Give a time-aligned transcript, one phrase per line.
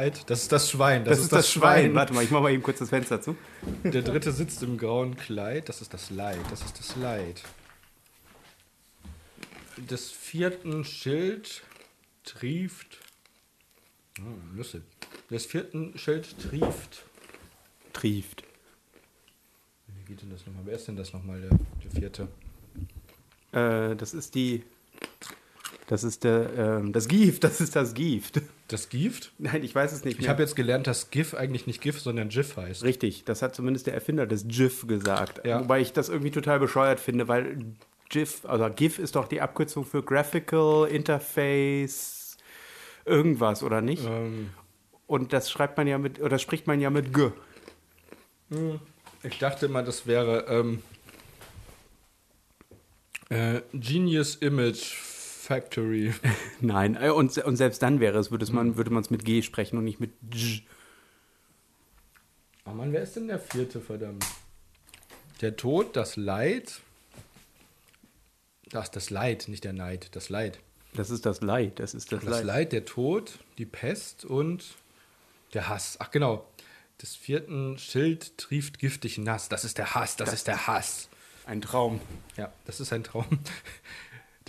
[0.00, 0.30] Kleid.
[0.30, 1.04] Das ist das Schwein.
[1.04, 1.94] Das, ist das Schwein.
[1.94, 3.36] Warte mal, ich mache mal eben kurz das Fenster zu.
[3.84, 5.68] Der dritte sitzt im grauen Kleid.
[5.68, 6.40] Das ist das Leid.
[6.48, 7.42] Das ist das Leid.
[9.76, 11.62] Des vierten Schild
[12.24, 12.98] trieft.
[14.20, 14.82] Oh, Nüsse.
[15.30, 17.04] Des vierten Schild trieft.
[17.92, 18.42] Trieft.
[19.86, 20.62] Wie geht denn das nochmal?
[20.64, 21.50] Wer ist denn das nochmal, der,
[21.84, 22.28] der vierte?
[23.52, 24.62] Äh, das ist die.
[25.88, 28.40] Das ist der, ähm, das Gift, das ist das Gift.
[28.70, 29.32] Das Gift?
[29.38, 30.30] Nein, ich weiß es nicht Ich mehr.
[30.30, 32.84] habe jetzt gelernt, dass GIF eigentlich nicht GIF, sondern GIF heißt.
[32.84, 35.44] Richtig, das hat zumindest der Erfinder des GIF gesagt.
[35.44, 35.60] Ja.
[35.60, 37.58] Wobei ich das irgendwie total bescheuert finde, weil
[38.10, 42.36] GIF, also GIF ist doch die Abkürzung für Graphical Interface
[43.04, 44.04] irgendwas, oder nicht?
[44.04, 44.50] Ähm,
[45.08, 47.30] Und das schreibt man ja mit, oder spricht man ja mit G.
[49.24, 50.82] ich dachte immer, das wäre ähm,
[53.30, 54.94] äh, Genius Image
[55.50, 56.14] Factory.
[56.60, 59.42] Nein, äh, und, und selbst dann wäre es, würde man, würde man es mit G
[59.42, 60.60] sprechen und nicht mit G.
[62.64, 64.24] Oh Mann, wer ist denn der vierte, verdammt?
[65.40, 66.80] Der Tod, das Leid.
[68.68, 70.60] Das, das Leid, nicht der Neid, das Leid.
[70.94, 72.44] Das ist das Leid, das ist das, Das Leid.
[72.44, 74.76] Leid, der Tod, die Pest und
[75.52, 75.96] der Hass.
[75.98, 76.46] Ach genau.
[77.02, 79.48] Des vierten Schild trieft giftig nass.
[79.48, 81.08] Das ist der Hass, das ist der Hass.
[81.44, 82.00] Ein Traum.
[82.36, 83.26] Ja, das ist ein Traum.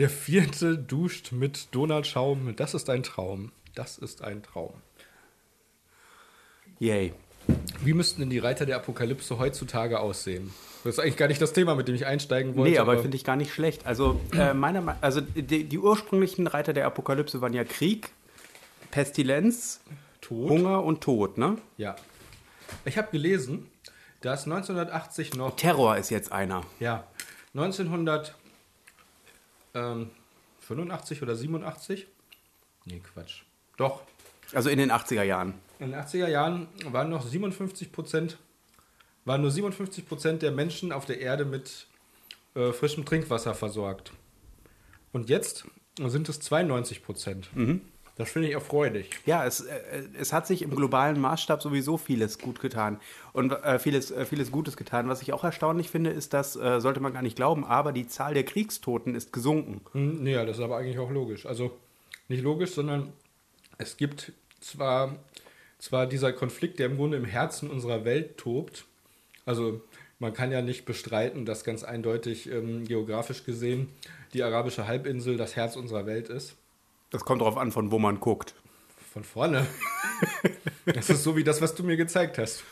[0.02, 2.56] Der vierte duscht mit Donatschaum.
[2.56, 3.52] Das ist ein Traum.
[3.76, 4.74] Das ist ein Traum.
[6.80, 7.14] Yay.
[7.84, 10.52] Wie müssten denn die Reiter der Apokalypse heutzutage aussehen?
[10.84, 12.72] Das ist eigentlich gar nicht das Thema, mit dem ich einsteigen wollte.
[12.72, 13.86] Nee, aber finde ich gar nicht schlecht.
[13.86, 18.10] Also, äh, meiner Ma- also die, die ursprünglichen Reiter der Apokalypse waren ja Krieg,
[18.90, 19.82] Pestilenz,
[20.20, 20.50] Tod.
[20.50, 21.58] Hunger und Tod, ne?
[21.78, 21.96] Ja.
[22.86, 23.68] Ich habe gelesen,
[24.22, 26.64] dass 1980 noch, Terror ist jetzt einer.
[26.80, 27.06] ja,
[29.74, 32.08] 1985 oder 87?
[32.86, 33.44] Nee, Quatsch.
[33.78, 34.02] Doch.
[34.54, 35.54] Also in den 80er Jahren.
[35.80, 38.38] In den 80er Jahren waren noch 57 Prozent,
[39.26, 41.88] waren nur 57 Prozent der Menschen auf der Erde mit
[42.56, 44.12] äh, frischem Trinkwasser versorgt.
[45.14, 45.66] Und jetzt
[46.00, 47.50] sind es 92 Prozent.
[48.22, 49.10] Das finde ich erfreulich.
[49.26, 49.80] Ja, es, äh,
[50.14, 53.00] es hat sich im globalen Maßstab sowieso vieles gut getan
[53.34, 55.10] und äh, vieles, äh, vieles Gutes getan.
[55.10, 58.06] Was ich auch erstaunlich finde, ist, dass, äh, sollte man gar nicht glauben, aber die
[58.06, 59.82] Zahl der Kriegstoten ist gesunken.
[59.94, 61.48] Hm, ja, das ist aber eigentlich auch logisch.
[61.48, 61.76] Also
[62.28, 63.12] nicht logisch, sondern
[63.80, 65.16] es gibt zwar,
[65.80, 68.86] zwar dieser Konflikt, der im Grunde im Herzen unserer Welt tobt.
[69.48, 69.82] Also
[70.20, 73.90] man kann ja nicht bestreiten, dass ganz eindeutig ähm, geografisch gesehen
[74.36, 76.56] die arabische Halbinsel das Herz unserer Welt ist.
[77.12, 78.56] Das kommt darauf an, von wo man guckt.
[79.14, 79.68] Von vorne.
[80.86, 82.64] das ist so wie das, was du mir gezeigt hast.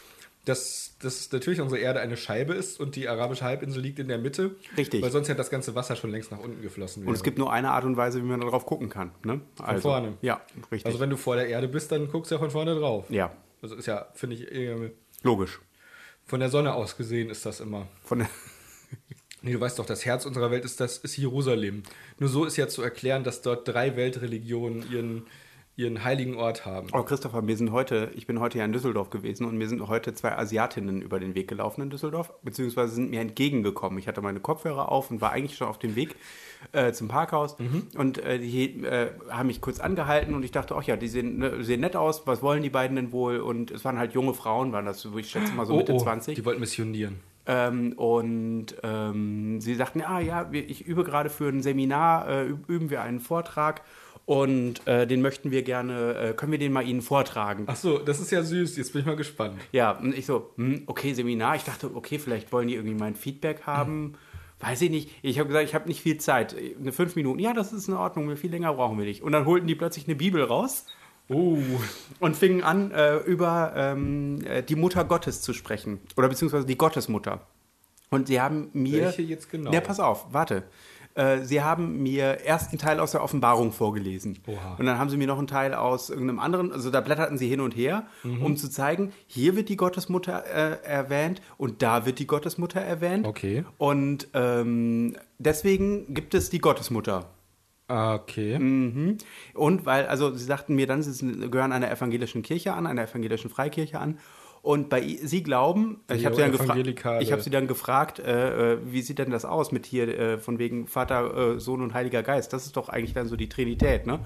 [0.46, 4.18] Dass, dass natürlich unsere Erde eine Scheibe ist und die arabische Halbinsel liegt in der
[4.18, 4.56] Mitte.
[4.78, 5.02] Richtig.
[5.04, 7.06] Weil sonst hätte das ganze Wasser schon längst nach unten geflossen.
[7.06, 9.12] Und es gibt nur eine Art und Weise, wie man darauf gucken kann.
[9.24, 9.42] Ne?
[9.56, 10.18] Von vorne.
[10.22, 10.86] Ja, richtig.
[10.86, 13.06] Also wenn du vor der Erde bist, dann guckst du ja von vorne drauf.
[13.10, 14.78] ja, Also ist ja, finde ich, eher
[15.24, 15.60] logisch.
[16.26, 17.88] von der Sonne aus gesehen ist das immer.
[18.06, 18.30] Von der
[19.42, 21.84] Nee, du weißt doch, das Herz unserer Welt ist das ist Jerusalem.
[22.20, 25.28] Nur so ist ja zu erklären, dass dort drei Weltreligionen ihren,
[25.78, 26.90] ihren heiligen Ort haben.
[26.92, 29.88] Oh, Christopher, mir sind heute, ich bin heute ja in Düsseldorf gewesen und mir sind
[29.88, 33.98] heute zwei Asiatinnen über den Weg gelaufen in Düsseldorf, beziehungsweise sind mir entgegengekommen.
[33.98, 36.16] Ich hatte meine Kopfhörer auf und war eigentlich schon auf dem Weg
[36.74, 37.56] äh, zum Parkhaus
[37.98, 41.38] und äh, die äh, haben mich kurz angehalten und ich dachte, ach ja, die sehen,
[41.38, 43.40] ne, sehen nett aus, was wollen die beiden denn wohl?
[43.40, 46.34] Und es waren halt junge Frauen, waren das, ich schätze mal so Mitte 20.
[46.34, 47.22] Oh, Die wollten missionieren.
[47.52, 52.44] Ähm, und ähm, sie sagten, ah ja, wir, ich übe gerade für ein Seminar, äh,
[52.44, 53.82] üb- üben wir einen Vortrag
[54.28, 57.64] und äh, den möchten wir gerne, äh, können wir den mal Ihnen vortragen?
[57.66, 58.78] Ach so, das ist ja süß.
[58.78, 59.56] Jetzt bin ich mal gespannt.
[59.72, 61.56] Ja, und ich so, hm, okay, Seminar.
[61.56, 64.14] Ich dachte, okay, vielleicht wollen die irgendwie mein Feedback haben.
[64.60, 65.10] Weiß ich nicht.
[65.24, 66.56] Ich habe gesagt, ich habe nicht viel Zeit.
[66.80, 67.40] Eine fünf Minuten.
[67.40, 68.36] Ja, das ist in Ordnung.
[68.38, 69.24] Viel länger brauchen wir nicht.
[69.24, 70.86] Und dann holten die plötzlich eine Bibel raus
[71.30, 71.58] Oh,
[72.20, 76.00] und fingen an, äh, über ähm, äh, die Mutter Gottes zu sprechen.
[76.18, 77.42] Oder beziehungsweise die Gottesmutter.
[78.10, 79.04] Und sie haben mir.
[79.04, 79.72] Welche jetzt genau?
[79.72, 80.64] Ja, pass auf, warte.
[81.16, 84.40] Äh, sie haben mir ersten Teil aus der Offenbarung vorgelesen.
[84.48, 84.76] Oha.
[84.78, 87.48] Und dann haben sie mir noch einen Teil aus irgendeinem anderen, also da blätterten sie
[87.48, 88.44] hin und her, Mhm.
[88.44, 93.26] um zu zeigen, hier wird die Gottesmutter äh, erwähnt und da wird die Gottesmutter erwähnt.
[93.28, 93.66] Okay.
[93.78, 97.26] Und ähm, deswegen gibt es die Gottesmutter.
[97.90, 98.58] Okay.
[98.58, 99.18] Mhm.
[99.54, 103.50] Und weil, also sie sagten mir dann, sie gehören einer evangelischen Kirche an, einer evangelischen
[103.50, 104.20] Freikirche an.
[104.62, 108.74] Und bei sie glauben, ich habe sie, dann gefra- ich hab sie dann gefragt, äh,
[108.74, 111.94] äh, wie sieht denn das aus mit hier äh, von wegen Vater, äh, Sohn und
[111.94, 112.52] Heiliger Geist?
[112.52, 114.20] Das ist doch eigentlich dann so die Trinität, ne?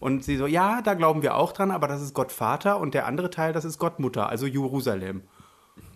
[0.00, 2.94] Und sie so, ja, da glauben wir auch dran, aber das ist Gott Vater und
[2.94, 5.22] der andere Teil, das ist Gott Mutter, also Jerusalem.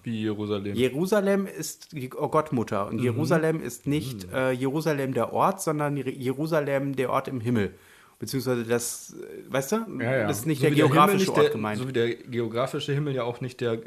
[0.03, 0.75] Wie Jerusalem.
[0.75, 6.97] Jerusalem ist die Gottmutter und Jerusalem ist nicht äh, Jerusalem der Ort, sondern Jer- Jerusalem
[6.97, 7.75] der Ort im Himmel.
[8.19, 10.27] Beziehungsweise das, äh, weißt du, Ja, ja.
[10.29, 11.79] das ist nicht So der geografische nicht Ort der, gemeint.
[11.79, 13.81] So wie der geografische Himmel ja auch nicht der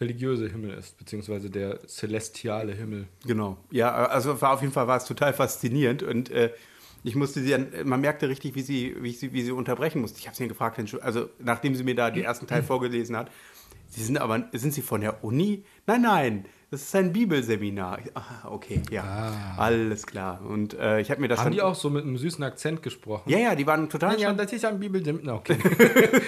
[0.00, 3.06] religiöse Himmel ist, beziehungsweise der celestiale Himmel.
[3.26, 3.56] Genau.
[3.72, 6.50] Ja, also war auf jeden Fall war es total faszinierend und äh,
[7.02, 10.18] ich musste sie dann, man merkte richtig, wie sie, wie sie, wie sie unterbrechen musste.
[10.18, 13.30] Ich habe sie gefragt, also nachdem sie mir da den ersten Teil vorgelesen hat,
[13.90, 15.64] Sie sind aber, sind Sie von der Uni?
[15.86, 17.98] Nein, nein, das ist ein Bibelseminar.
[18.14, 20.40] Ah, okay, ja, alles klar.
[20.46, 23.28] Und äh, ich habe mir das Haben die auch so mit einem süßen Akzent gesprochen?
[23.28, 24.18] Ja, ja, die waren total.
[24.20, 25.34] Ja, schon- das ist ein Bibelseminar.
[25.38, 25.56] Okay.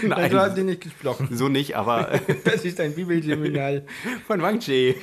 [0.06, 0.30] Nein.
[0.30, 1.28] Du hast den nicht gesprochen.
[1.30, 3.82] so nicht, aber äh, Das ist ein Bibelseminar.
[4.26, 4.96] von Wang Chi.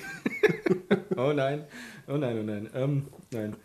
[1.16, 1.64] Oh nein,
[2.08, 2.70] oh nein, oh nein.
[2.74, 3.56] Ähm, nein.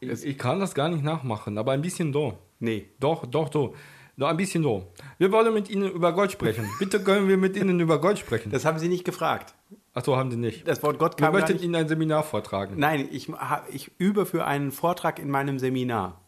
[0.00, 2.38] Ich, ich kann das gar nicht nachmachen, aber ein bisschen do.
[2.60, 2.86] Nee.
[3.00, 3.74] Doch, doch, do.
[4.22, 4.86] Doch ein bisschen do.
[5.18, 6.70] Wir wollen mit Ihnen über Gott sprechen.
[6.78, 8.52] Bitte können wir mit Ihnen über Gott sprechen.
[8.52, 9.52] Das haben Sie nicht gefragt.
[9.94, 10.68] Achso, haben Sie nicht.
[10.68, 11.60] Das Wort Gott Wir kam gar möchten.
[11.60, 12.74] Ihnen ein Seminar vortragen.
[12.76, 13.32] Nein, ich,
[13.72, 16.20] ich übe für einen Vortrag in meinem Seminar.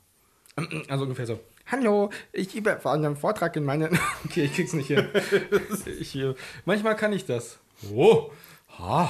[0.88, 1.38] Also ungefähr so.
[1.70, 3.96] Hallo, ich übe vor einem Vortrag in meinen.
[4.24, 5.06] Okay, ich krieg's nicht hin.
[6.00, 7.60] ich, äh, manchmal kann ich das.
[7.94, 8.32] Oh,
[8.76, 9.08] ha,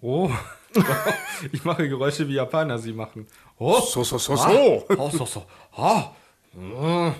[0.00, 0.30] oh.
[1.52, 3.26] ich mache Geräusche wie Japaner sie machen.
[3.58, 4.86] Oh, So, so, so, ah, so.
[4.96, 5.44] Oh, so, so.
[5.76, 6.12] Ah,
[6.54, 7.12] mm,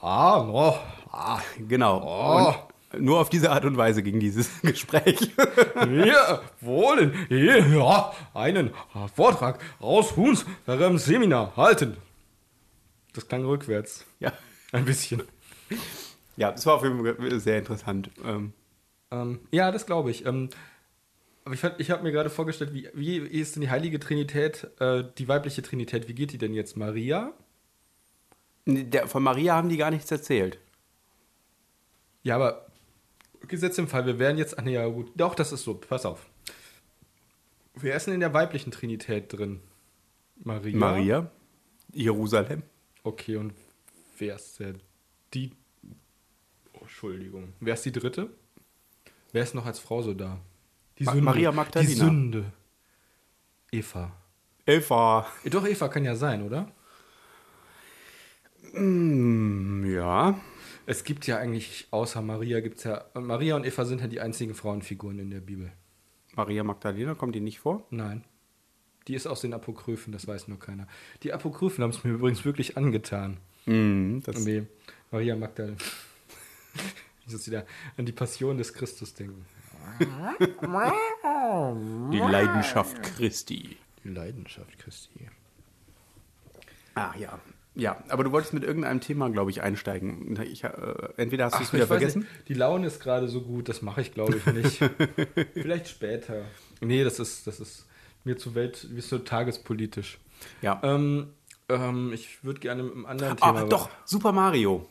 [0.00, 0.78] ah, no,
[1.12, 1.40] ah.
[1.68, 2.02] Genau.
[2.02, 2.54] Oh.
[2.96, 5.32] Und nur auf diese Art und Weise ging dieses Gespräch.
[5.86, 8.70] Wir wollen hier ja, einen
[9.14, 11.96] Vortrag aus unserem Seminar halten.
[13.12, 14.06] Das klang rückwärts.
[14.20, 14.32] ja.
[14.72, 15.22] Ein bisschen.
[16.36, 18.10] Ja, es war auf jeden Fall sehr interessant.
[18.24, 18.52] Ähm,
[19.10, 20.26] Ähm, ja, das glaube ich.
[20.26, 20.50] Ähm,
[21.44, 25.04] aber ich, ich habe mir gerade vorgestellt, wie, wie ist denn die heilige Trinität, äh,
[25.16, 26.76] die weibliche Trinität, wie geht die denn jetzt?
[26.76, 27.32] Maria?
[28.68, 30.58] Der, von Maria haben die gar nichts erzählt.
[32.22, 32.66] Ja, aber
[33.46, 36.04] Gesetz im Fall, wir wären jetzt, ach nee, ja gut, doch, das ist so, pass
[36.04, 36.26] auf.
[37.74, 39.60] Wer ist denn in der weiblichen Trinität drin?
[40.42, 40.76] Maria?
[40.76, 41.30] Maria,
[41.92, 42.62] Jerusalem.
[43.04, 43.54] Okay, und
[44.18, 44.74] wer ist der,
[45.32, 45.52] die,
[46.74, 48.28] oh, Entschuldigung, wer ist die dritte?
[49.32, 50.38] Wer ist noch als Frau so da?
[50.98, 51.88] Die Ma- Maria Magdalena.
[51.90, 52.52] Die Sünde.
[53.70, 54.12] Eva.
[54.66, 55.26] Eva.
[55.44, 56.70] Doch, Eva kann ja sein, oder?
[58.72, 60.38] Hm, ja.
[60.86, 64.20] Es gibt ja eigentlich, außer Maria gibt es ja, Maria und Eva sind ja die
[64.20, 65.72] einzigen Frauenfiguren in der Bibel.
[66.34, 67.86] Maria Magdalena, kommt die nicht vor?
[67.90, 68.24] Nein.
[69.06, 70.86] Die ist aus den Apokryphen, das weiß nur keiner.
[71.22, 73.38] Die Apokryphen haben es mir übrigens wirklich angetan.
[73.66, 74.64] Mhm, das, Nee,
[75.10, 75.76] Maria Magdalena.
[77.26, 77.66] Ich muss wieder
[77.98, 79.44] an die Passion des Christus denken.
[82.10, 83.76] die Leidenschaft Christi.
[84.02, 85.28] Die Leidenschaft Christi.
[86.94, 87.38] Ah, ja.
[87.78, 90.38] Ja, aber du wolltest mit irgendeinem Thema, glaube ich, einsteigen.
[90.42, 90.70] Ich, äh,
[91.16, 92.20] entweder hast du es wieder vergessen.
[92.22, 94.78] Nicht, die Laune ist gerade so gut, das mache ich glaube ich nicht.
[95.54, 96.42] Vielleicht später.
[96.80, 97.86] Nee, das ist, das ist
[98.24, 100.18] mir zu welt, wie so tagespolitisch.
[100.60, 100.80] Ja.
[100.82, 101.28] Ähm,
[101.68, 103.64] ähm, ich würde gerne mit einem anderen Ah, Thema.
[103.68, 104.84] doch, Super Mario.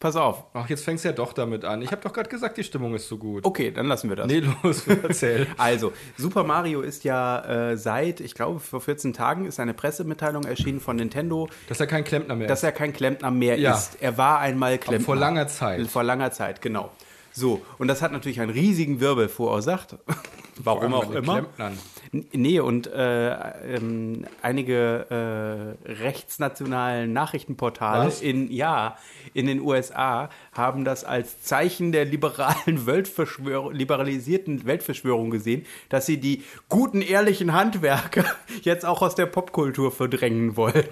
[0.00, 0.44] Pass auf.
[0.54, 1.82] Ach, jetzt fängst du ja doch damit an.
[1.82, 3.44] Ich habe doch gerade gesagt, die Stimmung ist so gut.
[3.44, 4.28] Okay, dann lassen wir das.
[4.28, 5.48] Nee, los, erzähl.
[5.58, 10.44] Also, Super Mario ist ja äh, seit, ich glaube, vor 14 Tagen ist eine Pressemitteilung
[10.44, 12.64] erschienen von Nintendo, Dass er kein Klempner mehr dass ist.
[12.64, 13.74] er kein Klempner mehr Ja.
[13.74, 14.00] ist.
[14.00, 15.04] Er war einmal Klempner.
[15.04, 15.84] vor langer Zeit.
[15.88, 16.92] Vor langer Zeit, genau.
[17.32, 19.96] So, und das hat natürlich einen riesigen Wirbel verursacht.
[20.64, 21.34] Warum auch immer.
[21.34, 21.78] Klempnern.
[22.32, 28.22] Nee, und äh, ähm, einige äh, rechtsnationalen Nachrichtenportale Was?
[28.22, 28.96] in, ja,
[29.34, 32.56] in den USA haben das als Zeichen der liberalen
[32.86, 38.24] Weltverschwörung, liberalisierten Weltverschwörung gesehen, dass sie die guten, ehrlichen Handwerker
[38.62, 40.84] jetzt auch aus der Popkultur verdrängen wollen.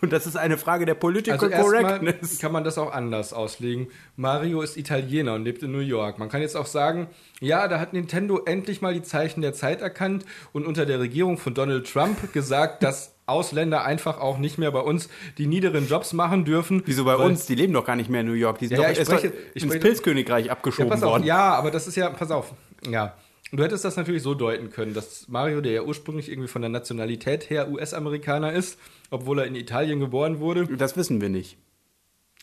[0.00, 2.38] Und das ist eine Frage der Political Also erstmal Correctness.
[2.38, 3.88] kann man das auch anders auslegen.
[4.16, 6.18] Mario ist Italiener und lebt in New York.
[6.18, 7.08] Man kann jetzt auch sagen,
[7.40, 11.38] ja, da hat Nintendo endlich mal die Zeichen der Zeit erkannt und unter der Regierung
[11.38, 16.12] von Donald Trump gesagt, dass Ausländer einfach auch nicht mehr bei uns die niederen Jobs
[16.12, 16.82] machen dürfen.
[16.86, 17.46] Wieso bei uns?
[17.46, 18.58] Die leben doch gar nicht mehr in New York.
[18.58, 20.90] Die sind Ja, ja, doch, ich ist doch spreche- ich ins spreche- Pilzkönigreich Ja, abgeschoben
[20.90, 21.10] pass auf.
[21.12, 21.24] worden.
[21.24, 22.52] Ja, aber das ist ja, pass auf.
[22.88, 23.14] Ja.
[23.52, 26.68] Du hättest das natürlich so deuten können, dass Mario, der ja ursprünglich irgendwie von der
[26.68, 28.78] Nationalität her US-Amerikaner ist,
[29.10, 31.56] obwohl er in Italien geboren wurde, Das wissen wir nicht.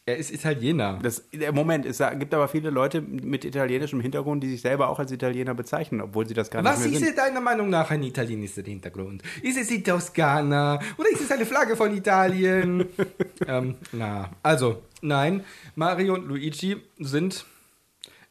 [0.05, 0.99] er ist Italiener.
[1.01, 1.23] Das,
[1.53, 5.53] Moment, es gibt aber viele Leute mit italienischem Hintergrund, die sich selber auch als Italiener
[5.53, 7.17] bezeichnen, obwohl sie das gar Was nicht mehr ist sind.
[7.17, 9.21] deiner Meinung nach ein italienischer Hintergrund?
[9.41, 12.85] Ist es die Toskana oder ist es eine Flagge von Italien?
[13.47, 15.45] ähm, na, also, nein,
[15.75, 17.45] Mario und Luigi sind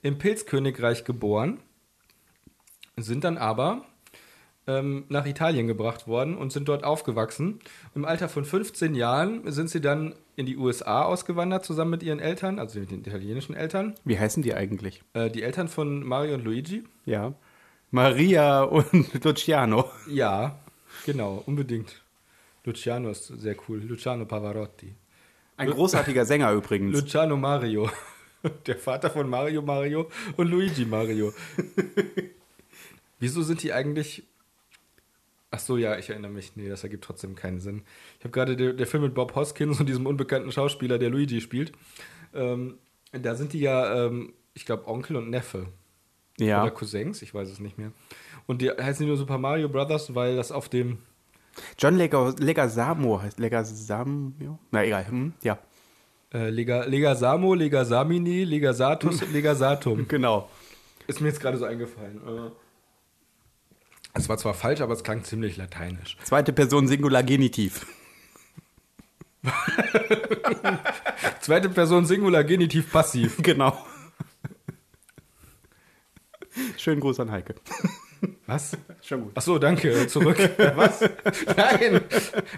[0.02, 1.58] im Pilzkönigreich geboren,
[2.96, 3.84] sind dann aber
[4.66, 7.60] ähm, nach Italien gebracht worden und sind dort aufgewachsen.
[7.94, 12.18] Im Alter von 15 Jahren sind sie dann in die USA ausgewandert, zusammen mit ihren
[12.18, 13.94] Eltern, also mit den italienischen Eltern.
[14.04, 15.02] Wie heißen die eigentlich?
[15.14, 16.84] Äh, die Eltern von Mario und Luigi.
[17.04, 17.34] Ja.
[17.90, 19.90] Maria und Luciano.
[20.08, 20.58] Ja,
[21.04, 22.02] genau, unbedingt.
[22.64, 23.80] Luciano ist sehr cool.
[23.82, 24.94] Luciano Pavarotti.
[25.56, 27.00] Ein großartiger Sänger übrigens.
[27.00, 27.88] Luciano Mario.
[28.66, 31.32] Der Vater von Mario Mario und Luigi Mario.
[33.18, 34.24] Wieso sind die eigentlich.
[35.50, 36.56] Ach so, ja, ich erinnere mich.
[36.56, 37.82] Nee, das ergibt trotzdem keinen Sinn.
[38.18, 41.40] Ich habe gerade der, der Film mit Bob Hoskins und diesem unbekannten Schauspieler, der Luigi
[41.40, 41.72] spielt.
[42.34, 42.78] Ähm,
[43.12, 45.68] da sind die ja, ähm, ich glaube, Onkel und Neffe.
[46.38, 46.62] Ja.
[46.62, 47.92] Oder Cousins, ich weiß es nicht mehr.
[48.46, 50.98] Und die heißen die nur Super Mario Brothers, weil das auf dem.
[51.78, 54.58] John Lega- Legasamo heißt Legasamo.
[54.72, 55.32] Na egal, hm?
[55.42, 55.58] ja.
[56.34, 60.06] Äh, Lega, Legasamo, Legasamini, Legasatus Legasatum.
[60.08, 60.50] Genau.
[61.06, 62.20] Ist mir jetzt gerade so eingefallen.
[62.26, 62.50] Äh,
[64.18, 66.16] Es war zwar falsch, aber es klang ziemlich lateinisch.
[66.24, 67.86] Zweite Person Singular Genitiv.
[71.40, 73.36] Zweite Person Singular, Genitiv, Passiv.
[73.42, 73.76] Genau.
[76.78, 77.54] Schönen Gruß an Heike.
[78.46, 78.76] Was?
[79.02, 79.32] Schon gut.
[79.34, 80.06] Ach so, danke.
[80.08, 80.38] Zurück.
[80.76, 81.02] Was?
[81.54, 82.00] Nein.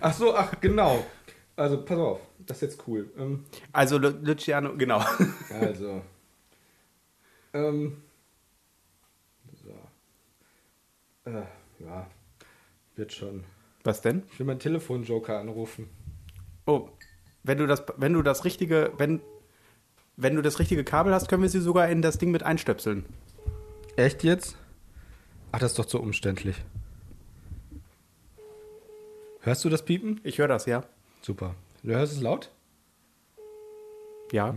[0.00, 1.04] Ach so, ach genau.
[1.56, 3.10] Also pass auf, das ist jetzt cool.
[3.18, 5.04] Ähm, Also Lu- Luciano, genau.
[5.60, 6.02] also.
[7.52, 7.96] Ähm,
[9.64, 9.74] so.
[11.28, 12.06] Äh, ja.
[12.96, 13.44] Wird schon.
[13.84, 14.22] Was denn?
[14.32, 15.88] Ich will meinen Telefonjoker anrufen.
[16.66, 16.88] Oh,
[17.42, 19.20] wenn du das, wenn du das richtige, wenn,
[20.16, 23.04] wenn du das richtige Kabel hast, können wir sie sogar in das Ding mit einstöpseln.
[23.96, 24.56] Echt jetzt?
[25.52, 26.56] Ach, das ist doch zu umständlich.
[29.40, 30.20] Hörst du das Piepen?
[30.24, 30.84] Ich höre das, ja.
[31.22, 31.54] Super.
[31.82, 32.50] Du hörst es laut?
[34.32, 34.54] Ja.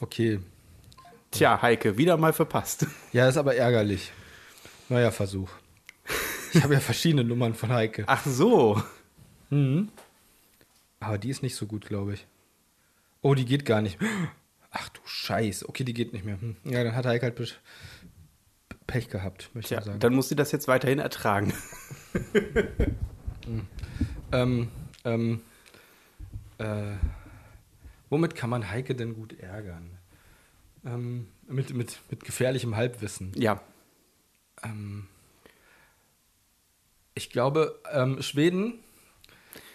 [0.00, 0.40] Okay.
[1.30, 2.86] Tja, Heike, wieder mal verpasst.
[3.12, 4.12] Ja, ist aber ärgerlich.
[4.88, 5.50] Neuer Versuch.
[6.52, 8.04] Ich habe ja verschiedene Nummern von Heike.
[8.06, 8.80] Ach so.
[11.00, 12.26] Aber die ist nicht so gut, glaube ich.
[13.22, 13.98] Oh, die geht gar nicht.
[14.70, 15.68] Ach du Scheiß.
[15.68, 16.40] Okay, die geht nicht mehr.
[16.40, 16.56] Hm.
[16.64, 17.54] Ja, dann hat Heike halt Pech-
[18.86, 19.98] Pech gehabt, möchte ich sagen.
[20.00, 21.52] dann muss sie das jetzt weiterhin ertragen.
[24.32, 24.68] Ähm,
[25.04, 25.42] ähm,
[26.58, 26.92] äh,
[28.14, 29.90] womit kann man Heike denn gut ärgern?
[30.86, 33.32] Ähm, mit, mit, mit gefährlichem Halbwissen.
[33.34, 33.60] Ja.
[34.62, 35.08] Ähm,
[37.16, 38.74] ich glaube, ähm, Schweden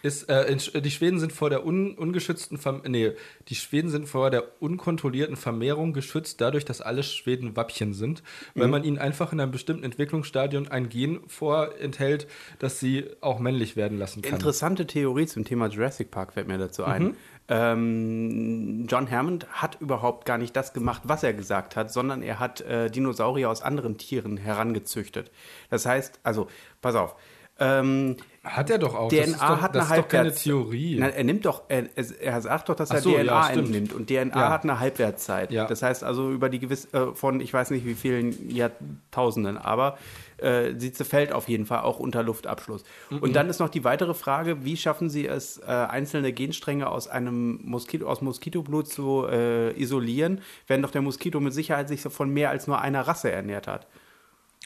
[0.01, 3.11] ist, äh, in, Sch- die Schweden sind vor der un, ungeschützten, Verm nee,
[3.49, 8.23] die Schweden sind vor der unkontrollierten Vermehrung geschützt, dadurch, dass alle Schweden Wappchen sind,
[8.55, 12.27] weil man ihnen einfach in einem bestimmten Entwicklungsstadium ein Gen vorenthält,
[12.59, 14.35] dass sie auch männlich werden lassen kann.
[14.35, 17.17] Interessante Theorie zum Thema Jurassic Park fällt mir dazu ein.
[17.49, 22.39] Ähm, John Hammond hat überhaupt gar nicht das gemacht, was er gesagt hat, sondern er
[22.39, 25.31] hat äh, Dinosaurier aus anderen Tieren herangezüchtet.
[25.69, 26.47] Das heißt, also,
[26.81, 27.15] pass auf.
[27.59, 28.17] Ähm,
[28.49, 29.09] Hat er doch auch.
[29.09, 30.97] DNA das ist doch, hat eine ist doch keine Halbwerts- Theorie.
[30.99, 31.85] Nein, er nimmt doch, er,
[32.21, 33.65] er- sagt doch, dass er so, ja, DNA stimmt.
[33.65, 34.49] entnimmt und DNA Ja.
[34.49, 35.51] hat eine Halbwertszeit.
[35.51, 35.65] Ja.
[35.67, 39.97] Das heißt also über die gewisse äh, von ich weiß nicht wie vielen Jahrtausenden, aber
[40.37, 42.83] äh, sie zerfällt auf jeden Fall auch unter Luftabschluss.
[43.09, 43.17] Mhm.
[43.19, 47.07] Und dann ist noch die weitere Frage, wie schaffen sie es, äh, einzelne Genstränge aus
[47.07, 52.29] einem Moskito, aus Moskitoblut zu äh, isolieren, wenn doch der Moskito mit Sicherheit sich von
[52.29, 53.87] mehr als nur einer Rasse ernährt hat.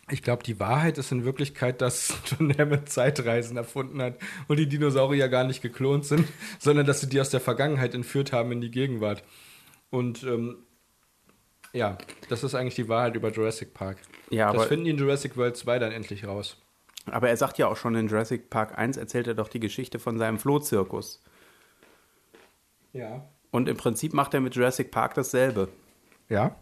[0.09, 4.15] Ich glaube, die Wahrheit ist in Wirklichkeit, dass John Hammond Zeitreisen erfunden hat
[4.47, 6.27] und die Dinosaurier gar nicht geklont sind,
[6.59, 9.23] sondern dass sie die aus der Vergangenheit entführt haben in die Gegenwart.
[9.89, 10.57] Und ähm,
[11.71, 11.97] ja,
[12.29, 13.97] das ist eigentlich die Wahrheit über Jurassic Park.
[14.29, 16.57] Ja, das aber- finden die in Jurassic World 2 dann endlich raus.
[17.05, 19.99] Aber er sagt ja auch schon in Jurassic Park 1 erzählt er doch die Geschichte
[19.99, 21.21] von seinem Flohzirkus.
[22.93, 23.27] Ja.
[23.51, 25.67] Und im Prinzip macht er mit Jurassic Park dasselbe.
[26.29, 26.55] Ja?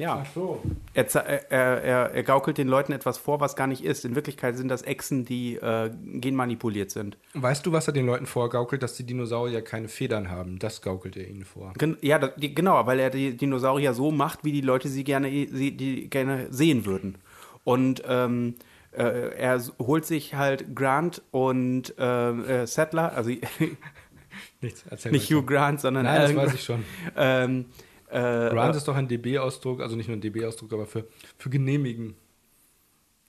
[0.00, 0.24] Ja.
[0.34, 0.62] so.
[0.94, 4.04] Er, er, er, er gaukelt den Leuten etwas vor, was gar nicht ist.
[4.04, 7.18] In Wirklichkeit sind das Echsen, die äh, genmanipuliert sind.
[7.34, 10.58] Weißt du, was er den Leuten vorgaukelt, dass die Dinosaurier keine Federn haben?
[10.58, 11.74] Das gaukelt er ihnen vor.
[11.76, 15.04] Gen ja, das, die, genau, weil er die Dinosaurier so macht, wie die Leute sie
[15.04, 17.18] gerne, sie, die gerne sehen würden.
[17.64, 18.54] Und ähm,
[18.92, 23.30] äh, er holt sich halt Grant und äh, äh, Settler, also
[24.62, 25.30] Nichts, erzähl nicht.
[25.30, 26.84] Hugh Grant, sondern Nein, das weiß ich schon.
[27.16, 27.66] Ähm,
[28.10, 31.06] äh, Grant ist doch ein DB-Ausdruck, also nicht nur ein DB-Ausdruck, aber für,
[31.38, 32.14] für genehmigen.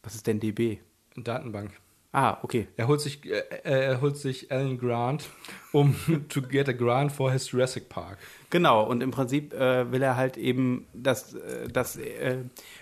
[0.04, 0.80] was ist denn DB?
[1.16, 1.72] Datenbank.
[2.14, 2.68] Ah, okay.
[2.76, 5.30] Er holt sich, äh, äh, er holt sich Alan Grant,
[5.72, 5.96] um
[6.30, 8.18] to get a grant for his Jurassic Park.
[8.50, 12.40] Genau, und im Prinzip äh, will er halt eben, dass, äh, dass äh,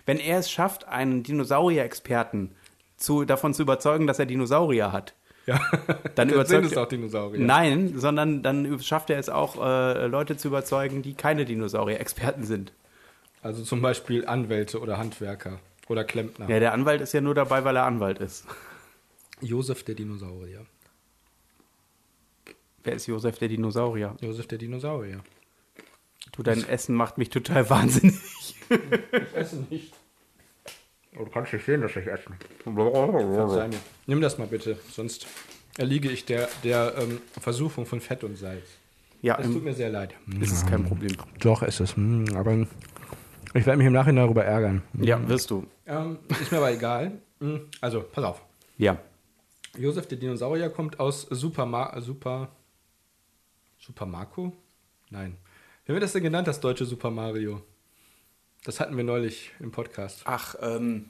[0.08, 2.56] wenn er es schafft, einen Dinosaurier-Experten
[2.98, 5.14] zu, davon zu überzeugen, dass er Dinosaurier hat,
[5.50, 5.60] Ja,
[6.16, 7.44] dann sind überzeugt es auch Dinosaurier.
[7.44, 12.72] Nein, sondern dann schafft er es auch, äh, Leute zu überzeugen, die keine Dinosaurier-Experten sind.
[13.42, 16.48] Also zum Beispiel Anwälte oder Handwerker oder Klempner.
[16.50, 18.46] Ja, der Anwalt ist ja nur dabei, weil er Anwalt ist.
[19.42, 20.66] Josef der Dinosaurier.
[22.84, 24.16] Wer ist Josef der Dinosaurier?
[24.22, 25.22] Josef der Dinosaurier.
[26.34, 28.56] Du, dein Essen macht mich total wahnsinnig.
[28.70, 29.94] Ich esse nicht.
[31.26, 32.30] Du kannst nicht sehen, dass ich esse.
[32.66, 33.70] Mir.
[34.08, 35.28] Nimm das mal bitte, sonst
[35.78, 38.66] erliege ich der, der ähm, Versuchung von Fett und Salz.
[39.22, 40.16] Ja, Es tut mir sehr leid.
[40.40, 41.12] ist es kein Problem.
[41.42, 41.96] Doch, ist es.
[41.98, 42.54] Hm, Aber
[43.54, 44.82] ich werde mich im Nachhinein darüber ärgern.
[44.98, 45.66] Ja, wirst du.
[45.86, 47.12] Ähm, ist mir aber egal.
[47.42, 48.42] Hm, Also, pass auf.
[48.78, 48.98] Ja.
[49.78, 52.50] Josef der Dinosaurier kommt aus Super Ma Super
[53.78, 54.54] Super Marco?
[55.10, 55.36] Nein.
[55.86, 57.62] Wie haben wir das denn genannt, das deutsche Super Mario?
[58.64, 60.22] Das hatten wir neulich im Podcast.
[60.26, 61.10] Ach, ähm,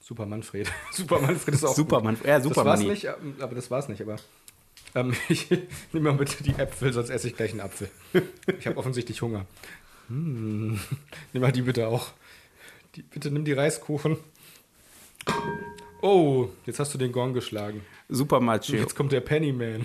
[0.00, 0.70] Super Manfred.
[0.92, 2.16] Super Manfred ist auch Superman.
[2.24, 2.86] Ja, Das war's Superman.
[2.86, 4.16] nicht, ähm, aber das war's nicht, aber
[4.94, 5.50] ähm, ich
[5.92, 7.90] nehme mal bitte die Äpfel, sonst esse ich gleich einen Apfel.
[8.58, 9.46] Ich habe offensichtlich Hunger.
[10.08, 10.78] Hm.
[11.32, 12.12] Nimm mal die bitte auch.
[12.94, 14.16] Die, bitte nimm die Reiskuchen.
[16.00, 17.84] Oh, jetzt hast du den Gong geschlagen.
[18.08, 18.76] Super Mario.
[18.76, 19.84] Jetzt kommt der Pennyman.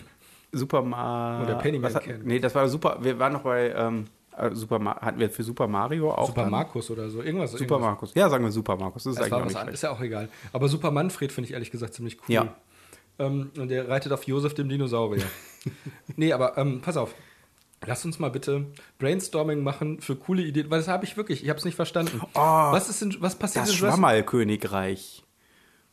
[0.51, 1.45] Super Mario.
[1.45, 2.03] Oder Pennyman hat.
[2.23, 2.99] Nee, das war super.
[3.01, 4.20] Wir waren noch bei ähm, äh,
[4.53, 6.27] Super Ma hatten wir für Super Mario auch.
[6.27, 6.51] Super dann?
[6.51, 7.21] Markus oder so.
[7.21, 7.51] Irgendwas.
[7.51, 7.81] Super irgendwas.
[7.81, 8.13] Markus.
[8.15, 9.03] Ja, sagen wir Super Markus.
[9.03, 9.73] Das ist Das eigentlich auch nicht.
[9.73, 10.29] Ist ja auch egal.
[10.53, 12.33] Aber Super Manfred finde ich ehrlich gesagt ziemlich cool.
[12.35, 12.55] Ja.
[13.19, 15.23] Ähm, und der reitet auf Josef dem Dinosaurier.
[16.15, 17.13] nee, aber ähm, pass auf.
[17.85, 18.67] Lass uns mal bitte
[18.99, 22.21] Brainstorming machen für coole Ideen, weil das habe ich wirklich, ich habe es nicht verstanden.
[22.33, 25.23] was ist denn, was passiert Das in Jurassic- Schwammerl-Königreich.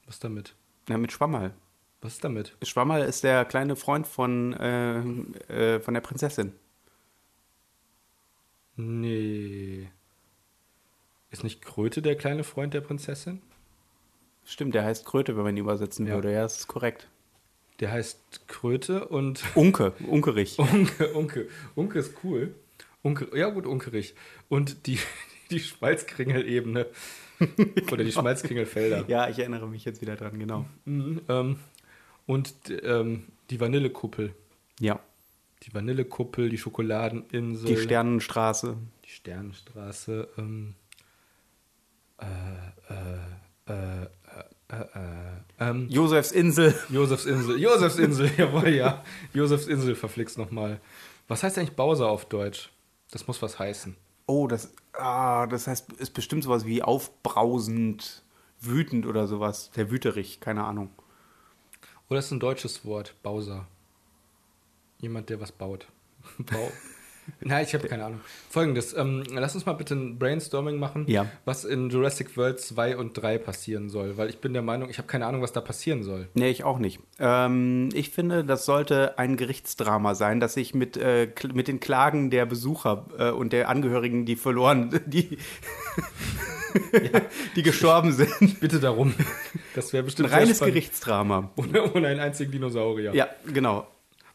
[0.07, 0.55] Was damit?
[0.89, 1.55] Ja, mit Schwammerl.
[2.03, 2.57] Was ist damit?
[2.63, 4.99] Schwammerl ist der kleine Freund von, äh,
[5.49, 6.53] äh, von der Prinzessin.
[8.79, 9.89] Nee.
[11.31, 13.43] Ist nicht Kröte der kleine Freund der Prinzessin?
[14.45, 16.15] Stimmt, der heißt Kröte, wenn man ihn übersetzen Ja.
[16.15, 16.33] würde.
[16.33, 17.09] Ja, das ist korrekt.
[17.81, 20.59] Der heißt Kröte und Unke, Unkerich.
[20.59, 21.49] Unke, Unke.
[21.75, 22.55] Unke ist cool.
[23.03, 24.15] Unke, ja gut, Unkerich.
[24.49, 24.99] Und die,
[25.51, 26.87] die Schmalzkringelebene.
[27.93, 29.05] Oder die Schmalzkringelfelder.
[29.09, 30.67] Ja, ich erinnere mich jetzt wieder dran, genau.
[30.87, 31.57] Mhm, ähm,
[32.27, 34.33] und ähm, die Vanillekuppel.
[34.81, 35.01] Ja,
[35.65, 37.67] Die Vanillekuppel, die Schokoladeninsel.
[37.69, 38.77] die Sternenstraße.
[39.05, 40.29] Die Sternenstraße.
[40.39, 40.75] Ähm,
[42.19, 42.25] äh,
[42.93, 44.07] äh, äh,
[44.71, 46.75] äh, äh, ähm, Josefs Insel.
[46.91, 47.59] Josefsinsel.
[47.59, 49.03] Josefsinsel, jawohl, ja.
[49.33, 50.81] Josefsinsel verflixt nochmal.
[51.27, 52.71] Was heißt eigentlich Bowser auf Deutsch?
[53.11, 53.97] Das muss was heißen.
[54.27, 58.23] Oh, das, ah, das heißt, ist bestimmt sowas wie aufbrausend,
[58.61, 59.71] wütend oder sowas.
[59.75, 60.91] Der Wüterich, keine Ahnung.
[62.11, 63.15] Oder ist ein deutsches Wort?
[63.23, 63.67] Bowser.
[65.01, 65.87] Jemand, der was baut.
[66.39, 66.71] Bau.
[67.41, 68.21] Nein, ich habe keine Ahnung.
[68.49, 71.27] Folgendes, ähm, lass uns mal bitte ein Brainstorming machen, Ja.
[71.45, 74.17] was in Jurassic World 2 und 3 passieren soll.
[74.17, 76.29] Weil ich bin der Meinung, ich habe keine Ahnung, was da passieren soll.
[76.33, 77.01] Nee, ich auch nicht.
[77.19, 82.31] Ähm, ich finde, das sollte ein Gerichtsdrama sein, das sich mit, äh, mit den Klagen
[82.31, 85.37] der Besucher äh, und der Angehörigen, die verloren, die,
[87.57, 88.59] die gestorben sind.
[88.61, 89.15] Bitte darum.
[89.75, 90.61] Das wäre Ein bestimmt sehr reines.
[90.61, 91.51] Gerichtsdrama.
[91.57, 93.15] Ohne, ohne einen einzigen Dinosaurier.
[93.15, 93.87] Ja, genau.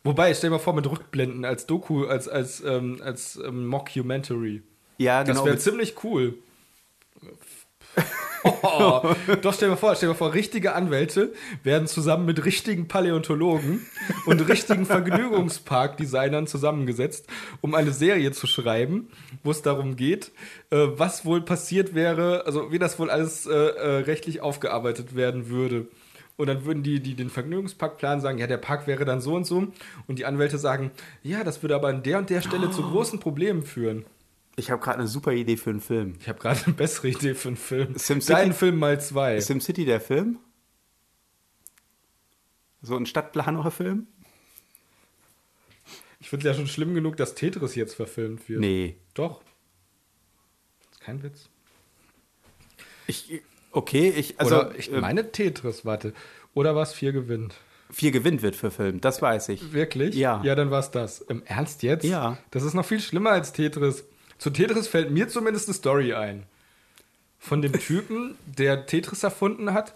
[0.04, 4.62] Wobei, stell dir mal vor, mit Rückblenden als Doku, als, als, ähm, als ähm, Mockumentary.
[4.98, 5.46] Ja, Das genau.
[5.46, 6.36] wäre mit- ziemlich cool.
[8.44, 11.32] Oh, doch, stell dir mal vor, stell dir mal vor, richtige Anwälte
[11.64, 13.86] werden zusammen mit richtigen Paläontologen
[14.26, 14.86] und richtigen
[15.54, 17.28] Vergnügungspark-Designern zusammengesetzt,
[17.62, 19.08] um eine Serie zu schreiben,
[19.44, 20.32] wo es darum geht,
[20.72, 25.48] äh, was wohl passiert wäre, also wie das wohl alles äh, äh, rechtlich aufgearbeitet werden
[25.50, 25.88] würde.
[26.36, 29.46] Und dann würden die, die den Vergnügungsparkplan sagen, ja, der Park wäre dann so und
[29.46, 29.68] so.
[30.08, 30.92] Und die Anwälte sagen,
[31.22, 34.06] ja, das würde aber an der und der Stelle zu großen Problemen führen.
[34.56, 36.16] Ich habe gerade eine super Idee für einen Film.
[36.20, 37.96] Ich habe gerade eine bessere Idee für einen Film.
[37.98, 38.34] SimCity?
[38.34, 39.40] Dein Film mal zwei.
[39.40, 40.40] SimCity, der Film?
[42.82, 44.08] So ein Stadtplaner-Film?
[46.20, 48.60] Ich finde es ja schon schlimm genug, dass Tetris jetzt verfilmt wird.
[48.60, 48.98] Nee.
[49.14, 49.42] Doch.
[50.92, 51.50] Ist kein Witz.
[53.08, 53.42] Ich,
[53.74, 56.14] okay, ich, also Oder ich äh, meine Tetris, warte.
[56.54, 57.56] Oder was vier gewinnt.
[57.92, 59.74] vier gewinnt wird verfilmt, das weiß ich.
[59.74, 60.16] Wirklich?
[60.16, 60.42] Ja.
[60.44, 61.22] Ja, dann war es das.
[61.22, 62.06] Im Ernst jetzt?
[62.06, 62.38] Ja.
[62.52, 64.06] Das ist noch viel schlimmer als Tetris.
[64.38, 66.44] Zu Tetris fällt mir zumindest eine Story ein.
[67.40, 69.94] Von dem Typen, der Tetris erfunden hat,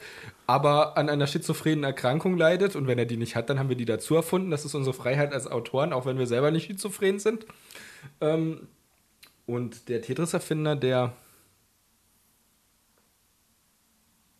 [0.47, 2.75] aber an einer schizophrenen Erkrankung leidet.
[2.75, 4.51] Und wenn er die nicht hat, dann haben wir die dazu erfunden.
[4.51, 7.45] Das ist unsere Freiheit als Autoren, auch wenn wir selber nicht schizophren sind.
[8.19, 8.67] Ähm,
[9.45, 11.13] und der Tetris-Erfinder, der.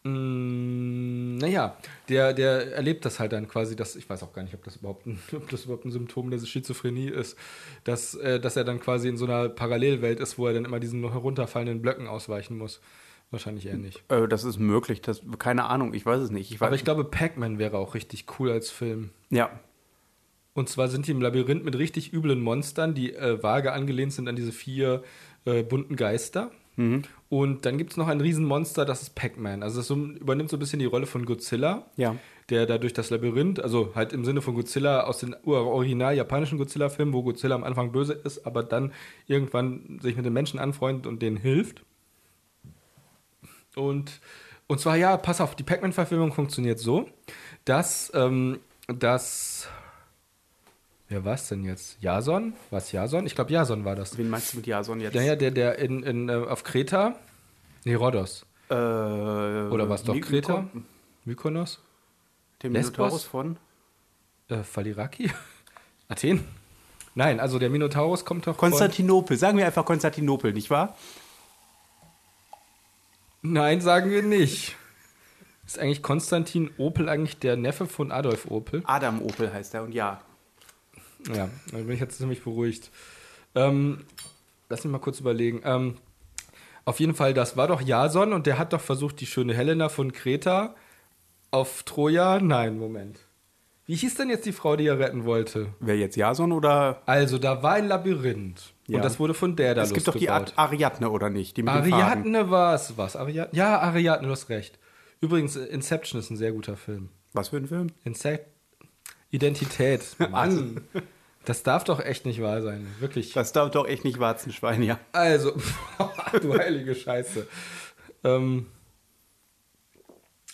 [0.08, 1.78] Mm, Naja,
[2.10, 4.78] der, der erlebt das halt dann quasi, dass, ich weiß auch gar nicht, ob das
[4.78, 7.38] überhaupt ein, ob das überhaupt ein Symptom der Schizophrenie ist,
[7.84, 10.80] dass, äh, dass er dann quasi in so einer Parallelwelt ist, wo er dann immer
[10.80, 12.80] diesen herunterfallenden Blöcken ausweichen muss.
[13.30, 14.04] Wahrscheinlich eher nicht.
[14.10, 16.52] Äh, das ist möglich, das, keine Ahnung, ich weiß es nicht.
[16.52, 19.10] Ich weiß, Aber ich glaube, Pac-Man wäre auch richtig cool als Film.
[19.30, 19.50] ja,
[20.54, 24.28] Und zwar sind die im Labyrinth mit richtig üblen Monstern, die äh, vage angelehnt sind
[24.30, 25.04] an diese vier
[25.46, 26.52] äh, bunten Geister.
[27.30, 29.62] Und dann gibt es noch ein Riesenmonster, das ist Pac-Man.
[29.62, 32.16] Also das übernimmt so ein bisschen die Rolle von Godzilla, Ja.
[32.50, 36.58] der da durch das Labyrinth, also halt im Sinne von Godzilla aus den original japanischen
[36.58, 38.94] Godzilla-Filmen, wo Godzilla am Anfang böse ist, aber dann
[39.26, 41.82] irgendwann sich mit den Menschen anfreundet und denen hilft.
[43.76, 44.22] Und
[44.70, 47.08] Und zwar, ja, pass auf, die Pac-Man-Verfilmung funktioniert so,
[47.64, 49.70] dass, ähm, dass.
[51.10, 51.98] Wer war es denn jetzt?
[52.02, 52.54] Jason?
[52.70, 53.26] War es Jason?
[53.26, 54.18] Ich glaube, Jason war das.
[54.18, 55.14] Wen meinst du mit Jason jetzt?
[55.16, 57.16] Ja, ja, der, der in, in, äh, auf Kreta.
[57.86, 58.46] Nee, Rhodos.
[58.70, 60.60] Äh, Oder war es doch My- Kreta?
[60.74, 60.82] Myko-
[61.24, 61.80] Mykonos?
[62.62, 62.70] Der?
[62.72, 63.58] Minotaurus von?
[64.50, 65.32] Äh, Faliraki?
[66.10, 66.44] Athen?
[67.16, 68.70] Nein, also der Minotaurus kommt doch von...
[68.70, 69.38] Konstantinopel.
[69.38, 70.98] Sagen wir einfach Konstantinopel, nicht wahr?
[73.42, 74.76] Nein, sagen wir nicht.
[75.66, 78.84] Ist eigentlich Konstantin Opel eigentlich der Neffe von Adolf Opel?
[78.86, 80.22] Adam Opel heißt er und ja.
[81.34, 82.90] Ja, dann bin ich jetzt ziemlich beruhigt.
[83.56, 84.06] Ähm,
[84.70, 85.62] lass mich mal kurz überlegen.
[85.64, 85.96] Ähm,
[86.86, 89.90] auf jeden Fall, das war doch Jason und der hat doch versucht, die schöne Helena
[89.90, 90.76] von Kreta
[91.52, 92.40] auf Troja.
[92.40, 93.20] Nein, Moment.
[93.86, 95.74] Wie hieß denn jetzt die Frau, die er retten wollte?
[95.80, 97.02] Wer jetzt Jason oder?
[97.06, 98.74] Also, da war ein Labyrinth.
[98.88, 98.98] Ja.
[98.98, 100.46] Und das wurde von der da Es gibt doch die Ar.
[100.56, 101.58] Ariadne oder nicht?
[101.66, 102.98] Ariadne war es.
[102.98, 103.16] Was?
[103.16, 103.58] Ariadne?
[103.58, 104.78] Ja, Ariadne, du hast recht.
[105.22, 107.10] Übrigens, Inception ist ein sehr guter Film.
[107.34, 107.88] Was für ein Film?
[108.04, 108.42] Inse
[109.32, 110.04] Identität.
[110.32, 110.82] Mann.
[111.46, 112.88] Das darf doch echt nicht wahr sein.
[113.00, 113.34] Wirklich.
[113.34, 115.00] Das darf doch echt nicht Warzenschwein, ja.
[115.14, 115.54] Also,
[116.42, 117.48] du heilige Scheiße.
[118.24, 118.66] Ähm,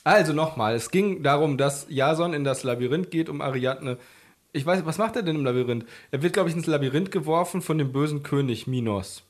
[0.03, 3.97] also nochmal, es ging darum, dass Jason in das Labyrinth geht, um Ariadne.
[4.51, 5.85] Ich weiß, was macht er denn im Labyrinth?
[6.11, 9.23] Er wird, glaube ich, ins Labyrinth geworfen von dem bösen König Minos,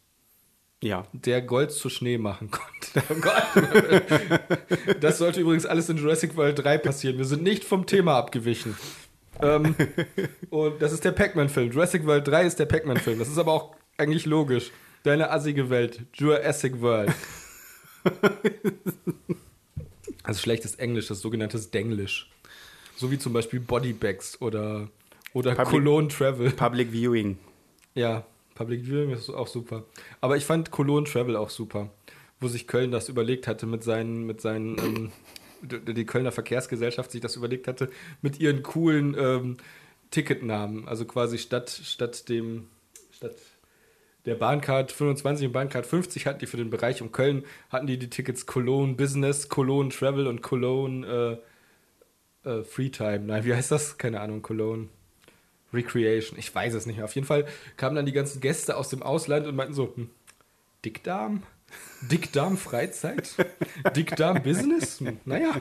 [0.82, 1.06] Ja.
[1.14, 2.70] der Gold zu Schnee machen konnte.
[3.10, 3.34] Oh Gott.
[5.00, 7.18] Das sollte übrigens alles in Jurassic World 3 passieren.
[7.18, 8.76] Wir sind nicht vom Thema abgewichen.
[9.42, 9.76] Ähm,
[10.50, 11.72] und das ist der Pac-Man-Film.
[11.72, 13.20] Jurassic World 3 ist der Pac-Man-Film.
[13.20, 14.72] Das ist aber auch eigentlich logisch.
[15.04, 16.02] Deine assige Welt.
[16.14, 17.12] Jurassic World.
[20.24, 22.30] Also schlechtes Englisch, das sogenannte Denglisch.
[22.96, 24.88] So wie zum Beispiel Bodybags oder,
[25.34, 26.50] oder Public- Cologne Travel.
[26.52, 27.38] Public Viewing.
[27.94, 29.84] Ja, Public Viewing ist auch super.
[30.22, 31.90] Aber ich fand Cologne Travel auch super,
[32.40, 35.12] wo sich Köln das überlegt hatte mit seinen, mit seinen, ähm,
[35.64, 37.90] die Kölner Verkehrsgesellschaft sich das überlegt hatte,
[38.22, 39.58] mit ihren coolen ähm,
[40.12, 40.88] Ticketnamen.
[40.88, 42.68] Also quasi statt, statt dem,
[43.12, 43.36] statt
[44.26, 47.98] der Bahncard 25 und Bahncard 50 hatten die für den Bereich um Köln, hatten die
[47.98, 51.42] die Tickets Cologne Business, Cologne Travel und Cologne
[52.44, 53.20] äh, äh, Freetime.
[53.20, 53.98] Nein, wie heißt das?
[53.98, 54.90] Keine Ahnung, Cologne.
[55.74, 57.06] Recreation, ich weiß es nicht mehr.
[57.06, 57.48] Auf jeden Fall
[57.78, 60.10] kamen dann die ganzen Gäste aus dem Ausland und meinten so, hm,
[60.86, 61.44] Dickdarm?
[62.02, 63.36] Dickdarm Freizeit?
[63.96, 65.00] Dickdarm Business?
[65.00, 65.54] Hm, naja.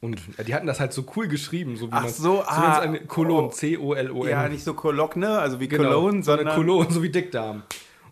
[0.00, 2.80] Und äh, die hatten das halt so cool geschrieben, so wie Ach man so, ah,
[2.80, 3.50] eine Cologne, oh.
[3.50, 4.30] C-O-L-O-N.
[4.30, 7.62] Ja, nicht so Cologne, also wie Genau, Cologne, sondern Cologne, so wie Dickdarm.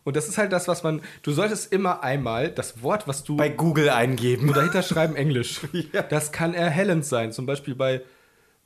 [0.03, 3.37] Und das ist halt das, was man, du solltest immer einmal das Wort, was du
[3.37, 4.47] bei Google eingeben.
[4.47, 5.61] nur dahinter schreiben, Englisch.
[5.93, 6.03] Ja.
[6.03, 8.03] Das kann erhellend sein, zum Beispiel bei,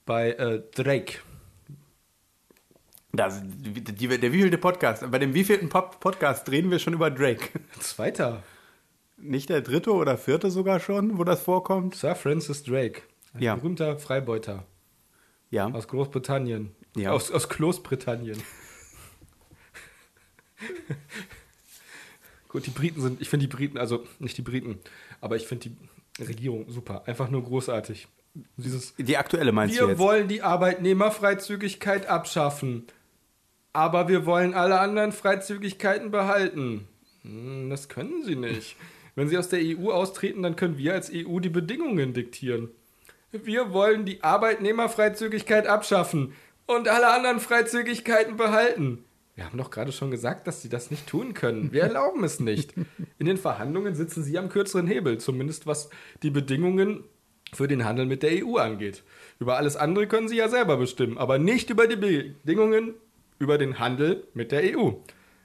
[0.06, 1.14] bei äh, Drake.
[3.12, 5.08] Das, die, die, der wievielte Podcast?
[5.10, 7.48] Bei dem wievielten Pop Podcast drehen wir schon über Drake?
[7.80, 8.42] Zweiter,
[9.16, 11.94] Nicht der dritte oder vierte sogar schon, wo das vorkommt?
[11.96, 13.02] Sir Francis Drake.
[13.34, 13.56] Ein Ja.
[13.56, 14.64] berühmter Freibeuter
[15.50, 15.66] Ja.
[15.70, 16.74] aus Großbritannien.
[16.96, 17.10] Ja.
[17.12, 18.40] Aus, aus Großbritannien.
[22.48, 24.78] Gut, die Briten sind, ich finde die Briten, also nicht die Briten,
[25.20, 27.02] aber ich finde die Regierung super.
[27.06, 28.08] Einfach nur großartig.
[28.56, 32.86] Dieses, Die aktuelle meinst du wir wollen die Arbeitnehmerfreizügigkeit abschaffen,
[33.72, 36.88] aber wir wollen alle anderen Freizügigkeiten behalten.
[37.22, 38.76] Hm, das können sie nicht.
[39.14, 42.70] Wenn sie aus der EU austreten, dann können wir als EU die Bedingungen diktieren.
[43.32, 46.32] Wir wollen die Arbeitnehmerfreizügigkeit abschaffen
[46.66, 49.04] und alle anderen Freizügigkeiten behalten.
[49.34, 51.72] Wir haben doch gerade schon gesagt, dass sie das nicht tun können.
[51.72, 52.74] Wir erlauben es nicht.
[53.18, 55.90] In den Verhandlungen sitzen sie am kürzeren Hebel, zumindest was
[56.22, 57.04] die Bedingungen
[57.52, 59.02] für den Handel mit der EU angeht.
[59.38, 62.94] Über alles andere können sie ja selber bestimmen, aber nicht über die Bedingungen
[63.40, 64.90] über den Handel mit der EU.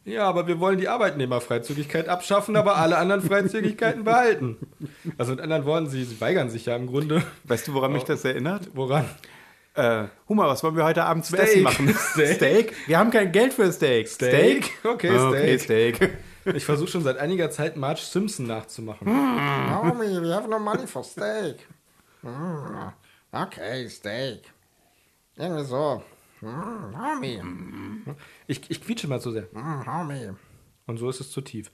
[0.03, 4.58] Ja, aber wir wollen die Arbeitnehmerfreizügigkeit abschaffen, aber alle anderen Freizügigkeiten behalten.
[5.17, 7.23] Also mit anderen Worten, sie, sie weigern sich ja im Grunde.
[7.45, 8.69] Weißt du, woran mich das erinnert?
[8.75, 9.05] Woran?
[9.73, 11.47] Äh, Huma, was wollen wir heute Abend zu Steak.
[11.47, 11.89] essen machen?
[12.36, 12.73] Steak.
[12.88, 14.08] Wir haben kein Geld für Steak.
[14.08, 14.71] Steak?
[14.84, 16.17] Okay, Ah, Okay, Steak.
[16.53, 19.08] Ich versuche schon seit einiger Zeit Marge Simpson nachzumachen.
[19.08, 21.55] Homie, we have no money for steak.
[22.21, 22.91] Mm,
[23.31, 24.41] okay, steak.
[25.36, 26.03] Irgendwie so.
[26.41, 27.41] Homie.
[28.48, 29.48] Ich, ich quietsche mal zu sehr.
[29.54, 30.32] Homie.
[30.88, 31.71] Und so ist es zu tief.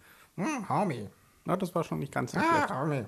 [0.70, 1.10] Homie.
[1.44, 3.08] Na, das war schon nicht ganz so Ah, schlecht.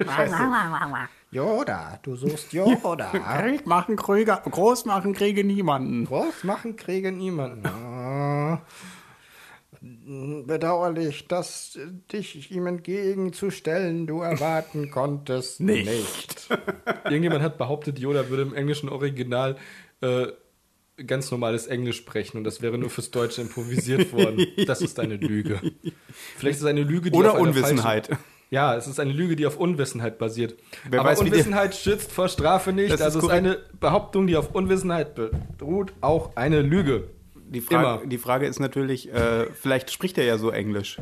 [1.30, 3.10] Yoda, du suchst Yoda.
[3.42, 6.06] Krieg machen Krüger, groß machen kriege niemanden.
[6.06, 7.66] Groß machen kriege niemanden.
[7.66, 8.62] Ah,
[9.82, 11.78] Bedauerlich, dass
[12.10, 16.48] dich ihm entgegenzustellen du erwarten konntest nicht.
[17.04, 19.56] Irgendjemand hat behauptet, Yoda würde im englischen Original
[20.00, 20.28] äh,
[21.04, 24.46] ganz normales Englisch sprechen und das wäre nur fürs Deutsche improvisiert worden.
[24.66, 25.60] Das ist eine Lüge.
[26.36, 28.06] Vielleicht ist es eine Lüge, die Oder Unwissenheit.
[28.06, 30.56] Falschen, Ja, es ist eine Lüge, die auf Unwissenheit basiert.
[30.88, 32.90] Wer Aber weiß, Unwissenheit schützt vor Strafe nicht.
[32.90, 33.46] Das ist also es ist korrekt.
[33.46, 35.14] eine Behauptung, die auf Unwissenheit
[35.58, 37.08] beruht, auch eine Lüge.
[37.48, 38.06] Die Frage, Immer.
[38.10, 40.98] die Frage ist natürlich, äh, vielleicht spricht er ja so Englisch.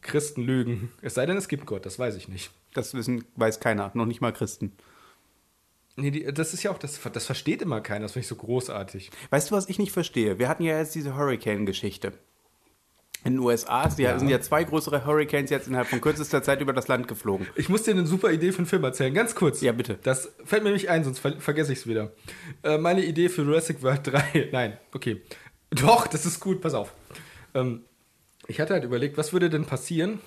[0.00, 0.90] Christen lügen.
[1.02, 2.50] Es sei denn, es gibt Gott, das weiß ich nicht.
[2.72, 4.72] Das wissen, weiß keiner, noch nicht mal Christen.
[6.00, 8.36] Nee, die, das ist ja auch, das, das versteht immer keiner, das finde ich so
[8.36, 9.10] großartig.
[9.30, 10.38] Weißt du, was ich nicht verstehe?
[10.38, 12.12] Wir hatten ja jetzt diese Hurricane-Geschichte.
[13.24, 14.16] In den USA ist ja.
[14.16, 17.48] sind ja zwei größere Hurricanes jetzt innerhalb von kürzester Zeit über das Land geflogen.
[17.56, 19.60] Ich muss dir eine super Idee für einen Film erzählen, ganz kurz.
[19.60, 19.98] Ja, bitte.
[20.04, 22.12] Das fällt mir nicht ein, sonst ver vergesse ich es wieder.
[22.62, 25.20] Äh, meine Idee für Jurassic World 3, nein, okay.
[25.70, 26.94] Doch, das ist gut, pass auf.
[27.54, 27.82] Ähm,
[28.46, 30.20] ich hatte halt überlegt, was würde denn passieren,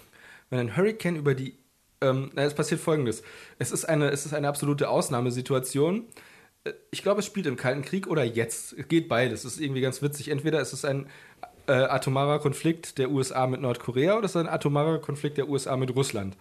[0.50, 1.58] wenn ein Hurricane über die.
[2.02, 3.24] Ähm, es passiert folgendes.
[3.60, 6.06] Es ist eine, es ist eine absolute Ausnahmesituation.
[6.64, 8.74] Äh, Ich glaube, es spielt im Kalten Krieg oder jetzt.
[8.74, 9.46] Es geht beides.
[9.46, 10.30] Es ist irgendwie ganz witzig.
[10.30, 11.08] Entweder es ist ein
[11.68, 15.78] äh, atomarer Konflikt der USA mit Nordkorea oder es ist ein atomarer Konflikt der USA
[15.78, 16.38] mit Russland.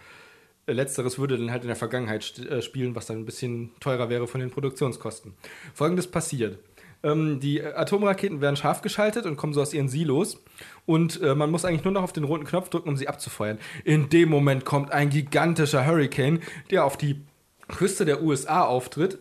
[0.67, 4.09] Äh, Letzteres würde dann halt in der Vergangenheit äh, spielen, was dann ein bisschen teurer
[4.11, 5.35] wäre von den Produktionskosten.
[5.75, 6.59] Folgendes passiert.
[7.03, 10.43] Ähm, die Atomraketen werden scharf geschaltet und kommen so aus ihren Silos.
[10.87, 13.59] Und äh, man muss eigentlich nur noch auf den roten Knopf drücken, um sie abzufeuern.
[13.85, 17.21] In dem Moment kommt ein gigantischer Hurricane, der auf die
[17.69, 19.19] Küste der USA auftritt,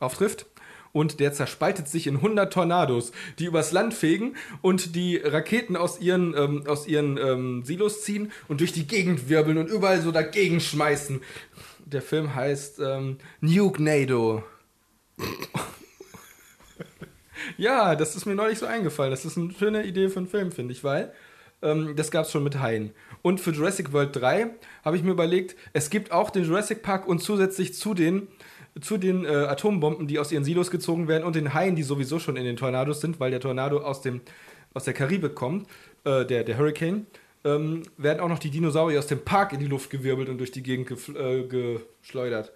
[0.00, 0.46] auftrifft.
[0.92, 6.00] Und der zerspaltet sich in 100 Tornados, die übers Land fegen und die Raketen aus
[6.00, 10.10] ihren, ähm, aus ihren ähm, Silos ziehen und durch die Gegend wirbeln und überall so
[10.10, 11.20] dagegen schmeißen.
[11.84, 14.42] Der Film heißt ähm, Nuke Nado.
[17.56, 19.10] Ja, das ist mir neulich so eingefallen.
[19.10, 21.12] Das ist eine schöne Idee für einen Film, finde ich, weil
[21.62, 22.92] ähm, das gab es schon mit Haien.
[23.22, 24.50] Und für Jurassic World 3
[24.84, 28.28] habe ich mir überlegt, es gibt auch den Jurassic Park und zusätzlich zu den,
[28.80, 32.18] zu den äh, Atombomben, die aus ihren Silos gezogen werden und den Haien, die sowieso
[32.18, 34.20] schon in den Tornados sind, weil der Tornado aus, dem,
[34.74, 35.66] aus der Karibik kommt,
[36.04, 37.06] äh, der, der Hurricane,
[37.44, 40.50] ähm, werden auch noch die Dinosaurier aus dem Park in die Luft gewirbelt und durch
[40.50, 42.52] die Gegend äh, geschleudert.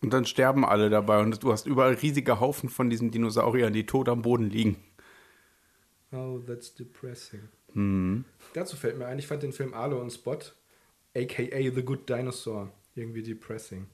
[0.00, 3.86] Und dann sterben alle dabei und du hast überall riesige Haufen von diesen Dinosauriern, die
[3.86, 4.76] tot am Boden liegen.
[6.12, 7.48] Oh, that's depressing.
[8.54, 10.38] Dazu fällt mir ein, ich fand den Film Arlo und Spot,
[11.14, 13.86] aka The Good Dinosaur, irgendwie depressing.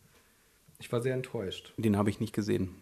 [0.78, 1.72] Ich war sehr enttäuscht.
[1.76, 2.74] Den habe ich nicht gesehen.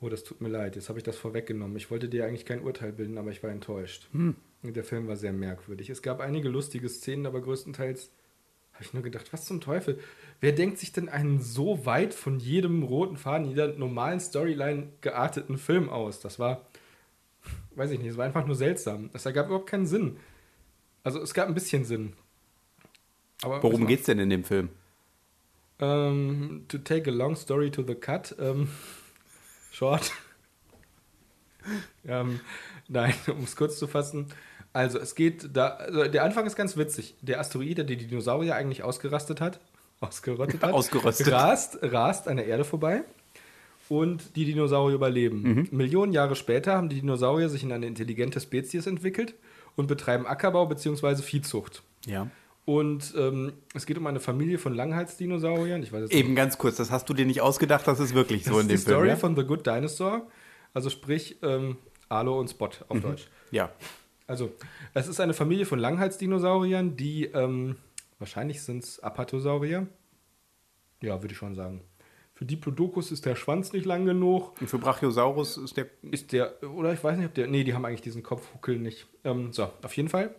[0.00, 1.76] Oh, das tut mir leid, jetzt habe ich das vorweggenommen.
[1.76, 4.08] Ich wollte dir eigentlich kein Urteil bilden, aber ich war enttäuscht.
[4.12, 5.88] Und der Film war sehr merkwürdig.
[5.88, 8.10] Es gab einige lustige Szenen, aber größtenteils
[8.76, 9.98] habe ich nur gedacht, was zum Teufel?
[10.40, 15.56] Wer denkt sich denn einen so weit von jedem roten Faden, jeder normalen Storyline gearteten
[15.56, 16.20] Film aus?
[16.20, 16.66] Das war,
[17.74, 19.08] weiß ich nicht, es war einfach nur seltsam.
[19.14, 20.18] Es ergab überhaupt keinen Sinn.
[21.04, 22.12] Also es gab ein bisschen Sinn.
[23.42, 24.68] Aber Worum es geht's denn in dem Film?
[25.78, 28.34] war- Ähm, to take a long story to the cut.
[28.38, 28.68] Ähm,
[29.72, 30.12] short.
[32.06, 32.40] ähm,
[32.88, 34.26] nein, um es kurz zu fassen.
[34.76, 37.14] Also es geht da, also der Anfang ist ganz witzig.
[37.22, 39.58] Der Asteroid, der die Dinosaurier eigentlich ausgerastet hat,
[40.00, 41.32] ausgerottet hat, Ausgerostet.
[41.32, 43.02] rast, rast an der Erde vorbei
[43.88, 45.42] und die Dinosaurier überleben.
[45.42, 45.68] Mhm.
[45.70, 49.34] Millionen Jahre später haben die Dinosaurier sich in eine intelligente Spezies entwickelt
[49.76, 51.22] und betreiben Ackerbau bzw.
[51.22, 51.82] Viehzucht.
[52.04, 52.28] Ja.
[52.66, 55.82] Und ähm, es geht um eine Familie von Langhalsdinosauriern.
[55.82, 58.42] Ich weiß jetzt Eben ganz kurz, das hast du dir nicht ausgedacht, das ist wirklich
[58.42, 58.94] das so ist in die dem Film.
[58.94, 59.16] Story ja?
[59.16, 60.26] von The Good Dinosaur.
[60.74, 61.78] Also sprich ähm,
[62.10, 63.28] Alo und Spot auf Deutsch.
[63.50, 63.70] ja.
[64.26, 64.52] Also,
[64.94, 67.76] es ist eine Familie von Langhalsdinosauriern, die ähm,
[68.18, 69.86] wahrscheinlich sind es Apatosaurier.
[71.02, 71.82] Ja, würde ich schon sagen.
[72.34, 74.60] Für Diplodocus ist der Schwanz nicht lang genug.
[74.60, 75.86] Und für Brachiosaurus ist der.
[76.02, 79.06] Ist der, oder ich weiß nicht, ob der, nee, die haben eigentlich diesen Kopfhuckel nicht.
[79.24, 80.34] Ähm, so, auf jeden Fall.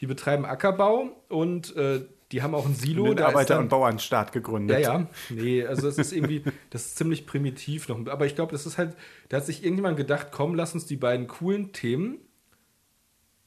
[0.00, 3.06] Die betreiben Ackerbau und äh, die haben auch ein Silo.
[3.06, 4.80] den da dann- und Bauernstaat gegründet.
[4.80, 5.06] ja, ja.
[5.30, 8.04] Nee, also es ist irgendwie, das ist ziemlich primitiv noch.
[8.08, 8.96] Aber ich glaube, das ist halt,
[9.28, 12.18] da hat sich irgendjemand gedacht, komm, lass uns die beiden coolen Themen.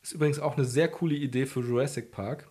[0.09, 2.49] Ist übrigens auch eine sehr coole Idee für Jurassic Park.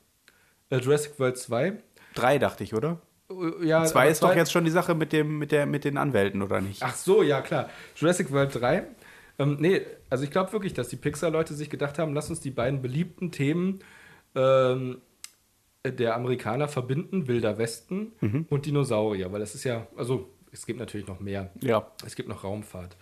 [0.71, 1.73] Äh, Jurassic World 2.
[2.14, 3.01] Drei, dachte ich, oder?
[3.29, 5.97] Äh, Ja, Zwei ist doch jetzt schon die Sache mit, dem, mit, der, mit den
[5.97, 6.85] Anwälten, oder nicht?
[6.85, 7.68] Ach so, ja klar.
[7.97, 8.85] Jurassic World 3.
[9.40, 12.53] Ähm, nee, also ich glaube wirklich, dass die Pixar-Leute sich gedacht haben, lass uns die
[12.53, 13.81] beiden beliebten Themen
[14.37, 14.99] ähm,
[15.85, 18.12] der Amerikaner verbinden, Wilder Westen
[18.51, 21.51] und Dinosaurier, weil das ist ja, also es gibt natürlich noch mehr.
[21.61, 21.90] Ja.
[22.07, 22.97] Es gibt noch Raumfahrt.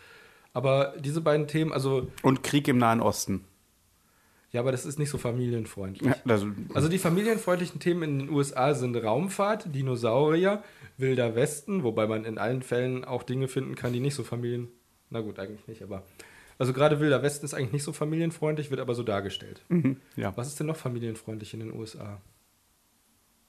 [0.54, 3.44] Aber diese beiden Themen, also, Und Krieg im Nahen Osten.
[4.56, 6.08] Ja, aber das ist nicht so familienfreundlich.
[6.08, 10.64] Ja, also, Also die familienfreundlichen Themen in den USA sind Raumfahrt, Dinosaurier,
[10.96, 14.68] Wilder Westen, wobei man in allen Fällen auch Dinge finden kann, die nicht so familien...
[15.10, 16.04] Na gut, eigentlich nicht, aber...
[16.56, 19.62] Also gerade Wilder Westen ist eigentlich nicht so familienfreundlich, wird aber so dargestellt.
[19.68, 20.34] mhm, ja.
[20.38, 22.22] Was ist denn noch familienfreundlich in den USA?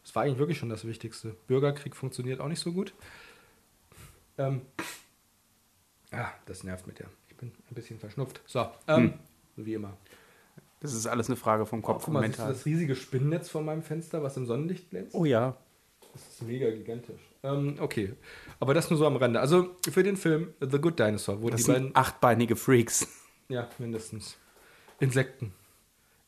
[0.04, 1.38] Das war eigentlich wirklich schon das Wichtigste.
[1.48, 2.93] Bürgerkrieg funktioniert auch nicht so gut.
[4.38, 4.60] Ähm,
[6.12, 7.08] ah, das nervt mit der.
[7.30, 8.41] Ich bin ein bisschen verschnupft.
[8.46, 9.13] So, ähm,
[9.56, 9.96] wie immer.
[10.80, 12.54] Das ist alles eine Frage vom Oh, Kopf guck mal, und siehst du mental.
[12.56, 15.16] das riesige Spinnennetz vor meinem Fenster, was im Sonnenlicht glänzt?
[15.16, 15.58] Oh ja.
[16.13, 17.22] Das ist mega gigantisch.
[17.44, 18.13] Ähm, okay,
[18.60, 19.40] aber das nur so am Rande.
[19.40, 21.84] Also für den Film The Good Dinosaur wurden Das die beiden.
[21.88, 23.08] sind achtbeinige Freaks.
[23.50, 24.36] Ja, mindestens.
[25.00, 25.54] Insekten.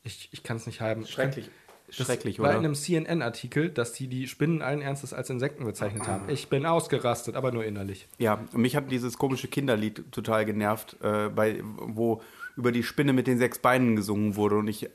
[0.04, 1.06] Ich, ich kann es nicht haben.
[1.06, 1.50] Schrecklich.
[1.88, 2.52] Das Schrecklich, oder?
[2.52, 6.30] in einem CNN-Artikel, dass die die Spinnen allen Ernstes als Insekten bezeichnet haben.
[6.30, 8.08] Ich bin ausgerastet, aber nur innerlich.
[8.20, 12.22] Ja, und mich hat dieses komische Kinderlied total genervt, äh, bei, wo
[12.60, 14.89] über die Spinne mit den sechs Beinen gesungen wurde und ich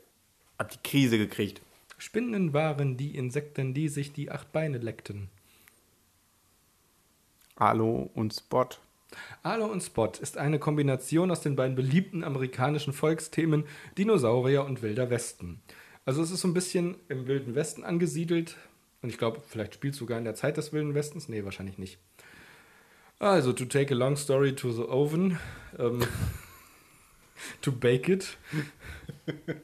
[0.59, 1.61] hab die Krise gekriegt.
[1.97, 5.29] Spinnen waren die Insekten, die sich die acht Beine leckten.
[7.55, 8.67] Alo und Spot.
[9.43, 13.63] Alo und Spot ist eine Kombination aus den beiden beliebten amerikanischen Volksthemen
[13.97, 15.61] Dinosaurier und Wilder Westen.
[16.05, 18.57] Also es ist so ein bisschen im Wilden Westen angesiedelt
[19.01, 21.29] und ich glaube, vielleicht spielt es sogar in der Zeit des Wilden Westens.
[21.29, 21.97] Nee, wahrscheinlich nicht.
[23.19, 25.39] Also, to take a long story to the oven,
[25.79, 26.03] ähm,
[27.61, 28.37] to bake it.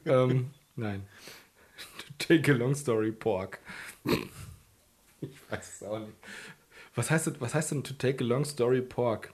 [0.06, 1.06] ähm, nein.
[2.18, 3.60] To take a long story pork.
[5.22, 6.14] ich weiß es auch nicht.
[6.96, 9.34] Was heißt, das- was heißt denn to take a long story pork?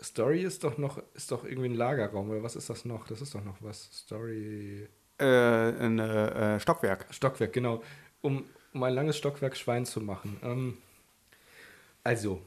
[0.00, 3.06] Story ist doch noch, ist doch irgendwie ein Lagerraum, oder was ist das noch?
[3.08, 3.88] Das ist doch noch was.
[3.92, 4.86] Story.
[5.18, 7.06] Äh, ein äh, Stockwerk.
[7.10, 7.82] Stockwerk, genau.
[8.20, 10.38] Um, um ein langes Stockwerk Schwein zu machen.
[10.44, 10.78] Ähm,
[12.04, 12.40] also,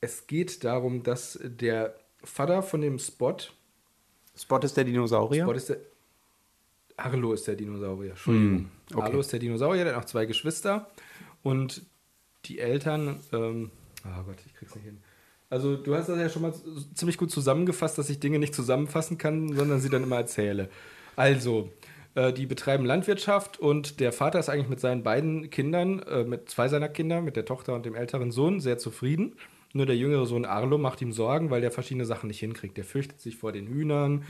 [0.00, 3.36] es geht darum, dass der Vater von dem Spot,
[4.38, 5.44] Spot ist der Dinosaurier.
[5.44, 5.78] Spot ist der,
[6.96, 8.58] Arlo ist der Dinosaurier, Entschuldigung.
[8.58, 9.02] Hm, okay.
[9.02, 10.88] Arlo ist der Dinosaurier, der hat noch zwei Geschwister
[11.42, 11.82] und
[12.44, 13.70] die Eltern, ähm,
[14.04, 14.98] oh Gott, ich krieg's nicht hin.
[15.50, 16.52] Also du hast das ja schon mal
[16.94, 20.68] ziemlich gut zusammengefasst, dass ich Dinge nicht zusammenfassen kann, sondern sie dann immer erzähle.
[21.16, 21.70] Also,
[22.14, 26.50] äh, die betreiben Landwirtschaft und der Vater ist eigentlich mit seinen beiden Kindern, äh, mit
[26.50, 29.36] zwei seiner Kinder, mit der Tochter und dem älteren Sohn, sehr zufrieden.
[29.74, 32.76] Nur der jüngere Sohn Arlo macht ihm Sorgen, weil der verschiedene Sachen nicht hinkriegt.
[32.76, 34.24] Der fürchtet sich vor den Hühnern,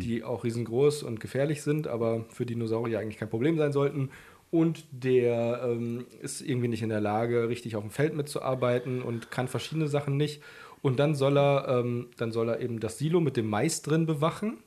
[0.00, 4.10] die auch riesengroß und gefährlich sind, aber für Dinosaurier eigentlich kein Problem sein sollten.
[4.50, 9.30] Und der ähm, ist irgendwie nicht in der Lage, richtig auf dem Feld mitzuarbeiten und
[9.30, 10.42] kann verschiedene Sachen nicht.
[10.82, 14.06] Und dann soll er, ähm, dann soll er eben das Silo mit dem Mais drin
[14.06, 14.58] bewachen.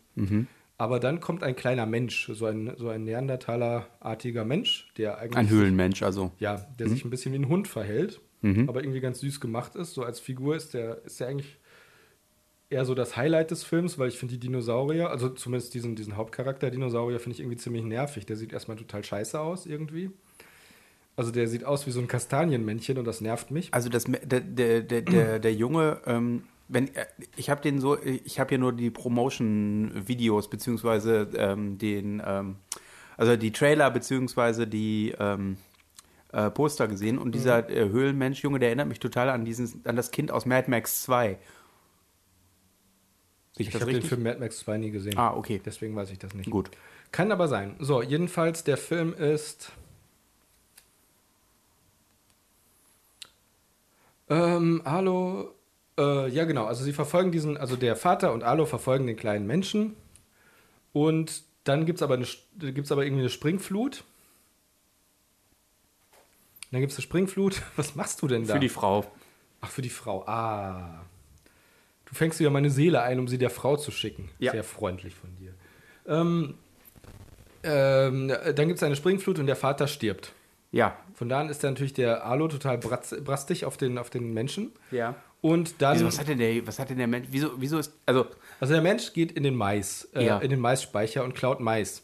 [0.78, 5.50] Aber dann kommt ein kleiner Mensch, so ein, so ein Neandertaler-artiger Mensch, der eigentlich Ein
[5.50, 6.32] Höhlenmensch, also.
[6.40, 9.94] ja, der sich ein bisschen wie ein Hund verhält, aber irgendwie ganz süß gemacht ist.
[9.94, 11.58] So als Figur ist der, ist der eigentlich
[12.70, 16.18] eher so das Highlight des Films, weil ich finde die Dinosaurier, also zumindest diesen, diesen
[16.18, 18.26] Hauptcharakter Dinosaurier, finde ich irgendwie ziemlich nervig.
[18.26, 20.12] Der sieht erstmal total scheiße aus irgendwie.
[21.16, 23.74] Also der sieht aus wie so ein Kastanienmännchen und das nervt mich.
[23.74, 28.02] Also das, der, der, der, der, der Junge, ähm, wenn äh, ich habe den so,
[28.02, 32.56] ich habe hier nur die Promotion-Videos beziehungsweise ähm, den, ähm,
[33.16, 35.58] also die Trailer beziehungsweise die ähm,
[36.34, 40.12] äh, Poster gesehen und dieser äh, Höhlenmensch-Junge, der erinnert mich total an diesen, an das
[40.12, 41.38] Kind aus Mad Max 2.
[43.56, 44.02] Sehe ich, habe den?
[44.02, 45.18] Film Mad Max 2 nie gesehen.
[45.18, 45.62] Ah, okay.
[45.64, 46.50] Deswegen weiß ich das nicht.
[46.50, 46.72] Gut.
[47.12, 47.76] Kann aber sein.
[47.80, 49.72] So, jedenfalls, der Film ist.
[54.28, 55.54] Ähm, Alo.
[56.00, 56.66] Äh, ja, genau.
[56.66, 57.58] Also, sie verfolgen diesen.
[57.58, 59.96] Also, der Vater und Alo verfolgen den kleinen Menschen.
[60.92, 62.26] Und dann gibt es aber, eine,
[62.74, 64.04] gibt's aber irgendwie eine Springflut.
[66.74, 67.62] Dann gibt es eine Springflut.
[67.76, 68.56] Was machst du denn da?
[68.56, 69.06] Für die Frau.
[69.62, 70.26] Ach, für die Frau.
[70.26, 71.04] Ah.
[72.06, 74.30] Du fängst wieder meine Seele ein, um sie der Frau zu schicken.
[74.40, 74.52] Ja.
[74.52, 75.54] Sehr freundlich von dir.
[76.08, 76.56] Ähm,
[77.62, 80.34] ähm, dann gibt es eine Springflut und der Vater stirbt.
[80.72, 80.98] Ja.
[81.14, 84.34] Von da an ist dann natürlich der Alo total bratz, brastig auf den, auf den
[84.34, 84.72] Menschen.
[84.90, 85.16] Ja.
[85.42, 87.94] Und dann, Wieso, was hat denn der, was hat denn der Mensch, wieso, wieso ist,
[88.08, 88.26] also,
[88.60, 90.40] also der Mensch geht in den Mais, äh, Ja.
[90.40, 92.04] in den Maisspeicher und klaut Mais.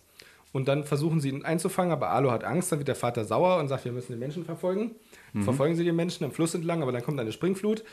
[0.51, 3.59] Und dann versuchen sie ihn einzufangen, aber Alo hat Angst, dann wird der Vater sauer
[3.59, 4.95] und sagt, wir müssen den Menschen verfolgen.
[5.33, 5.43] Mhm.
[5.43, 7.83] Verfolgen sie den Menschen am Fluss entlang, aber dann kommt eine Springflut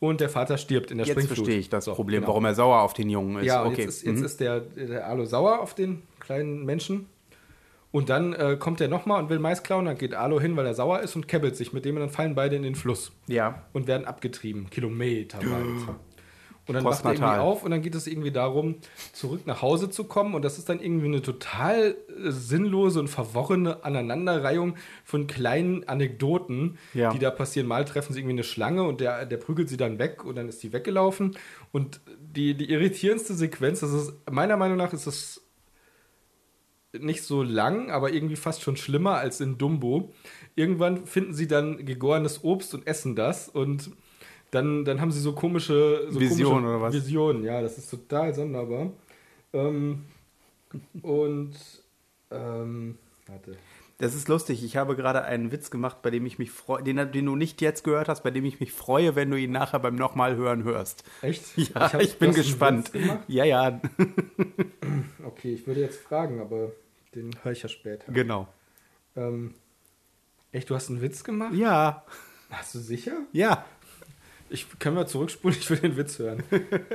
[0.00, 1.36] und der Vater stirbt in der jetzt Springflut.
[1.38, 2.28] verstehe ich das So, Problem, genau.
[2.28, 3.46] warum er sauer auf den Jungen ist.
[3.46, 3.82] Ja, okay.
[3.82, 4.24] jetzt, ist, jetzt Mhm.
[4.24, 7.06] ist der, der Alo sauer auf den kleinen Menschen.
[7.92, 9.86] Und dann äh, kommt er nochmal und will Mais klauen.
[9.86, 12.10] Dann geht Alo hin, weil er sauer ist und kebbelt sich mit dem und dann
[12.10, 13.62] fallen beide in den Fluss ja.
[13.72, 15.46] und werden abgetrieben, kilometerweit.
[16.68, 18.76] Und dann wacht er irgendwie auf und dann geht es irgendwie darum,
[19.12, 20.34] zurück nach Hause zu kommen.
[20.34, 26.78] Und das ist dann irgendwie eine total äh, sinnlose und verworrene Aneinanderreihung von kleinen Anekdoten,
[26.92, 27.12] Ja.
[27.12, 27.68] die da passieren.
[27.68, 30.48] Mal treffen sie irgendwie eine Schlange und der, der prügelt sie dann weg und dann
[30.48, 31.36] ist die weggelaufen.
[31.70, 35.42] Und die, die irritierendste Sequenz, das ist, meiner Meinung nach ist es
[36.98, 40.12] nicht so lang, aber irgendwie fast schon schlimmer als in Dumbo.
[40.54, 43.90] Irgendwann finden sie dann gegorenes Obst und essen das und
[44.50, 46.94] dann, dann haben sie so komische so Visionen oder was?
[46.94, 48.92] Visionen, ja, das ist total sonderbar.
[49.52, 50.04] Ähm,
[51.02, 51.54] und
[52.30, 53.56] ähm, warte.
[53.98, 54.62] Das ist lustig.
[54.62, 57.62] Ich habe gerade einen Witz gemacht, bei dem ich mich freue, den, den du nicht
[57.62, 60.64] jetzt gehört hast, bei dem ich mich freue, wenn du ihn nachher beim nochmal hören
[60.64, 61.02] hörst.
[61.22, 61.42] Echt?
[61.56, 62.90] Ja, ich, hab- bin hast einen gespannt.
[63.26, 63.80] Ja, ja,
[65.24, 66.72] Okay, ich würde jetzt fragen, aber
[67.14, 68.12] den höre ich ja später.
[68.12, 68.48] genau.
[69.16, 69.54] Ähm,
[70.52, 71.54] Echt, du hast einen Witz gemacht?
[71.54, 72.04] Ja.
[72.50, 73.12] Hast du sicher?
[73.32, 73.64] Ja.
[74.48, 76.42] Ich können wir zurückspulen, ich will den Witz hören.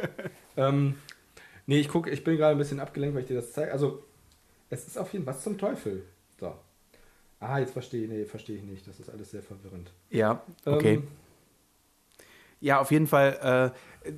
[0.58, 0.96] ähm,
[1.66, 3.72] nee, ich gucke, ich bin gerade ein bisschen abgelenkt, weil ich dir das zeige.
[3.72, 4.04] Also,
[4.70, 6.04] es ist auf jeden Fall was zum Teufel.
[6.40, 6.56] So.
[7.40, 8.88] Ah, jetzt verstehe ich, nee, verstehe ich nicht.
[8.88, 9.92] Das ist alles sehr verwirrend.
[10.10, 10.96] Ja, okay.
[10.96, 11.08] Ähm,
[12.62, 13.74] ja, auf jeden Fall.
[14.06, 14.12] Äh,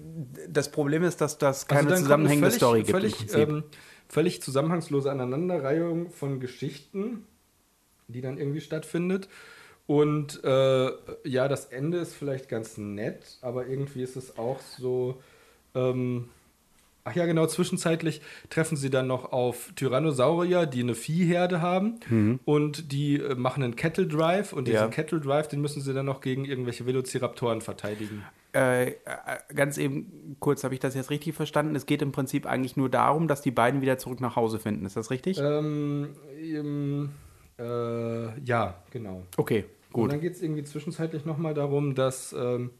[0.48, 2.92] das Problem ist, dass das keine also dann kommt zusammenhängende völlig, Story gibt.
[2.92, 3.64] Völlig, ähm,
[4.08, 7.26] völlig zusammenhangslose Aneinanderreihung von Geschichten,
[8.08, 9.28] die dann irgendwie stattfindet.
[9.86, 10.92] Und äh,
[11.26, 15.22] ja, das Ende ist vielleicht ganz nett, aber irgendwie ist es auch so.
[15.76, 16.30] Ähm,
[17.04, 22.94] ach ja, genau, zwischenzeitlich treffen sie dann noch auf Tyrannosaurier, die eine Viehherde haben und
[22.94, 24.88] die äh, machen einen Kettle Drive und diesen Ja.
[24.88, 28.24] Kettle Drive, den müssen sie dann noch gegen irgendwelche Velociraptoren verteidigen.
[28.56, 28.94] Äh, äh,
[29.56, 31.76] ganz eben kurz, habe ich das jetzt richtig verstanden?
[31.76, 34.86] Es geht im Prinzip eigentlich nur darum, dass die beiden wieder zurück nach Hause finden.
[34.86, 35.40] Ist das richtig?
[35.40, 36.10] Ähm,
[36.40, 37.10] ähm,
[37.60, 39.24] äh, ja, genau.
[39.38, 40.12] okay, Und gut.
[40.12, 42.72] dann geht es irgendwie zwischenzeitlich nochmal darum, dass, ähm,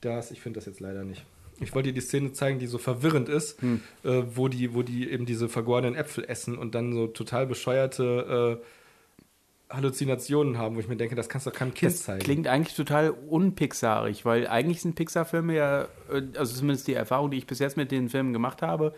[0.00, 1.24] dass ich finde das jetzt leider nicht.
[1.62, 3.80] Ich wollte dir die Szene zeigen, die so verwirrend ist, Hm.
[4.04, 8.58] äh, wo, die, wo die eben diese vergorenen Äpfel essen und dann so total bescheuerte
[8.60, 12.20] äh, Halluzinationen haben, wo ich mir denke, das kannst du doch keinem Kind Das zeigen.
[12.20, 15.82] klingt eigentlich total unpixarig, weil eigentlich sind Pixar-Filme ja,
[16.12, 18.94] äh, also zumindest die Erfahrung, die ich bis jetzt mit den Filmen gemacht habe,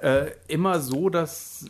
[0.00, 1.66] äh, immer so, dass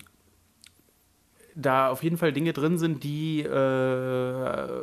[1.55, 4.81] da auf jeden Fall Dinge drin sind, die äh, Eine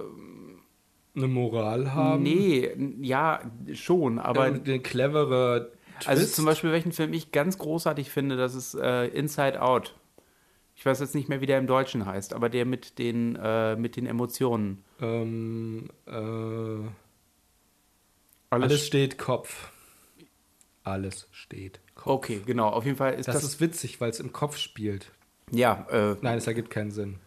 [1.28, 2.24] Moral haben.
[2.24, 2.70] nee,
[3.02, 3.42] ja,
[3.74, 6.08] schon, aber aber eine clevere Twist.
[6.08, 9.96] also zum Beispiel, welchen Film ich ganz großartig finde, das ist äh, Inside Out.
[10.76, 13.76] Ich weiß jetzt nicht mehr, wie der im Deutschen heißt, aber der mit den, äh,
[13.76, 14.84] mit den Emotionen.
[15.00, 16.88] ähm, äh,
[18.50, 19.70] alles steht Kopf.
[20.84, 22.08] Alles steht Kopf.
[22.26, 22.70] Okay, genau.
[22.70, 25.12] Auf jeden Fall ist Das, das, ist witzig, weil es im Kopf spielt.
[25.50, 27.20] Ja, äh, Nein, es ergibt keinen Sinn.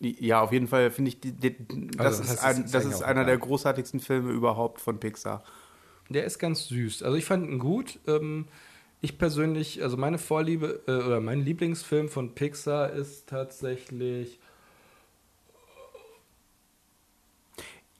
[0.00, 1.56] ja, auf jeden Fall finde ich, die, die,
[1.96, 4.98] das Also, ist, das ist- ein, ist das ist einer der großartigsten Filme überhaupt von
[5.00, 5.42] Pixar.
[6.10, 7.02] Der ist ganz süß.
[7.02, 7.98] Also ich fand ihn gut.
[8.06, 8.46] Ähm,
[9.00, 14.38] ich persönlich, also meine Vorliebe äh, oder mein Lieblingsfilm von Pixar ist tatsächlich.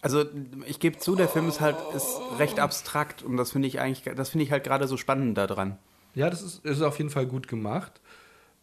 [0.02, 0.24] Also
[0.66, 4.14] ich gebe zu, der Film ist halt ist recht abstrakt und das finde ich eigentlich,
[4.14, 5.78] das finde ich halt gerade so spannend daran.
[6.14, 8.00] Ja, das ist, ist auf jeden Fall gut gemacht.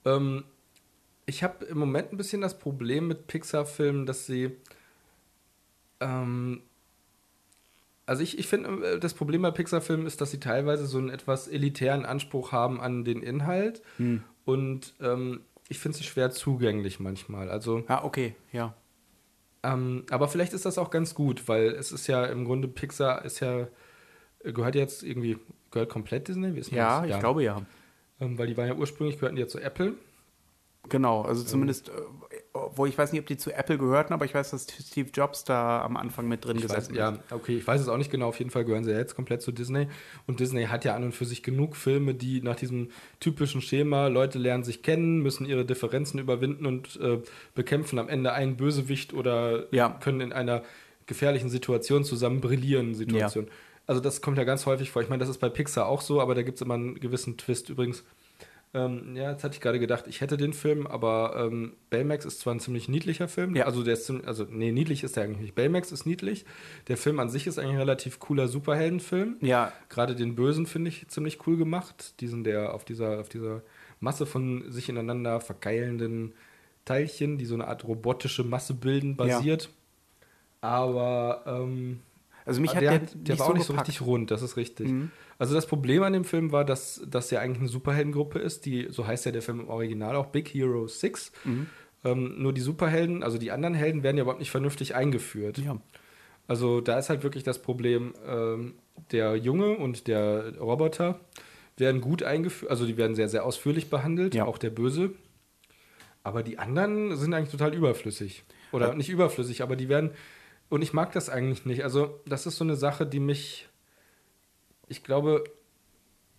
[0.05, 0.43] Ähm,
[1.25, 4.51] ich habe im Moment ein bisschen das Problem mit Pixar-Filmen, dass sie.
[5.99, 6.61] Ähm,
[8.05, 11.09] also ich, ich finde, äh, das Problem bei Pixar-Filmen ist, dass sie teilweise so einen
[11.09, 13.81] etwas elitären Anspruch haben an den Inhalt.
[14.45, 17.49] Und ähm, ich finde sie schwer zugänglich manchmal.
[17.49, 18.73] Also, Ja, okay, ja.
[19.63, 23.23] ähm, aber vielleicht ist das auch ganz gut, weil es ist ja im Grunde Pixar
[23.23, 23.67] ist ja
[24.43, 25.37] gehört jetzt irgendwie
[25.69, 26.55] gehört komplett Disney.
[26.55, 27.11] Wie ist Ja, das?
[27.15, 27.61] ich glaube ja.
[28.19, 29.93] Ähm, weil die waren ja ursprünglich gehörten ja zu Apple.
[30.89, 31.91] Genau, also zumindest, äh,
[32.75, 35.43] wo ich weiß nicht, ob die zu Apple gehörten, aber ich weiß, dass Steve Jobs
[35.43, 37.31] da am Anfang mit drin Ich weiß, gesessen ja, ist.
[37.31, 38.27] okay, ich weiß es auch nicht genau.
[38.27, 39.87] Auf jeden Fall gehören sie ja jetzt komplett zu Disney.
[40.27, 44.07] Und Disney hat ja an und für sich genug Filme, die nach diesem typischen Schema,
[44.07, 47.19] Leute lernen sich kennen, müssen ihre Differenzen überwinden und äh,
[47.55, 49.89] bekämpfen am Ende einen Bösewicht oder Ja.
[50.01, 50.63] können in einer
[51.05, 52.95] gefährlichen Situation zusammen brillieren.
[52.95, 53.47] Situation.
[53.87, 55.01] Also das kommt ja ganz häufig vor.
[55.01, 57.37] Ich meine, das ist bei Pixar auch so, aber da gibt es immer einen gewissen
[57.37, 57.69] Twist.
[57.69, 58.03] Übrigens,
[58.73, 62.39] ähm, ja, jetzt hatte ich gerade gedacht, ich hätte den Film, aber ähm, Baymax ist
[62.39, 63.65] zwar ein ziemlich niedlicher Film, Ja.
[63.65, 65.55] also der ist ziemlich, also nee, niedlich ist der eigentlich nicht.
[65.55, 66.45] Baymax ist niedlich.
[66.87, 69.35] Der Film an sich ist eigentlich ein relativ cooler Superheldenfilm.
[69.41, 72.19] Ja, Gerade den Bösen finde ich ziemlich cool gemacht.
[72.21, 73.61] Diesen, der auf dieser, auf dieser
[73.99, 76.33] Masse von sich ineinander verkeilenden
[76.85, 79.69] Teilchen, die so eine Art robotische Masse bilden, basiert.
[80.61, 81.99] Aber ähm,
[82.45, 83.89] also mich Ah, hat der, der, der war so auch nicht so gepackt.
[83.89, 84.87] richtig rund, das ist richtig.
[84.89, 85.11] Mhm.
[85.37, 88.87] Also das Problem an dem Film war, dass das ja eigentlich eine Superheldengruppe ist, die,
[88.89, 91.31] so heißt ja der Film im Original auch, Big Hero 6.
[91.45, 91.67] Mhm.
[92.03, 95.59] Ähm, nur die Superhelden, also die anderen Helden werden ja überhaupt nicht vernünftig eingeführt.
[95.59, 95.77] Ja.
[96.47, 98.73] Also da ist halt wirklich das Problem, ähm,
[99.11, 101.19] der Junge und der Roboter
[101.77, 104.45] werden gut eingeführt, also die werden sehr, sehr ausführlich behandelt, Ja.
[104.45, 105.11] auch der Böse.
[106.23, 108.43] Aber die anderen sind eigentlich total überflüssig.
[108.71, 108.95] Oder Ja.
[108.95, 110.11] nicht überflüssig, aber die werden.
[110.71, 111.83] Und ich mag das eigentlich nicht.
[111.83, 113.67] Also, das ist so eine Sache, die mich.
[114.87, 115.43] Ich glaube,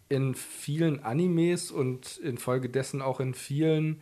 [0.08, 4.00] in vielen Animes und infolgedessen auch in vielen.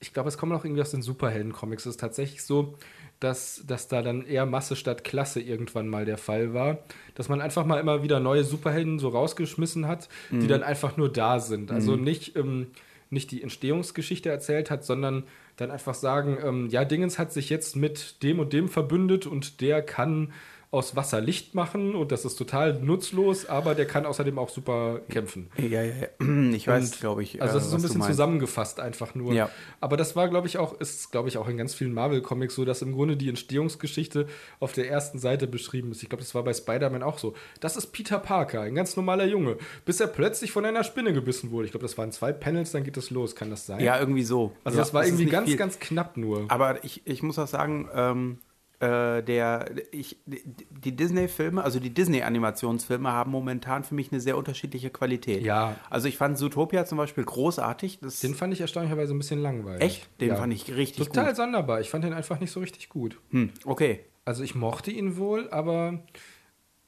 [0.00, 1.86] Ich glaube, es kommt auch irgendwie aus den Superhelden-Comics.
[1.86, 2.76] Es ist tatsächlich so,
[3.20, 6.80] dass, dass da dann eher Masse statt Klasse irgendwann mal der Fall war.
[7.14, 11.10] Dass man einfach mal immer wieder neue Superhelden so rausgeschmissen hat, die dann einfach nur
[11.10, 11.70] da sind.
[11.72, 12.66] Also nicht, ähm,
[13.08, 15.24] nicht die Entstehungsgeschichte erzählt hat, sondern
[15.56, 19.60] dann einfach sagen, ähm, ja, Dingens hat sich jetzt mit dem und dem verbündet und
[19.60, 20.32] der kann
[20.72, 25.00] aus Wasser Licht machen und das ist total nutzlos, aber der kann außerdem auch super
[25.08, 25.50] kämpfen.
[25.56, 26.06] Ja, ja, ja.
[26.60, 27.42] Ich weiß, glaube ich.
[27.42, 29.32] Also das äh, ist so ein bisschen zusammengefasst einfach nur.
[29.32, 29.50] Ja.
[29.80, 32.64] Aber das war, glaube ich, auch, ist, glaube ich, auch in ganz vielen Marvel-Comics so,
[32.64, 34.26] dass im Grunde die Entstehungsgeschichte
[34.60, 36.02] auf der ersten Seite beschrieben ist.
[36.02, 37.34] Ich glaube, das war bei Spider-Man auch so.
[37.58, 41.50] Das ist Peter Parker, ein ganz normaler Junge, bis er plötzlich von einer Spinne gebissen
[41.50, 41.64] wurde.
[41.64, 43.34] Ich glaube, das waren zwei Panels, dann geht es los.
[43.34, 43.80] Kann das sein?
[43.80, 44.52] Ja, irgendwie so.
[44.62, 45.56] Also ja, das war ist irgendwie ganz, viel.
[45.56, 46.44] ganz knapp nur.
[46.48, 48.38] Aber ich, ich muss auch sagen, ähm,
[48.80, 54.90] äh, der, ich, die- Disney-Filme, also die Disney-Animationsfilme haben momentan für mich eine sehr unterschiedliche
[54.90, 55.42] Qualität.
[55.42, 55.76] Ja.
[55.90, 58.00] Also ich fand Zootopia zum Beispiel großartig.
[58.00, 59.82] Das, Den fand ich erstaunlicherweise ein bisschen langweilig.
[59.82, 60.20] echt?
[60.20, 60.36] Den Ja.
[60.36, 61.36] fand ich richtig Total gut.
[61.36, 61.80] sonderbar.
[61.80, 63.18] Ich fand den einfach nicht so richtig gut.
[63.30, 64.00] Hm, okay.
[64.24, 66.02] Also ich mochte ihn wohl, aber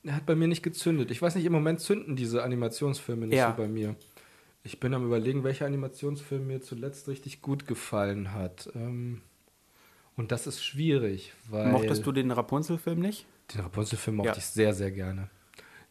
[0.03, 1.11] er hat bei mir nicht gezündet.
[1.11, 3.51] Ich weiß nicht, im Moment zünden diese Animationsfilme nicht Ja.
[3.51, 3.97] so bei mir.
[4.65, 8.71] Ich bin am überlegen, welcher Animationsfilm mir zuletzt richtig gut gefallen hat.
[8.77, 9.21] Ähm,
[10.23, 13.27] und das ist schwierig, weil Mochtest du den Rapunzel-Film nicht?
[13.55, 14.37] den Rapunzel-Film mochte Ja.
[14.39, 15.29] ich sehr, sehr gerne.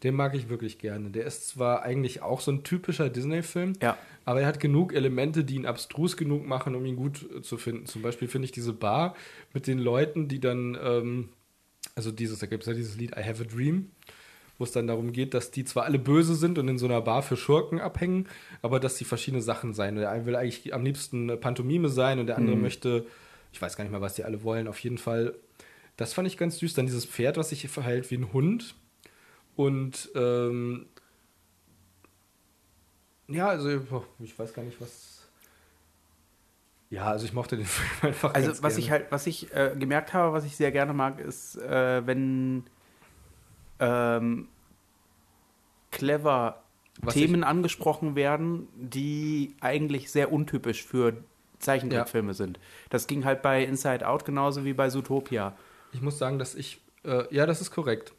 [0.04, 1.12] Den mag ich wirklich gerne.
[1.12, 3.98] Der ist zwar eigentlich auch so ein typischer Disney-Film, Ja.
[4.26, 7.58] aber er hat genug Elemente, die ihn abstrus genug machen, um ihn gut äh, zu
[7.58, 7.86] finden.
[7.86, 9.16] Zum Beispiel finde ich diese Bar
[9.54, 11.30] mit den Leuten, die dann, ähm,
[11.94, 13.92] also dieses, da gibt es ja dieses Lied I Have a Dream,
[14.58, 17.02] wo es dann darum geht, dass die zwar alle böse sind und in so einer
[17.02, 18.28] Bar für Schurken abhängen,
[18.64, 19.96] aber dass sie verschiedene Sachen sein.
[19.98, 23.06] Der eine will eigentlich am liebsten Pantomime sein und der andere möchte,
[23.52, 25.36] ich weiß gar nicht mal, was die alle wollen, auf jeden Fall.
[25.98, 26.74] Das fand ich ganz süß.
[26.74, 28.76] Dann dieses Pferd, was sich verhält wie ein Hund.
[29.56, 30.88] Und ähm,
[33.28, 33.70] ja, also
[34.20, 35.30] ich weiß gar nicht, was.
[36.90, 38.34] Ja, also ich mochte den Film einfach.
[38.34, 38.80] Also was gerne.
[38.80, 42.64] ich halt, was ich äh, gemerkt habe, was ich sehr gerne mag, ist, äh, wenn
[43.80, 44.48] ähm,
[45.92, 46.64] clever
[47.02, 51.24] Was Themen angesprochen werden, die eigentlich sehr untypisch für
[51.62, 52.60] Zeichentrickfilme sind.
[52.90, 55.56] Das ging halt bei Inside Out genauso wie bei Zootopia.
[55.94, 56.82] Ich muss sagen, dass ich.
[57.04, 58.14] Äh, ja, das ist korrekt.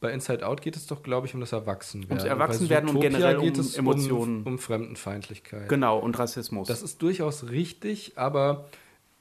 [0.00, 2.18] Bei Inside Out geht es doch, glaube ich, um das Erwachsenwerden.
[2.18, 4.40] Ums Erwachsenwerden und generell um geht es Emotionen.
[4.42, 5.68] Um, um Fremdenfeindlichkeit.
[5.68, 6.68] Genau, und Rassismus.
[6.68, 8.68] Das ist durchaus richtig, aber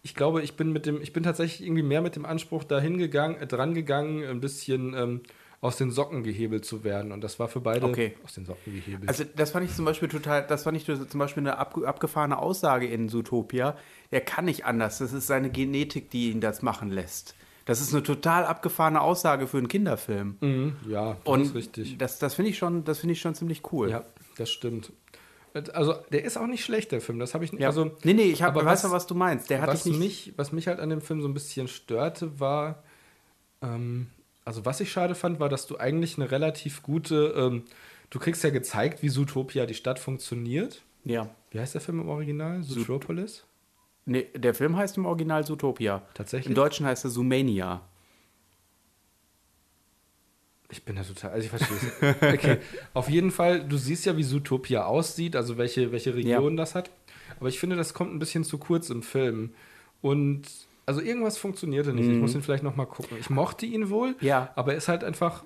[0.02, 2.98] ich glaube, ich bin mit dem, ich bin tatsächlich irgendwie mehr mit dem Anspruch dahin
[2.98, 5.22] gegangen, äh, dran gegangen, ein bisschen ähm,
[5.62, 7.12] aus den Socken gehebelt zu werden.
[7.12, 8.16] Und das war für beide Okay.
[8.24, 9.08] aus den Socken gehebelt.
[9.10, 12.38] Also das fand ich zum Beispiel total, das fand ich zum Beispiel eine ab, abgefahrene
[12.38, 13.76] Aussage in Zootopia.
[14.12, 15.00] Er kann nicht anders.
[15.00, 17.36] Das ist seine Genetik, die ihn das machen lässt.
[17.66, 20.38] Das ist eine total abgefahrene Aussage für einen Kinderfilm.
[20.40, 21.98] mhm, ja, das Und ist richtig.
[21.98, 23.90] das, das finde ich schon, das finde ich schon ziemlich cool.
[23.90, 24.04] Ja,
[24.38, 24.94] das stimmt.
[25.74, 27.18] Also der ist auch nicht schlecht, der Film.
[27.18, 27.62] Das habe ich nicht.
[27.62, 27.70] Ja.
[27.70, 29.50] Also, nee, nee, ich hab, aber weiß was- ja, was du meinst.
[29.50, 29.98] Der hat was, nicht.
[29.98, 32.84] mich, was mich halt an dem Film so ein bisschen störte, war,
[33.64, 34.08] ähm,
[34.46, 37.64] also was ich schade fand, war, dass du eigentlich eine relativ gute, ähm,
[38.12, 40.84] du kriegst ja gezeigt, wie Zootopia, die Stadt funktioniert.
[41.04, 41.30] Ja.
[41.52, 42.64] Wie heißt der Film im Original?
[42.64, 43.46] Zootropolis?
[44.06, 46.04] Nee, der Film heißt im Original Zootopia.
[46.14, 46.50] Tatsächlich?
[46.50, 47.82] Im Deutschen heißt er Zoomania.
[50.70, 52.34] Ich bin da total, also ich verstehe es.
[52.34, 52.58] Okay,
[52.94, 56.92] auf jeden Fall, du siehst ja, wie Zootopia aussieht, also welche, welche Region das hat.
[57.40, 59.54] Aber ich finde, das kommt ein bisschen zu kurz im Film.
[60.02, 60.44] Und
[60.86, 62.10] also irgendwas funktionierte nicht.
[62.10, 63.18] Ich muss ihn vielleicht noch mal gucken.
[63.20, 64.16] Ich mochte ihn wohl, Mhm.
[64.22, 64.52] Ja.
[64.56, 65.44] aber er ist halt einfach.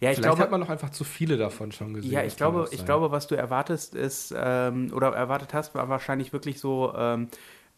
[0.00, 2.12] Ja, ich vielleicht glaube, hat man noch einfach zu viele davon schon gesehen.
[2.12, 6.32] Ja, ich glaube, ich glaube, was du erwartest ist, ähm, oder erwartet hast, war wahrscheinlich
[6.32, 7.28] wirklich so, ähm,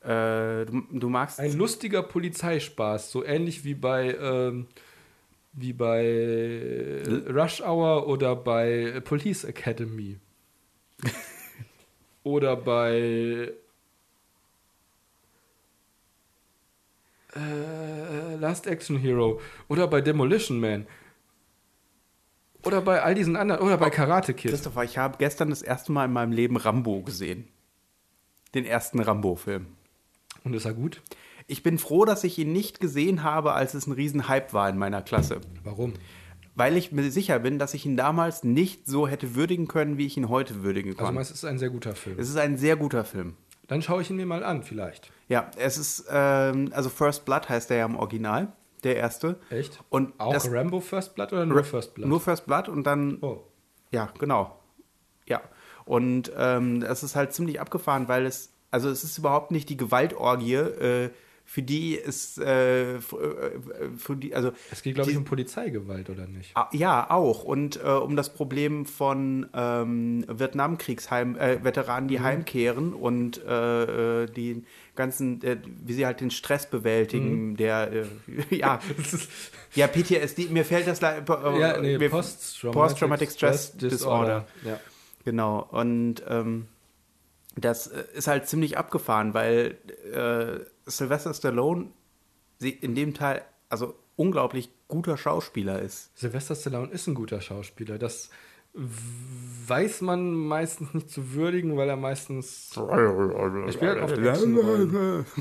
[0.03, 1.39] äh, du, du magst.
[1.41, 4.67] Ein lustiger Polizeispaß, so ähnlich wie bei, ähm,
[5.53, 10.19] wie bei äh, Rush Hour oder bei Police Academy.
[12.23, 13.53] oder bei
[17.37, 19.41] äh, Last Action Hero.
[19.69, 20.87] Oder bei Demolition Man.
[22.65, 23.61] Oder bei all diesen anderen.
[23.63, 24.51] Oder bei Karate Kid.
[24.51, 27.49] Christopher, ich habe gestern das erste Mal in meinem Leben Rambo gesehen.
[28.55, 29.67] Den ersten Rambo-Film.
[30.45, 31.03] Und ist er gut?
[31.47, 34.79] Ich bin froh, dass ich ihn nicht gesehen habe, als es ein Riesenhype war in
[34.79, 35.41] meiner Klasse.
[35.65, 35.95] Warum?
[36.55, 40.07] Weil ich mir sicher bin, dass ich ihn damals nicht so hätte würdigen können, wie
[40.07, 41.15] ich ihn heute würdigen Also, kann.
[41.15, 42.17] meinst, du, es ist ein sehr guter Film.
[42.19, 43.35] es ist ein sehr guter Film.
[43.69, 45.13] Dann schaue ich ihn mir mal an, vielleicht.
[45.29, 48.53] Ja, es ist, ähm, also First Blood heißt der ja im Original,
[48.83, 49.39] der erste.
[49.51, 49.79] Echt?
[49.91, 52.09] Und Auch das, Rambo First Blood oder nur First Blood?
[52.09, 53.45] Nur First Blood und dann, oh.
[53.91, 54.59] ja, genau.
[55.27, 55.43] Ja.
[55.85, 59.77] Und ähm, es ist halt ziemlich abgefahren, weil es, also es ist überhaupt nicht die
[59.77, 61.11] Gewaltorgie, äh,
[61.51, 63.01] für die es, äh, äh,
[63.97, 66.51] für die, also Es geht, glaube ich, um Polizeigewalt, oder nicht?
[66.55, 67.43] Ah, Ja, auch.
[67.43, 74.27] Und äh, um das Problem von ähm, Vietnamkriegsveteranen, äh, Veteranen, die heimkehren und äh, äh,
[74.27, 74.63] die
[74.95, 78.05] ganzen, äh, wie sie halt den Stress bewältigen, der, äh,
[78.55, 78.81] ja,
[79.75, 84.47] ja, PTSD, mir fällt das le- äh, ja, nee, mir- Post-Traumatic Post-Traumatic Stress Disorder.
[84.67, 84.79] Ja.
[85.25, 85.67] Genau.
[85.71, 86.67] Und ähm,
[87.57, 89.79] das ist halt ziemlich abgefahren, weil
[90.13, 91.89] äh, Sylvester Stallone
[92.61, 96.17] in dem Teil, also unglaublich guter Schauspieler ist.
[96.19, 97.99] Sylvester Stallone ist ein guter Schauspieler.
[97.99, 98.31] Das
[98.75, 102.77] weiß man meistens nicht zu würdigen, weil er meistens.
[102.77, 104.17] Er spielt halt oft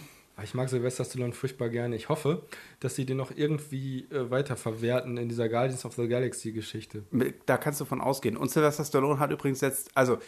[0.44, 1.96] Ich mag Sylvester Stallone furchtbar gerne.
[1.96, 2.44] Ich hoffe,
[2.80, 7.04] dass sie den noch irgendwie äh, weiter verwerten in dieser Guardians of the Galaxy Geschichte.
[7.48, 8.38] Da kannst du von ausgehen.
[8.38, 10.20] Und Sylvester Stallone hat übrigens jetzt, also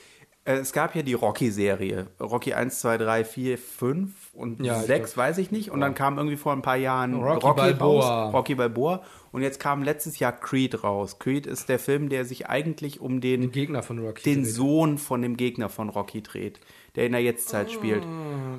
[0.58, 2.08] es gab ja die Rocky-Serie.
[2.20, 5.70] Rocky 1, 2, 3, 4, 5 und Ja, ich 6, glaub- weiß ich nicht.
[5.72, 8.26] Und dann kam irgendwie vor ein paar Jahren Rocky Balboa.
[8.26, 8.34] raus.
[8.34, 9.04] Rocky Balboa.
[9.32, 11.20] Und jetzt kam letztes Jahr Creed raus.
[11.20, 14.24] Creed ist der Film, der sich eigentlich um den, Den Gegner von Rocky.
[14.24, 14.54] den dreht.
[14.54, 16.60] Sohn von dem Gegner von Rocky dreht,
[16.95, 18.04] der in der Jetztzeit spielt.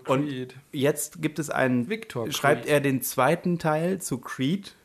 [0.07, 0.55] Und Creed.
[0.73, 2.73] jetzt gibt es einen, Victor schreibt Creed.
[2.73, 4.77] er den zweiten Teil zu Creed.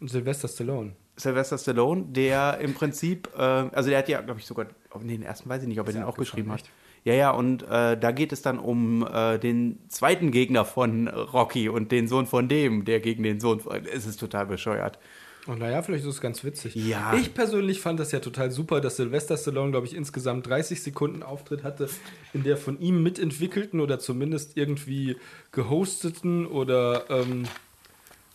[0.00, 0.92] Sylvester Stallone.
[1.16, 5.16] Sylvester Stallone, der im Prinzip, äh, also der hat ja, glaube ich, sogar, oh, nee,
[5.16, 6.64] den ersten weiß ich nicht, ob er den auch geschrieben hat.
[7.04, 11.68] Ja, ja, und äh, da geht es dann um äh, den zweiten Gegner von Rocky
[11.68, 13.84] und den Sohn von dem, der gegen den Sohn von.
[13.84, 14.98] Es ist total bescheuert.
[15.46, 16.74] Und naja, vielleicht ist es ganz witzig.
[16.74, 17.12] Ja.
[17.14, 21.22] Ich persönlich fand das ja total super, dass Sylvester Stallone, glaube ich, insgesamt 30 Sekunden
[21.22, 21.90] Auftritt hatte,
[22.32, 25.16] in der von ihm mitentwickelten oder zumindest irgendwie
[25.52, 27.44] gehosteten oder ähm,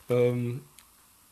[0.09, 0.61] ähm,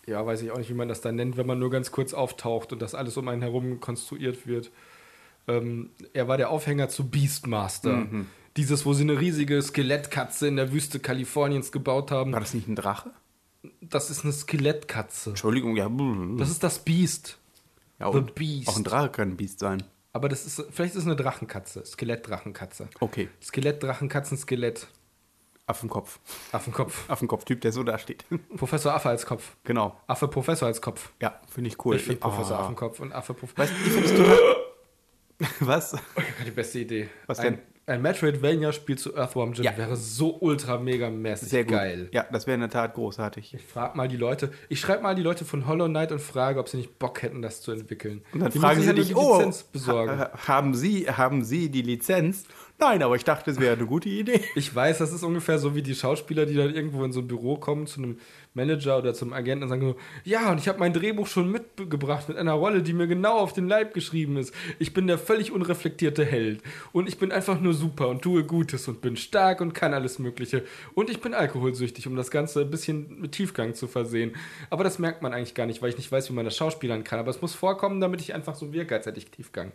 [0.08, 2.14] ja, weiß ich auch nicht, wie man das dann nennt, wenn man nur ganz kurz
[2.14, 4.72] auftaucht und das alles um einen herum konstruiert wird.
[5.48, 8.08] Ähm, er war der Aufhänger zu Beastmaster.
[8.56, 12.34] Dieses, wo sie eine riesige Skelettkatze in der Wüste Kaliforniens gebaut haben.
[12.34, 13.12] War das nicht ein Drache?
[13.82, 15.32] Das ist eine Skelettkatze.
[15.32, 15.90] Entschuldigung, ja.
[16.38, 17.38] Das ist das Beast.
[18.00, 18.68] ja The Beast.
[18.68, 19.84] Auch ein Drache kann ein Biest sein.
[20.14, 21.86] Aber das ist, vielleicht ist es eine Drachenkatze.
[21.86, 22.90] Skelettdrachenkatze.
[23.00, 23.30] Okay.
[23.44, 24.88] Skelettdrachenkatzen, Skelett.
[25.68, 26.20] Affenkopf.
[26.54, 27.10] Affenkopf.
[27.10, 28.24] Affenkopf-Typ, der so da steht.
[28.58, 29.56] Professor Affe als Kopf.
[29.64, 29.96] genau.
[30.08, 31.12] Affe Professor als Kopf.
[31.22, 31.98] Ja, finde ich cool.
[31.98, 32.64] Ich finde Professor Ah.
[32.64, 33.64] Affenkopf und Affe Professor.
[33.66, 34.38] Weißt du, ich finde es total.
[35.60, 35.96] Was?
[36.46, 37.10] Die beste Idee.
[37.28, 37.62] Was ein, denn?
[37.86, 39.78] ein Metroidvania-Spiel zu Earthworm Jim Ja.
[39.78, 41.74] wäre so ultra mega mäßig Sehr gut.
[41.74, 42.10] geil.
[42.12, 43.54] Ja, das wäre in der Tat großartig.
[43.54, 46.60] Ich frage mal die Leute, ich schreibe mal die Leute von Hollow Knight und frage,
[46.60, 48.24] ob sie nicht Bock hätten, das zu entwickeln.
[48.34, 50.18] Und dann Die fragen sie dich, oh, Lizenz besorgen.
[50.18, 52.46] ha- haben Sie, haben Sie die Lizenz?
[52.80, 54.42] Nein, aber ich dachte, es wäre eine gute Idee.
[54.56, 57.28] Ich weiß, das ist ungefähr so wie die Schauspieler, die dann irgendwo in so ein
[57.28, 58.20] Büro kommen zu einem
[58.54, 62.28] Manager oder zum Agenten und sagen so, ja, und ich habe mein Drehbuch schon mitgebracht
[62.28, 64.54] mit einer Rolle, die mir genau auf den Leib geschrieben ist.
[64.78, 66.62] Ich bin der völlig unreflektierte Held
[66.92, 70.20] und ich bin einfach nur super und tue Gutes und bin stark und kann alles
[70.20, 70.64] Mögliche
[70.94, 74.36] und ich bin alkoholsüchtig, um das Ganze ein bisschen mit Tiefgang zu versehen.
[74.70, 77.04] Aber das merkt man eigentlich gar nicht, weil ich nicht weiß, wie man das schauspielern
[77.04, 77.20] kann.
[77.20, 79.72] Aber es muss vorkommen, damit ich einfach so wirke, als hätte ich Tiefgang.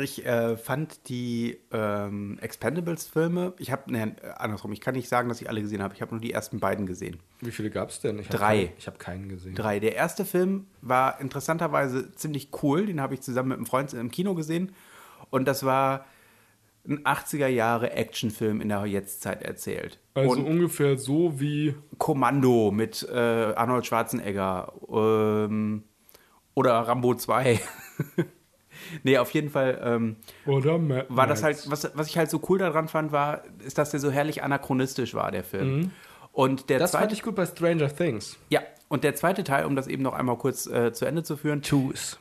[0.00, 5.40] Ich äh, fand die ähm, Expendables-Filme, ich habe, ne, andersrum, ich kann nicht sagen, dass
[5.40, 5.94] ich alle gesehen habe.
[5.94, 7.18] Ich habe nur die ersten beiden gesehen.
[7.40, 8.18] Wie viele gab es denn?
[8.20, 8.64] Ich hab Drei.
[8.66, 9.54] keinen- Ich habe keinen gesehen.
[9.56, 9.80] Drei.
[9.80, 12.86] Der erste Film war interessanterweise ziemlich cool.
[12.86, 14.72] Den habe ich zusammen mit einem Freund im Kino gesehen.
[15.30, 16.06] Und das war
[16.88, 19.98] ein 80er Jahre Actionfilm in der Jetztzeit erzählt.
[20.14, 25.82] Also Und ungefähr so wie Kommando mit äh, Arnold Schwarzenegger ähm,
[26.54, 27.60] oder Rambo 2.
[29.02, 30.16] nee, auf jeden Fall ähm,
[31.08, 34.00] war das halt, was, was ich halt so cool daran fand, war, ist, dass der
[34.00, 35.90] so herrlich anachronistisch war, der Film.
[36.32, 36.80] Und der Mhm.
[36.80, 38.36] Das fand zweite, ich gut bei Stranger Things.
[38.50, 38.60] ja,
[38.90, 41.60] und der zweite Teil, um das eben noch einmal kurz äh, zu Ende zu führen,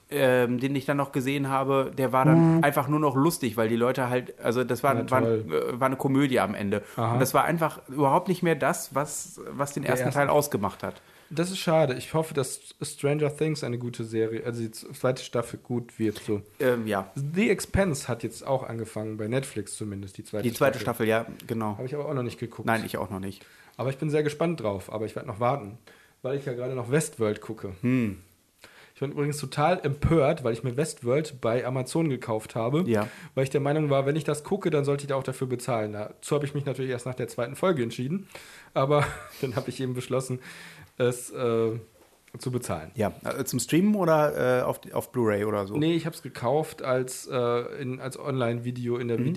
[0.10, 3.70] ähm, den ich dann noch gesehen habe, der war dann einfach nur noch lustig, weil
[3.70, 6.82] die Leute halt, also das war, Ja, war, äh, war eine Komödie am Ende.
[6.98, 7.14] Aha.
[7.14, 10.84] Und das war einfach überhaupt nicht mehr das, was, was den ersten erste- Teil ausgemacht
[10.84, 11.02] hat.
[11.30, 11.96] Das ist schade.
[11.96, 16.20] Ich hoffe, dass Stranger Things eine gute Serie, also die zweite Staffel gut wird.
[16.20, 16.42] So.
[16.60, 20.80] Ähm, ja, The Expense hat jetzt auch angefangen, bei Netflix zumindest, die zweite die zweite
[20.80, 21.78] Staffel, ja, genau.
[21.78, 22.66] Habe ich aber auch noch nicht geguckt.
[22.66, 23.46] Nein, ich auch noch nicht.
[23.78, 24.92] Aber ich bin sehr gespannt drauf.
[24.92, 25.78] Aber ich werde noch warten,
[26.22, 27.74] weil ich ja gerade noch Westworld gucke.
[27.82, 28.18] Hm.
[28.98, 32.84] Ich bin übrigens total empört, weil ich mir Westworld bei Amazon gekauft habe.
[32.88, 33.08] Ja.
[33.36, 35.46] Weil ich der Meinung war, wenn ich das gucke, dann sollte ich da auch dafür
[35.46, 35.94] bezahlen.
[35.94, 38.28] Dazu habe ich mich natürlich erst nach der zweiten Folge entschieden.
[38.74, 39.06] Aber
[39.42, 40.40] dann habe ich eben beschlossen,
[40.98, 41.72] es äh,
[42.38, 42.92] zu bezahlen.
[42.96, 45.76] Ja, äh, zum Streamen oder äh, auf, auf Blu-ray oder so?
[45.78, 47.38] Nee, ich habe es gekauft als, äh,
[47.82, 49.20] in, als Online-Video in der.
[49.20, 49.28] Mhm.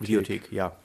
[0.00, 0.76] Videothek, ja.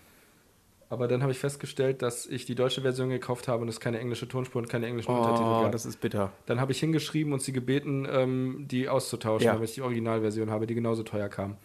[0.90, 4.00] Aber dann habe ich festgestellt, dass ich die deutsche Version gekauft habe und es keine
[4.00, 5.72] englische Tonspur und keine englischen Untertitel Oh, gab.
[5.74, 6.32] das ist bitter.
[6.46, 9.54] Dann habe ich hingeschrieben und sie gebeten, ähm, die auszutauschen, Ja.
[9.54, 11.58] damit ich die Originalversion habe, die genauso teuer kam.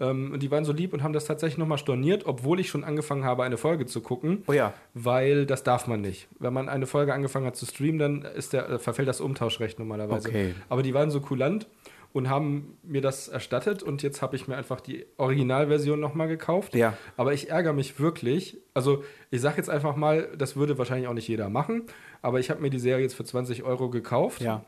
[0.00, 2.84] Ähm, und die waren so lieb und haben das tatsächlich nochmal storniert, obwohl ich schon
[2.84, 4.42] angefangen habe, eine Folge zu gucken.
[4.46, 4.72] Oh ja.
[4.94, 6.28] Weil das darf man nicht.
[6.38, 9.78] Wenn man eine Folge angefangen hat zu streamen, dann ist der, äh, verfällt das Umtauschrecht
[9.78, 10.28] normalerweise.
[10.28, 10.54] Okay.
[10.68, 11.68] Aber die waren so kulant
[12.12, 16.74] und haben mir das erstattet und jetzt habe ich mir einfach die Originalversion nochmal gekauft.
[16.74, 16.94] Ja.
[17.16, 18.58] Aber ich ärgere mich wirklich.
[18.74, 21.84] Also ich sage jetzt einfach mal, das würde wahrscheinlich auch nicht jeder machen,
[22.22, 24.40] aber ich habe mir die Serie jetzt für 20 Euro gekauft.
[24.40, 24.64] Ja.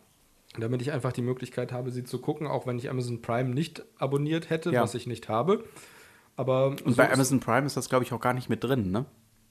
[0.59, 3.83] Damit ich einfach die Möglichkeit habe, sie zu gucken, auch wenn ich Amazon Prime nicht
[3.99, 4.83] abonniert hätte, Ja.
[4.83, 5.65] was ich nicht habe.
[6.37, 9.07] Aber Und bei Amazon Prime ist das, glaube ich, auch gar nicht mit drin, ne?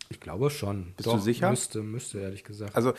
[0.09, 0.93] Ich glaube schon.
[0.97, 1.49] Bist du sicher?
[1.49, 2.75] Müsste, müsste, ehrlich gesagt.
[2.75, 2.91] Also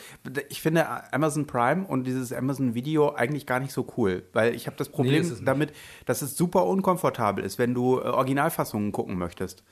[0.49, 4.65] ich finde Amazon Prime und dieses Amazon Video eigentlich gar nicht so cool, weil ich
[4.65, 5.47] habe das Problem nicht.
[5.47, 5.73] damit,
[6.07, 9.63] dass es super unkomfortabel ist, wenn du äh, Originalfassungen gucken möchtest.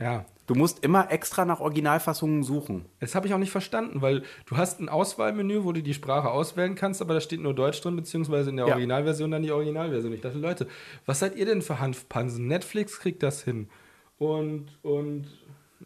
[0.00, 0.24] Ja.
[0.46, 2.84] Du musst immer extra nach Originalfassungen suchen.
[3.00, 6.30] Das habe ich auch nicht verstanden, weil du hast ein Auswahlmenü, wo du die Sprache
[6.30, 8.74] auswählen kannst, aber da steht nur Deutsch drin, beziehungsweise in der Ja.
[8.74, 10.12] Originalversion dann die Originalversion.
[10.12, 10.66] Ich dachte, Leute,
[11.06, 12.46] was seid ihr denn für Hanfpansen?
[12.46, 13.70] Netflix kriegt das hin.
[14.18, 15.28] Und, und,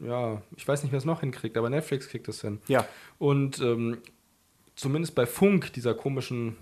[0.01, 2.61] ja, ich weiß nicht, wer es noch hinkriegt, aber Netflix kriegt das hin.
[2.67, 2.85] Ja.
[3.19, 3.99] Und ähm,
[4.75, 6.57] zumindest bei Funk, dieser komischen,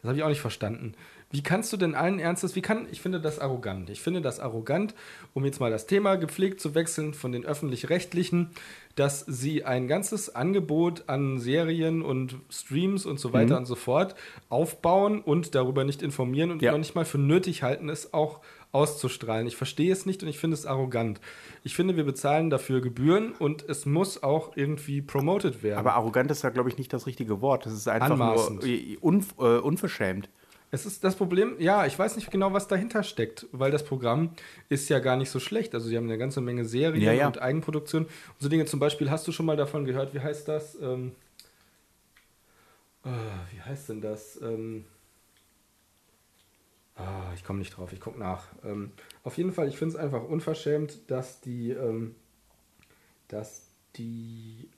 [0.00, 0.94] das habe ich auch nicht verstanden.
[1.30, 3.90] Wie kannst du denn allen Ernstes, wie kann, ich finde das arrogant.
[3.90, 4.94] Ich finde das arrogant,
[5.34, 8.48] um jetzt mal das Thema gepflegt zu wechseln von den öffentlich-rechtlichen,
[8.94, 14.14] dass sie ein ganzes Angebot an Serien und Streams und so weiter und so fort
[14.48, 16.72] aufbauen und darüber nicht informieren und Ja.
[16.72, 18.40] noch nicht mal für nötig halten, es auch
[18.72, 19.46] auszustrahlen.
[19.46, 21.20] Ich verstehe es nicht und ich finde es arrogant.
[21.62, 25.78] Ich finde, wir bezahlen dafür Gebühren und es muss auch irgendwie promoted werden.
[25.78, 27.66] Aber arrogant ist da, glaube ich, nicht das richtige Wort.
[27.66, 28.62] Das ist einfach Anmaßend.
[28.64, 30.28] nur un, äh, unverschämt.
[30.70, 34.34] Es ist das Problem, ja, ich weiß nicht genau, was dahinter steckt, weil das Programm
[34.68, 35.74] ist ja gar nicht so schlecht.
[35.74, 37.26] Also, sie haben eine ganze Menge Serien Ja, ja.
[37.26, 38.04] und Eigenproduktion.
[38.04, 40.74] Und so Dinge zum Beispiel, hast du schon mal davon gehört, wie heißt das?
[40.80, 41.12] Ähm,
[43.04, 43.08] äh,
[43.52, 44.38] wie heißt denn das?
[44.42, 44.84] Ähm,
[46.96, 48.48] ah, ich komme nicht drauf, ich gucke nach.
[48.64, 48.92] Ähm,
[49.24, 52.14] auf jeden Fall, ich finde es einfach unverschämt, dass die, ähm,
[53.28, 53.62] dass
[53.96, 54.68] die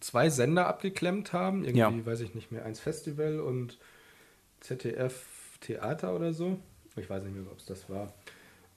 [0.00, 1.64] zwei Sender abgeklemmt haben.
[1.64, 2.06] Irgendwie, Ja.
[2.06, 3.78] weiß ich nicht mehr, eins Festival und
[4.60, 5.26] ZDF
[5.64, 6.58] Theater oder so.
[6.96, 8.12] Ich weiß nicht mehr, ob es das war.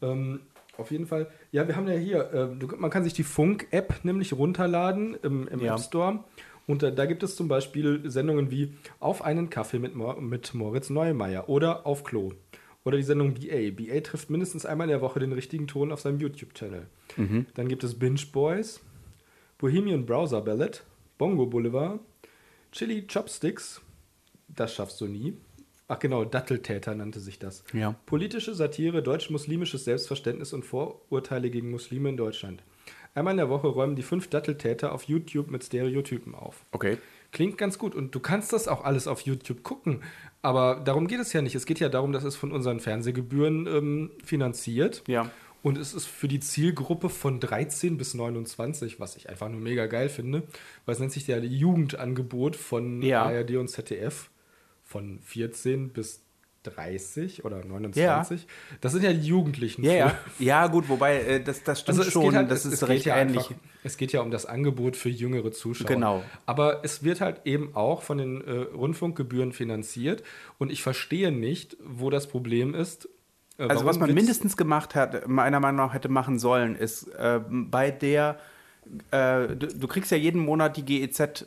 [0.02, 0.42] Ähm,
[0.78, 1.28] auf jeden Fall.
[1.52, 5.48] Ja, wir haben ja hier, äh, du, man kann sich die Funk-App nämlich runterladen im,
[5.48, 5.76] im Ja.
[5.76, 6.24] App Store.
[6.68, 10.90] Und da, da gibt es zum Beispiel Sendungen wie Auf einen Kaffee mit, mit Moritz
[10.90, 12.34] Neumeier oder Auf Klo.
[12.84, 13.72] Oder die Sendung BA.
[13.72, 16.88] BA trifft mindestens einmal in der Woche den richtigen Ton auf seinem YouTube-Channel.
[17.56, 18.80] Dann gibt es Binge Boys,
[19.58, 20.84] Bohemian Browser Ballad,
[21.18, 22.00] Bongo Boulevard,
[22.72, 23.82] Chili Chopsticks,
[24.48, 25.36] das schaffst du nie.
[25.90, 27.64] Ach genau, Datteltäter nannte sich das.
[27.74, 27.96] Ja.
[28.06, 32.64] Politische Satire, deutsch-muslimisches Selbstverständnis und Vorurteile gegen Muslime in Deutschland.
[33.16, 36.66] Einmal in der Woche räumen die fünf Datteltäter auf YouTube mit Stereotypen auf.
[36.72, 36.98] Okay.
[37.32, 40.04] Klingt ganz gut und du kannst das auch alles auf YouTube gucken.
[40.42, 41.56] Aber darum geht es ja nicht.
[41.56, 45.04] Es geht ja darum, dass es von unseren Fernsehgebühren ähm, finanziert.
[45.08, 45.32] Ja.
[45.64, 49.88] Und es ist für die Zielgruppe von 13 bis 29, was ich einfach nur mega
[49.88, 50.44] geil finde,
[50.86, 53.24] weil es nennt sich ja Jugendangebot von Ja.
[53.24, 54.30] ARD und ZDF
[54.88, 56.24] von 14 bis
[56.64, 58.48] 30 oder 29.
[58.82, 59.84] Das sind ja die Jugendlichen.
[59.84, 60.16] Ja, ja.
[60.40, 62.36] Ja, gut, wobei, äh, das, das stimmt also schon.
[62.36, 63.50] halt, das es, ist es recht ja ähnlich.
[63.50, 65.88] Einfach, es geht ja um das Angebot für jüngere Zuschauer.
[65.88, 66.24] Genau.
[66.46, 70.24] Aber es wird halt eben auch von den äh, Rundfunkgebühren finanziert.
[70.58, 73.08] Und ich verstehe nicht, wo das Problem ist.
[73.58, 77.40] äh, Also was man mindestens gemacht hat, meiner Meinung nach hätte machen sollen, ist äh,
[77.50, 78.40] bei der,
[79.12, 81.46] äh, du, du kriegst ja jeden Monat die GEZ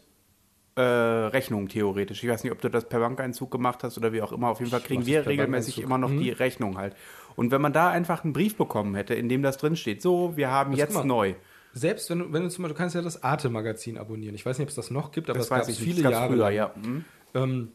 [0.81, 2.23] äh, Rechnung theoretisch.
[2.23, 4.49] Ich weiß nicht, ob du das per Bankeinzug gemacht hast oder wie auch immer.
[4.49, 6.95] Auf jeden Fall kriegen wir das regelmäßig immer noch die Rechnung halt.
[7.37, 10.37] Und wenn man da einfach einen Brief bekommen hätte, in dem das drin steht, so,
[10.37, 11.35] wir haben jetzt guck mal, neu.
[11.73, 14.35] Selbst wenn du, wenn du zum Beispiel, du kannst ja das Arte-Magazin abonnieren.
[14.35, 16.13] Ich weiß nicht, ob es das noch gibt, aber Das es gab es viele Das
[16.13, 16.55] Jahre früher, lang.
[16.55, 16.75] ja.
[16.83, 17.05] Mhm.
[17.35, 17.69] Ähm,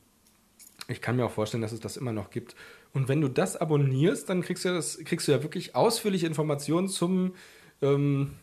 [0.88, 2.56] ich kann mir auch vorstellen, dass es das immer noch gibt.
[2.93, 6.28] Und wenn du das abonnierst, dann kriegst du, ja das, kriegst du ja wirklich ausführliche
[6.28, 7.34] Informationen zum
[7.82, 8.34] ähm,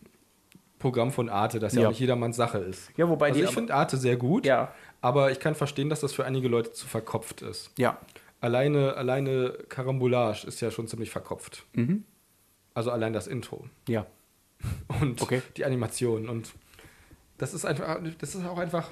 [0.83, 1.87] Programm von Arte, das ja, Ja.
[1.87, 2.91] auch nicht jedermanns Sache ist.
[2.97, 4.75] Ja, wobei also die ich finde Arte sehr gut, Ja.
[5.01, 7.71] aber ich kann verstehen, dass das für einige Leute zu verkopft ist.
[7.79, 7.99] Ja.
[8.41, 11.65] Alleine, alleine Karambolage ist ja schon ziemlich verkopft.
[11.75, 12.05] Mhm.
[12.75, 14.07] Also allein das Intro Ja.
[15.01, 15.41] und Okay.
[15.57, 16.53] die Animation und
[17.39, 18.89] das ist einfach, das ist auch einfach.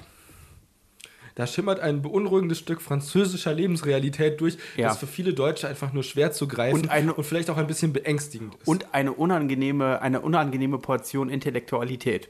[1.41, 4.89] Da schimmert ein beunruhigendes Stück französischer Lebensrealität durch, Ja.
[4.89, 7.65] das für viele Deutsche einfach nur schwer zu greifen Und eine- und vielleicht auch ein
[7.65, 8.67] bisschen beängstigend ist.
[8.67, 12.29] Und eine unangenehme, eine unangenehme Portion Intellektualität.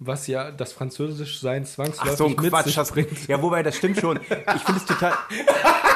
[0.00, 2.66] was ja das Französischsein Ach zwangsläufig so ein mit Quatsch.
[2.74, 3.26] sich bringt.
[3.28, 4.18] ja, wobei, das stimmt schon.
[4.20, 5.14] Ich finde es total.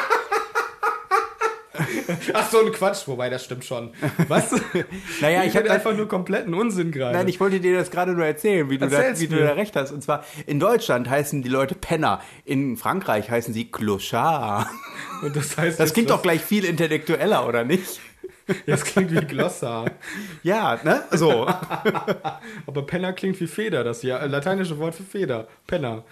[2.33, 3.91] Ach so ein Quatsch, wobei das stimmt schon.
[4.29, 4.51] Was?
[5.21, 7.17] Naja, ich ich habe hab- einfach nur kompletten Unsinn gerade.
[7.17, 9.75] Nein, ich wollte dir das gerade nur erzählen, wie, du da, wie du da recht
[9.77, 9.93] hast.
[9.93, 12.21] Und zwar, in Deutschland heißen die Leute Penner.
[12.45, 14.67] In Frankreich heißen sie Clochard.
[15.23, 18.01] und das heißt, Das klingt doch gleich viel intellektueller, oder nicht?
[18.67, 19.91] Das klingt wie Glossar.
[20.43, 21.03] Ja, ne?
[21.13, 21.47] So.
[22.67, 25.49] Aber Penner klingt wie Feder, das ja lateinische Wort für Feder.
[25.67, 26.05] Penner.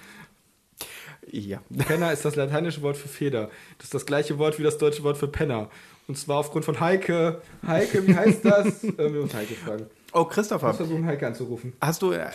[1.31, 1.61] Ja.
[1.87, 3.51] Penner ist das lateinische Wort für Feder.
[3.79, 5.71] Das ist das gleiche Wort wie das deutsche Wort für Penner.
[6.09, 7.43] Und zwar aufgrund von Heike.
[7.67, 8.85] Heike, wie heißt das?
[8.85, 9.87] äh, wir müssen Heike fragen.
[10.13, 11.73] Oh, Ich muss Christopher, versuchen, Heike anzurufen.
[11.81, 12.31] hast du äh,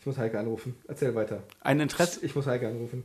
[0.00, 0.76] Ich muss Heike anrufen.
[0.86, 1.42] Erzähl weiter.
[1.60, 3.04] ein Interesse Ich muss Heike anrufen.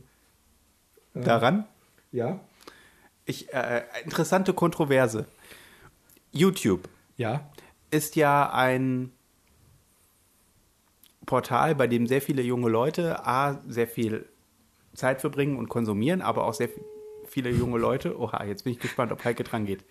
[1.14, 1.64] daran?
[2.12, 2.38] Ja?
[3.26, 5.26] Ich, äh, interessante Kontroverse.
[6.32, 7.48] YouTube Ja?
[7.90, 9.12] ist ja ein
[11.26, 14.26] Portal, bei dem sehr viele junge Leute A, sehr viel
[14.94, 16.68] Zeit verbringen und konsumieren, aber auch sehr
[17.26, 18.18] viele junge Leute.
[18.18, 19.84] Oha, jetzt bin ich gespannt, ob Heike dran geht.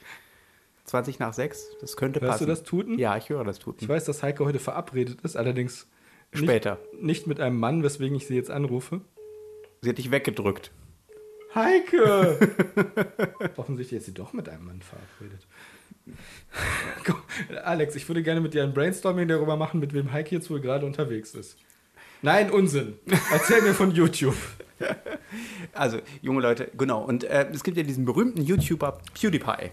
[0.86, 2.46] 20 nach 6, das könnte Hörst passen.
[2.46, 3.00] du das Tuten?
[3.00, 3.80] Ja, ich höre das Tuten.
[3.82, 5.88] Ich weiß, dass Heike heute verabredet ist, allerdings
[6.34, 6.80] nicht, Später.
[7.00, 9.02] nicht mit einem Mann, weswegen ich sie jetzt anrufe.
[9.82, 10.72] Sie hat dich weggedrückt.
[11.56, 12.38] Heike!
[13.58, 15.48] Offensichtlich ist sie doch mit einem Mann verabredet.
[17.64, 20.60] Alex, ich würde gerne mit dir ein Brainstorming darüber machen, mit wem Heike jetzt wohl
[20.60, 21.58] gerade unterwegs ist.
[22.22, 22.98] Nein, Unsinn.
[23.32, 24.36] Erzähl mir von YouTube.
[25.74, 27.04] Also, junge Leute, genau.
[27.04, 29.72] Und äh, es gibt ja diesen berühmten YouTuber PewDiePie.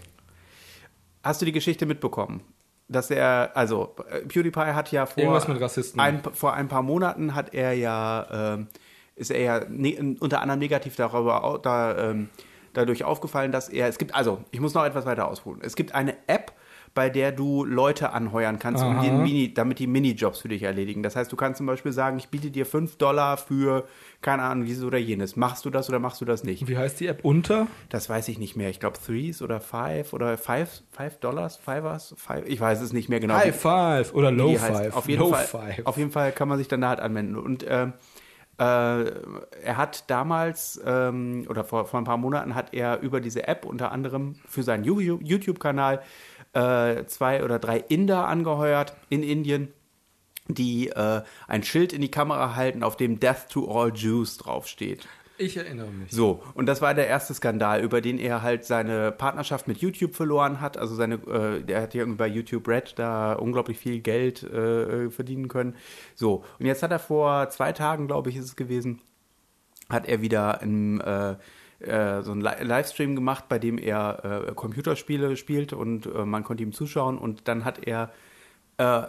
[1.23, 2.41] Hast du die Geschichte mitbekommen?
[2.87, 5.99] Dass er, also äh, PewDiePie hat ja vor, Irgendwas mit Rassisten.
[5.99, 8.67] Ein, vor ein paar Monaten hat er ja, ähm,
[9.15, 12.29] ist er ja ne, unter anderem negativ darüber, da, ähm,
[12.73, 15.61] dadurch aufgefallen, dass er, es gibt, also ich muss noch etwas weiter ausholen.
[15.63, 16.53] Es gibt eine App,
[16.93, 21.03] bei der du Leute anheuern kannst, um die Mini, damit die Minijobs für dich erledigen.
[21.03, 23.85] Das heißt, du kannst zum Beispiel sagen, ich biete dir 5 Dollar für,
[24.21, 25.35] keine Ahnung, dieses oder jenes.
[25.37, 26.67] Machst du das oder machst du das nicht?
[26.67, 27.23] Wie heißt die App?
[27.23, 27.67] Unter?
[27.89, 28.69] Das weiß ich nicht mehr.
[28.69, 33.07] Ich glaube, Threes oder Five oder Five, Five Dollars, Fivers, Five, ich weiß es nicht
[33.07, 33.35] mehr genau.
[33.35, 34.55] High Five oder Low.
[34.57, 34.95] Five.
[34.95, 35.85] Auf jeden, Low Fall, Five.
[35.85, 37.37] auf jeden Fall kann man sich dann da halt anwenden.
[37.37, 37.93] Und ähm,
[38.59, 43.47] äh, er hat damals, ähm, oder vor, vor ein paar Monaten, hat er über diese
[43.47, 46.01] App unter anderem für seinen You- YouTube-Kanal
[46.53, 49.69] äh, zwei oder drei Inder angeheuert in Indien,
[50.47, 55.07] die äh, ein Schild in die Kamera halten, auf dem Death to All Jews draufsteht.
[55.41, 56.11] Ich erinnere mich.
[56.11, 60.13] So, und das war der erste Skandal, über den er halt seine Partnerschaft mit YouTube
[60.13, 60.77] verloren hat.
[60.77, 65.09] Also seine, äh, der hat ja irgendwie bei YouTube Red da unglaublich viel Geld äh,
[65.09, 65.75] verdienen können.
[66.13, 69.01] So, und jetzt hat er vor zwei Tagen, glaube ich, ist es gewesen,
[69.89, 71.37] hat er wieder einen, äh,
[71.81, 76.43] äh, so einen Li- Livestream gemacht, bei dem er äh, Computerspiele spielt und äh, man
[76.43, 78.11] konnte ihm zuschauen und dann hat er
[78.77, 79.03] äh,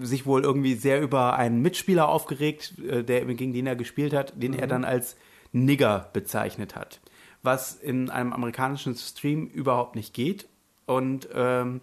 [0.00, 4.32] sich wohl irgendwie sehr über einen Mitspieler aufgeregt, äh, der gegen den er gespielt hat,
[4.36, 5.16] den er dann als
[5.52, 7.00] Nigger bezeichnet hat.
[7.42, 10.46] Was in einem amerikanischen Stream überhaupt nicht geht.
[10.86, 11.80] Und ähm,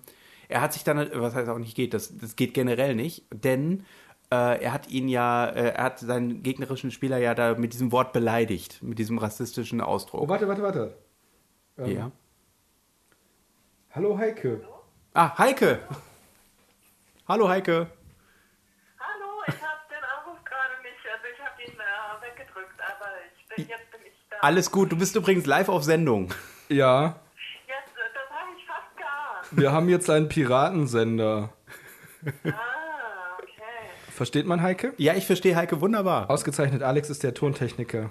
[0.48, 3.84] er hat sich dann, was heißt auch nicht geht, das, das geht generell nicht, denn
[4.32, 7.92] äh, er hat ihn ja, äh, er hat seinen gegnerischen Spieler ja da mit diesem
[7.92, 10.22] Wort beleidigt, mit diesem rassistischen Ausdruck.
[10.22, 10.98] Oh, warte, warte, warte.
[11.78, 12.12] Ähm, ja.
[13.92, 14.62] Hallo Heike.
[15.14, 15.80] Ah, Heike!
[17.28, 17.88] Hallo Heike!
[19.00, 23.56] Hallo, ich habe den Anruf gerade nicht, also ich habe ihn äh, weggedrückt, aber ich
[23.56, 24.38] bin, jetzt bin ich da.
[24.42, 26.32] Alles gut, du bist übrigens live auf Sendung.
[26.70, 27.20] Ja,
[27.66, 29.48] Jetzt, äh, das habe ich fast geahnt.
[29.60, 31.50] wir haben jetzt einen Piratensender.
[32.26, 32.54] Ah, okay.
[34.18, 34.94] Versteht man Heike?
[34.98, 36.28] Ja, ich verstehe Heike wunderbar.
[36.32, 38.10] Ausgezeichnet, Alex ist der Tontechniker.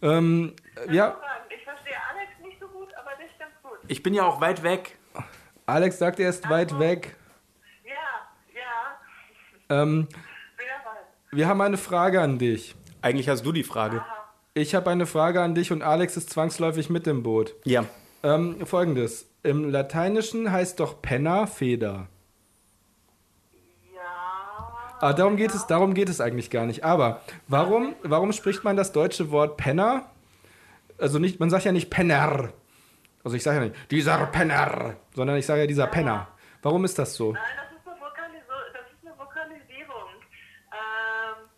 [0.00, 0.54] Ähm,
[0.88, 1.16] ja.
[1.50, 3.76] Ich verstehe Alex nicht so gut, aber dich ganz gut.
[3.88, 4.96] Ich bin ja auch weit weg.
[5.66, 7.16] Alex sagt, er ist weit weg.
[7.84, 7.92] Ja,
[9.68, 10.06] ja, Ähm,
[10.56, 11.06] sehr weit.
[11.32, 12.76] wir haben eine Frage an dich.
[13.02, 14.04] Eigentlich hast du die Frage.
[14.54, 17.56] Ich habe eine Frage an dich und Alex ist zwangsläufig mit im Boot.
[17.64, 17.84] Ja.
[18.22, 19.28] Ähm, Folgendes.
[19.42, 22.06] Im Lateinischen heißt doch Penna Feder.
[25.00, 25.08] Ja.
[25.08, 26.84] Ah, darum geht es, darum geht es eigentlich gar nicht.
[26.84, 30.10] Aber warum, warum spricht man das deutsche Wort Penner?
[30.98, 32.52] Also nicht, man sagt ja nicht Penner.
[33.22, 36.28] Also ich sage ja nicht dieser Penner, sondern ich sage ja dieser Penner.
[36.62, 37.32] Warum ist das so?
[37.32, 38.42] Nein, das ist eine, Vokalis
[38.72, 40.10] das ist eine Vokalisierung.
[40.74, 41.48] Ähm,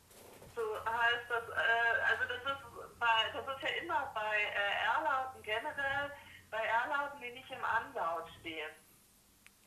[0.55, 5.43] so heißt das, äh, also das ist, bei, das ist ja immer bei äh, R-Lauten
[5.43, 6.13] generell,
[6.51, 8.69] bei R-Lauten, die nicht im Anlaut stehen.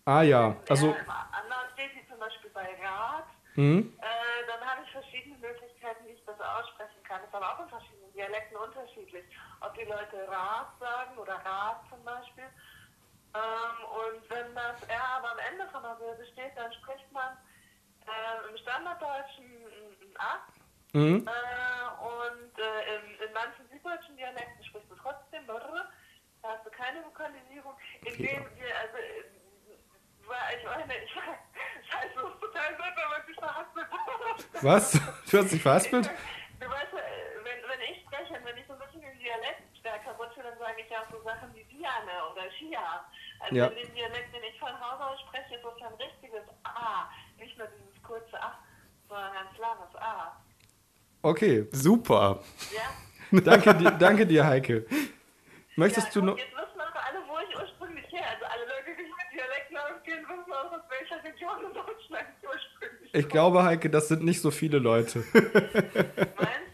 [0.06, 2.70] Ah ja, also äh, im Anlaut steht, wie zum Beispiel bei
[3.54, 3.99] Rat, hm?
[4.01, 7.22] äh, dann habe ich verschiedene Möglichkeiten, wie ich das aussprechen kann.
[7.22, 9.26] Das ist aber auch in verschiedenen Dialekten unterschiedlich.
[9.62, 12.49] Ob die Leute Rat sagen oder Rat zum Beispiel.
[13.36, 17.38] Ähm, und wenn das R aber am Ende von der Silbe steht, dann spricht man
[18.06, 20.39] äh, im Standarddeutschen ein A.
[20.93, 21.28] Hm?
[21.28, 25.89] Äh, und äh, in, in manchen süddeutschen Dialekten sprichst du trotzdem brr,
[26.41, 27.74] da hast du keine Vokalisierung.
[28.06, 29.24] In dem wir, also, äh,
[30.28, 31.12] weil ich meine, ich,
[31.89, 33.88] scheiße, ist total blöd, wenn man sich verhaspelt.
[34.62, 34.91] Was?
[35.32, 36.06] Du hast dich verhaspelt?
[36.60, 40.41] Du weißt, wenn, wenn ich spreche, wenn ich so ein bisschen im Dialekt stärker rutsche,
[40.43, 43.06] dann sage ich ja auch so Sachen wie Diane oder Shia.
[43.39, 43.66] Also Ja.
[43.68, 47.10] in dem Dialekt, den ich von Haus aus spreche, ist das ein richtiges A.
[47.38, 48.58] Nicht nur dieses kurze A,
[49.10, 50.38] sondern ein langes A.
[51.22, 52.39] Okay, Super.
[52.72, 53.39] Ja?
[53.41, 54.86] danke, dir- danke dir, Heike.
[55.76, 56.38] Möchtest ja, du noch...
[56.38, 58.24] Jetzt wissen auch alle, wo ich ursprünglich her.
[58.30, 62.28] Also alle Leute, die mit Dialekten auskennen, wissen auch, aus welcher Region in Deutschland
[63.14, 65.24] ich glaube, Heike, das sind nicht so viele Leute.
[65.34, 66.32] Meinst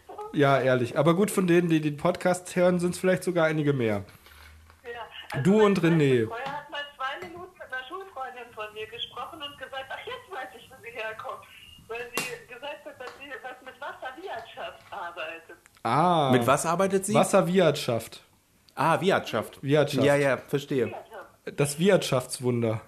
[0.08, 0.36] du?
[0.38, 0.98] Ja, ehrlich.
[0.98, 4.04] Aber gut, von denen, die den Podcast hören, sind es vielleicht sogar einige mehr.
[4.84, 4.90] Ja.
[5.32, 6.26] Also Du und René.
[6.26, 10.06] Freund Vorher hat mal zwei Minuten mit einer Schulfreundin von mir gesprochen und gesagt, ach,
[10.06, 11.42] jetzt weiß ich, wo sie herkommt.
[11.88, 15.56] weil sie gesagt hat, dass sie was mit Wasserwirtschaft arbeitet.
[15.82, 17.14] Ah, Mit was arbeitet sie?
[17.14, 18.22] Wasserwirtschaft.
[18.74, 19.62] Ah, Wirtschaft.
[19.62, 20.04] Wirtschaft.
[20.06, 20.92] Ja, ja, verstehe.
[21.56, 22.80] Das Wirtschaftswunder.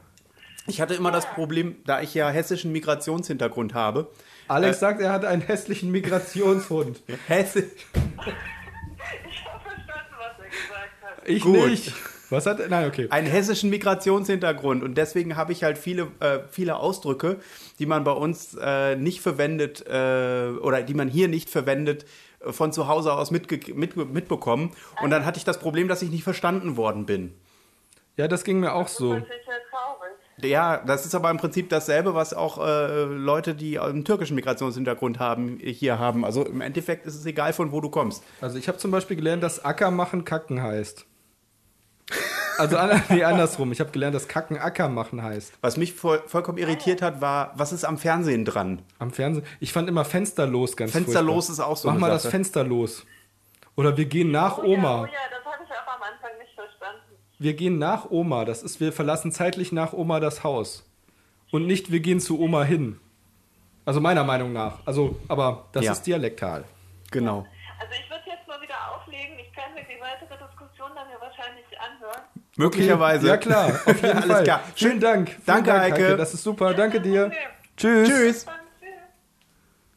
[0.66, 4.10] Ich hatte immer das Problem, da ich ja hessischen Migrationshintergrund habe.
[4.48, 7.02] Alex sagt, er hat einen hässlichen Migrationshund.
[7.26, 7.64] Hesse
[9.28, 11.28] Ich habe verstanden, was er gesagt hat.
[11.28, 11.68] Ich Gut.
[11.68, 11.92] nicht.
[12.30, 12.68] Was hat er?
[12.68, 13.08] Nein, okay.
[13.10, 17.36] einen hessischen Migrationshintergrund und deswegen habe ich halt viele, äh, viele Ausdrücke,
[17.78, 22.06] die man bei uns äh, nicht verwendet äh, oder die man hier nicht verwendet,
[22.40, 24.72] äh, von zu Hause aus mitge mit, mitbekommen.
[25.02, 27.34] Und dann hatte ich das Problem, dass ich nicht verstanden worden bin.
[28.16, 29.14] Ja, das ging mir auch so.
[29.14, 29.24] Das
[30.44, 30.76] ja.
[30.76, 35.18] Ja, das ist aber im Prinzip dasselbe, was auch äh, Leute, die einen türkischen Migrationshintergrund
[35.18, 36.24] haben, hier haben.
[36.24, 38.22] Also im Endeffekt ist es egal, von wo du kommst.
[38.40, 41.06] Also ich habe zum Beispiel gelernt, dass Acker machen Kacken heißt.
[42.58, 43.72] Also an- nee, andersrum.
[43.72, 45.54] Ich habe gelernt, dass Kacken Acker machen heißt.
[45.62, 48.82] Was mich voll, vollkommen irritiert hat, war, was ist am Fernsehen dran?
[48.98, 49.44] Am Fernsehen.
[49.60, 51.64] Ich fand immer Fensterlos ganz Fensterlos furchtbar.
[51.66, 52.30] ist auch so Mach eine mal das Sache.
[52.32, 53.04] Fenster los.
[53.74, 55.00] Oder wir gehen nach Oh ja, Oma.
[55.02, 56.21] oh ja, das habe ich auch am Anfang.
[57.42, 58.44] Wir gehen nach Oma.
[58.44, 60.88] Das ist, wir verlassen zeitlich nach Oma das Haus.
[61.50, 62.98] Und nicht, wir gehen zu Oma hin.
[63.84, 64.78] Also meiner Meinung nach.
[64.86, 65.92] Also, aber das Ja.
[65.92, 66.64] ist dialektal.
[67.10, 67.38] Genau.
[67.80, 69.36] Also ich würde jetzt mal wieder auflegen.
[69.40, 72.22] Ich kann mir die weitere Diskussion dann ja wahrscheinlich anhören.
[72.56, 73.26] Möglicherweise.
[73.26, 74.44] Ja klar, auf jeden Alles Fall.
[74.44, 74.60] klar.
[74.76, 75.28] Schönen Dank.
[75.30, 76.16] Vielen Danke, Dank, Heike.
[76.16, 76.74] Das ist super.
[76.74, 77.26] Danke dir.
[77.26, 77.36] Okay.
[77.76, 78.08] Tschüss.
[78.08, 78.46] Tschüss.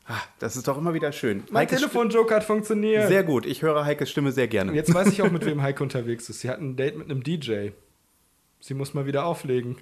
[0.07, 1.43] Ah, Das ist doch immer wieder schön.
[1.49, 3.07] Mein Heikes Telefonjoke hat funktioniert.
[3.07, 3.45] Sehr gut.
[3.45, 4.73] Ich höre Heikes Stimme sehr gerne.
[4.73, 6.41] Jetzt weiß ich auch, mit wem Heike unterwegs ist.
[6.41, 7.69] Sie hat ein Date mit einem DJ.
[8.59, 9.77] Sie muss mal wieder auflegen.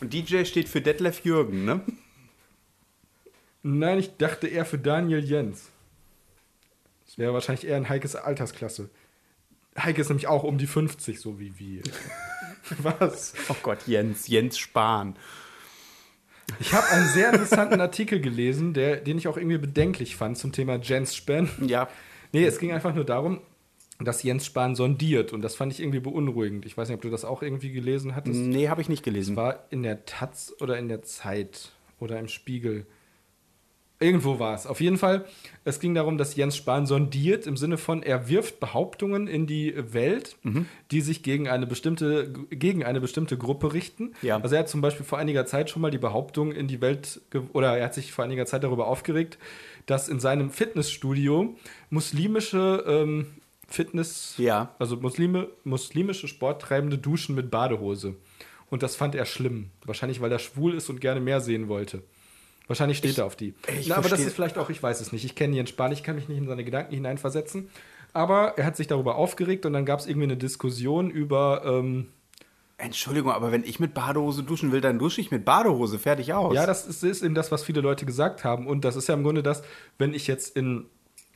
[0.00, 1.80] Und DJ steht für Detlef Jürgen, ne?
[3.62, 5.70] Nein, ich dachte eher für Daniel Jens.
[7.04, 8.88] Das wäre wahrscheinlich eher in Heikes Altersklasse.
[9.78, 11.82] Heike ist nämlich auch um die 50, so wie wir.
[12.78, 13.34] Was?
[13.48, 15.16] Oh Gott, Jens, Jens Spahn.
[16.60, 20.52] Ich habe einen sehr interessanten Artikel gelesen, der, den ich auch irgendwie bedenklich fand zum
[20.52, 21.48] Thema Jens Spahn.
[21.66, 21.88] Ja.
[22.32, 23.40] Nee, es ging einfach nur darum,
[23.98, 26.66] dass Jens Spahn sondiert und das fand ich irgendwie beunruhigend.
[26.66, 28.38] Ich weiß nicht, ob du das auch irgendwie gelesen hattest.
[28.38, 29.36] Nee, habe ich nicht Es gelesen.
[29.36, 32.86] war in der Taz oder in der Zeit oder im Spiegel.
[33.98, 34.66] Irgendwo war es.
[34.66, 35.24] Auf jeden Fall,
[35.64, 39.74] es ging darum, dass Jens Spahn sondiert im Sinne von, er wirft Behauptungen in die
[39.94, 40.66] Welt, Mhm.
[40.90, 44.12] die sich gegen eine bestimmte, gegen eine bestimmte Gruppe richten.
[44.20, 44.38] Ja.
[44.38, 47.22] Also er hat zum Beispiel vor einiger Zeit schon mal die Behauptung in die Welt,
[47.54, 49.38] oder er hat sich vor einiger Zeit darüber aufgeregt,
[49.86, 51.56] dass in seinem Fitnessstudio
[51.88, 53.26] muslimische ähm,
[53.68, 54.74] Fitness, Ja.
[54.78, 58.14] also Muslime, muslimische Sporttreibende duschen mit Badehose.
[58.68, 59.70] Und das fand er schlimm.
[59.84, 62.02] Wahrscheinlich, weil er schwul ist und gerne mehr sehen wollte.
[62.68, 63.54] Wahrscheinlich steht er auf die.
[63.78, 65.24] ich Na, aber das ist vielleicht auch, ich weiß es nicht.
[65.24, 67.70] Ich kenne Jens Spahn, ich kann mich nicht in seine Gedanken hineinversetzen.
[68.12, 72.08] Aber er hat sich darüber aufgeregt und dann gab es irgendwie eine Diskussion über, ähm,
[72.78, 75.98] Entschuldigung, aber wenn ich mit Badehose duschen will, dann dusche ich mit Badehose.
[75.98, 76.54] Fertig aus.
[76.54, 78.66] ja, das ist, ist eben das, was viele Leute gesagt haben.
[78.66, 79.62] Und das ist ja im Grunde das,
[79.96, 80.86] wenn ich jetzt in,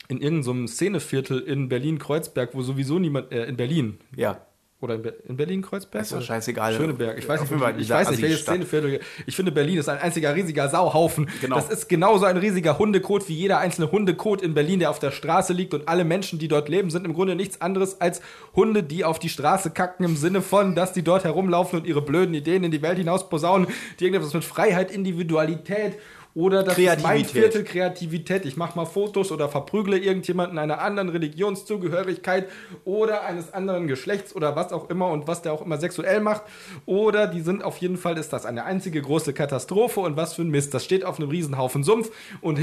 [0.07, 4.45] in irgendeinem Szeneviertel in Berlin-Kreuzberg, wo sowieso niemand, äh, in Berlin, ja.
[4.81, 6.01] Oder in, Be in Berlin-Kreuzberg?
[6.01, 6.73] Ist doch scheißegal.
[6.73, 7.15] Schöneberg.
[7.19, 8.41] Ich weiß nicht, ich dieser weiß nicht welches.
[8.41, 8.99] Szeneviertel.
[9.27, 11.29] Ich finde, Berlin ist ein einziger riesiger Sauhaufen.
[11.39, 11.55] Genau.
[11.55, 15.11] Das ist genauso ein riesiger Hundekot wie jeder einzelne Hundekot in Berlin, der auf der
[15.11, 15.75] Straße liegt.
[15.75, 18.21] Und alle Menschen, die dort leben, sind im Grunde nichts anderes als
[18.55, 22.01] Hunde, die auf die Straße kacken, im Sinne von, dass die dort herumlaufen und ihre
[22.01, 23.67] blöden Ideen in die Welt hinaus posaunen,
[23.99, 25.99] die irgendetwas mit Freiheit, Individualität
[26.33, 27.31] oder das ist mein Kreativität.
[27.31, 28.45] Viertel Kreativität.
[28.45, 32.49] Ich mache mal Fotos oder verprügle irgendjemanden einer anderen Religionszugehörigkeit
[32.85, 36.43] oder eines anderen Geschlechts oder was auch immer und was der auch immer sexuell macht.
[36.85, 40.43] Oder die sind auf jeden Fall, ist das eine einzige große Katastrophe und was für
[40.43, 40.73] ein Mist.
[40.73, 42.11] Das steht auf einem Riesenhaufen Sumpf
[42.41, 42.59] und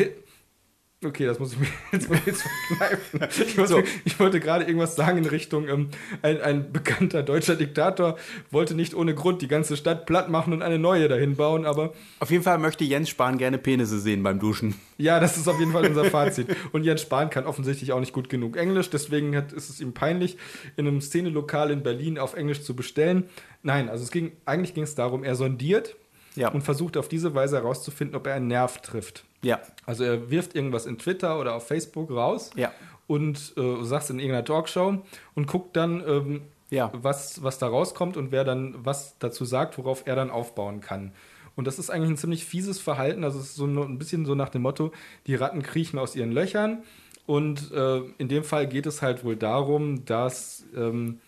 [1.05, 3.21] Okay, das muss ich mir jetzt, ich jetzt verkneifen.
[3.47, 5.91] Ich, mir, ich wollte gerade irgendwas sagen in Richtung, ähm,
[6.23, 8.19] ein, ein bekannter deutscher Diktator
[8.51, 11.93] wollte nicht ohne Grund die ganze Stadt platt machen und eine neue dahin bauen, aber
[12.19, 14.75] Auf jeden Fall möchte Jens Spahn gerne Penisse sehen beim Duschen.
[14.97, 16.49] ja, das ist auf jeden Fall unser Fazit.
[16.73, 19.95] Und Jens Spahn kann offensichtlich auch nicht gut genug Englisch, deswegen hat, ist es ihm
[19.95, 20.37] peinlich,
[20.77, 23.29] in einem Szenelokal in Berlin auf Englisch zu bestellen.
[23.63, 25.95] Nein, also es ging, eigentlich ging es darum, er sondiert
[26.35, 26.49] Ja.
[26.49, 29.25] und versucht auf diese Weise herauszufinden, ob er einen Nerv trifft.
[29.43, 29.61] Ja.
[29.87, 32.73] Also er wirft irgendwas in Twitter oder auf Facebook raus Ja.
[33.07, 34.99] und äh, sagt in irgendeiner Talkshow
[35.35, 36.91] und guckt dann, ähm, Ja.
[36.95, 41.13] was, was da rauskommt und wer dann was dazu sagt, worauf er dann aufbauen kann.
[41.57, 43.25] Und das ist eigentlich ein ziemlich fieses Verhalten.
[43.25, 44.93] Also es ist so ein bisschen so nach dem Motto,
[45.27, 46.83] die Ratten kriechen aus ihren Löchern.
[47.27, 51.21] Und äh, in dem Fall geht es halt wohl darum, dass, ähm,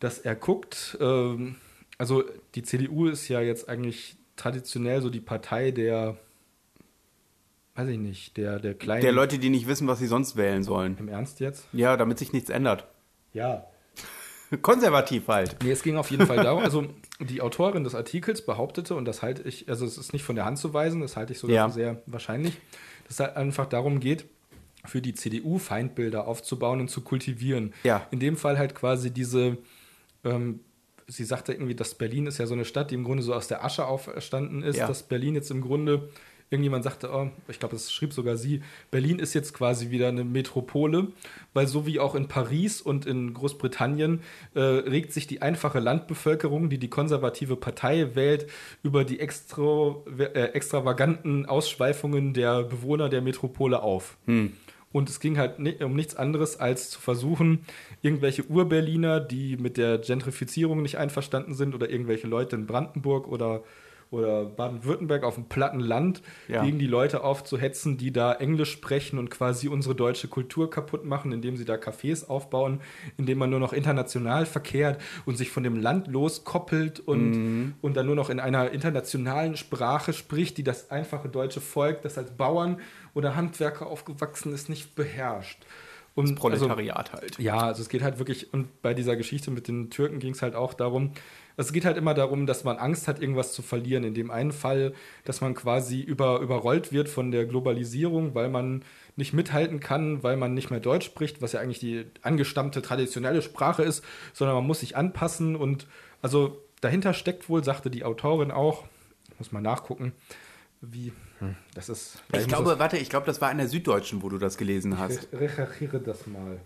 [0.00, 1.56] dass er guckt, ähm,
[1.98, 2.24] also
[2.54, 6.16] die CDU ist ja jetzt eigentlich traditionell so die Partei der,
[7.74, 9.02] weiß ich nicht, der, der kleinen.
[9.02, 10.96] Der Leute, die nicht wissen, was sie sonst wählen sollen.
[10.98, 11.66] Im Ernst jetzt?
[11.72, 12.86] Ja, damit sich nichts ändert.
[13.32, 13.66] Ja.
[14.62, 15.56] Konservativ halt.
[15.62, 16.84] Nee, es ging auf jeden Fall darum, also
[17.20, 20.44] die Autorin des Artikels behauptete, und das halte ich, also es ist nicht von der
[20.44, 21.68] Hand zu weisen, das halte ich sogar Ja.
[21.70, 22.58] sehr wahrscheinlich,
[23.04, 24.26] dass es halt einfach darum geht,
[24.84, 27.72] für die CDU Feindbilder aufzubauen und zu kultivieren.
[27.84, 28.06] Ja.
[28.10, 29.56] In dem Fall halt quasi diese,
[30.24, 30.60] ähm,
[31.06, 33.48] sie sagte irgendwie, dass Berlin ist ja so eine Stadt, die im Grunde so aus
[33.48, 34.86] der Asche auferstanden ist, Ja.
[34.88, 36.08] dass Berlin jetzt im Grunde,
[36.52, 40.22] irgendjemand sagte, oh, ich glaube, das schrieb sogar sie, Berlin ist jetzt quasi wieder eine
[40.22, 41.08] Metropole,
[41.54, 44.20] weil so wie auch in Paris und in Großbritannien
[44.54, 48.46] äh, regt sich die einfache Landbevölkerung, die die konservative Partei wählt,
[48.82, 54.18] über die extra, äh, extravaganten Ausschweifungen der Bewohner der Metropole auf.
[54.92, 57.64] Und es ging halt um nichts anderes, als zu versuchen,
[58.02, 63.62] irgendwelche Urberliner, die mit der Gentrifizierung nicht einverstanden sind, oder irgendwelche Leute in Brandenburg oder,
[64.12, 66.62] oder Baden-Württemberg auf dem platten Land, Ja.
[66.64, 71.32] gegen die Leute aufzuhetzen, die da Englisch sprechen und quasi unsere deutsche Kultur kaputt machen,
[71.32, 72.80] indem sie da Cafés aufbauen,
[73.16, 78.06] indem man nur noch international verkehrt und sich von dem Land loskoppelt und, und dann
[78.06, 82.78] nur noch in einer internationalen Sprache spricht, die das einfache deutsche Volk, das als Bauern
[83.14, 85.64] oder Handwerker aufgewachsen ist, nicht beherrscht.
[86.14, 87.38] Und also, Proletariat halt.
[87.38, 90.42] ja, also es geht halt wirklich, und bei dieser Geschichte mit den Türken ging es
[90.42, 91.12] halt auch darum,
[91.56, 94.04] es geht halt immer darum, dass man Angst hat, irgendwas zu verlieren.
[94.04, 94.94] In dem einen Fall,
[95.24, 98.84] dass man quasi über, überrollt wird von der Globalisierung, weil man
[99.16, 103.42] nicht mithalten kann, weil man nicht mehr Deutsch spricht, was ja eigentlich die angestammte traditionelle
[103.42, 105.86] Sprache ist, sondern man muss sich anpassen und
[106.22, 108.84] also dahinter steckt wohl, sagte die Autorin auch,
[109.38, 110.12] muss mal nachgucken,
[110.80, 111.12] wie,
[111.74, 112.22] das ist.
[112.32, 115.00] Ich glaube, warte, ich glaube, das war in der Süddeutschen, wo du das gelesen das,
[115.00, 115.28] hast.
[115.32, 116.60] ich recherchiere das mal.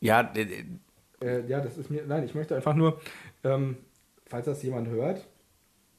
[0.00, 0.64] Ja, äh, äh,
[1.20, 2.04] Äh, ja, das ist mir.
[2.06, 3.00] Nein, ich möchte einfach nur,
[3.44, 3.76] ähm,
[4.26, 5.26] falls das jemand hört,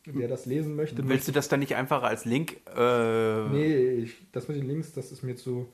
[0.06, 1.08] der das lesen möchte.
[1.08, 2.58] willst du das dann nicht einfach als Link?
[2.76, 5.68] Äh, Nee, ich, das mit den Links, das ist mir zu.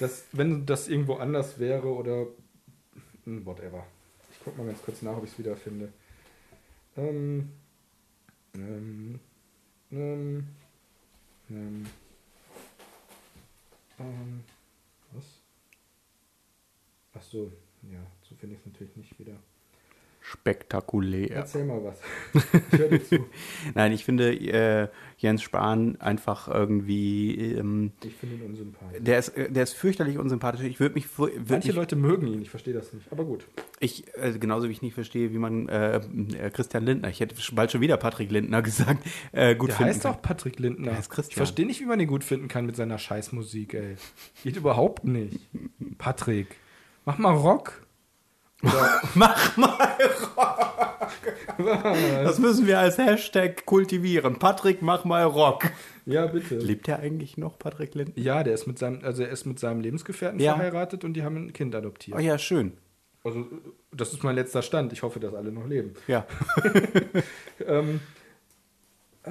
[0.00, 2.26] Das, wenn das irgendwo anders wäre oder.
[3.24, 3.86] hm, Whatever.
[4.32, 5.88] Ich guck mal ganz kurz nach, ob ich es wieder finde.
[6.96, 7.50] Ähm.
[8.54, 9.20] Ähm.
[9.92, 10.48] Ähm.
[11.50, 11.86] Ähm.
[13.98, 14.44] ähm
[15.12, 15.24] was?
[17.14, 19.36] Ach so, ja, so finde ich es natürlich nicht wieder.
[20.30, 21.30] Spektakulär.
[21.30, 22.00] Erzähl mal was.
[22.72, 23.26] Ich höre dir zu.
[23.74, 27.34] Nein, ich finde äh, Jens Spahn einfach irgendwie.
[27.54, 28.98] Ähm, Ich finde ihn unsympathisch.
[29.02, 30.60] der, ist, äh, der ist fürchterlich unsympathisch.
[30.62, 31.06] Ich würde mich.
[31.18, 33.10] Würd Manche mich Leute mögen ihn, ich verstehe das nicht.
[33.10, 33.46] Aber gut.
[33.80, 37.34] ich, äh, genauso wie ich nicht verstehe, wie man äh, äh, Christian Lindner, ich hätte
[37.52, 39.02] bald schon wieder Patrick Lindner gesagt,
[39.32, 40.12] äh, gut Der finden heißt kann.
[40.12, 40.88] doch Patrick Lindner.
[40.90, 41.30] Der heißt Christian.
[41.30, 43.96] Ich verstehe nicht, wie man ihn gut finden kann mit seiner Scheißmusik, ey.
[44.44, 45.40] Geht überhaupt nicht.
[45.96, 46.56] Patrick,
[47.06, 47.86] mach mal Rock.
[48.62, 49.96] Oder, Mach mal
[50.36, 50.78] Rock!
[52.24, 54.38] Das müssen wir als Hashtag kultivieren.
[54.38, 55.64] Patrick, mach mal Rock.
[56.06, 56.56] ja, bitte.
[56.58, 58.22] Lebt der eigentlich noch, Patrick Lindner?
[58.22, 60.54] Ja, der ist mit seinem, also er ist mit seinem Lebensgefährten Ja.
[60.54, 62.16] verheiratet und die haben ein Kind adoptiert.
[62.16, 62.72] Oh ja, schön.
[63.24, 63.46] Also,
[63.92, 64.92] das ist mein letzter Stand.
[64.92, 65.94] Ich hoffe, dass alle noch leben.
[66.06, 66.26] Ja.
[67.66, 68.00] Ähm,
[69.24, 69.30] äh,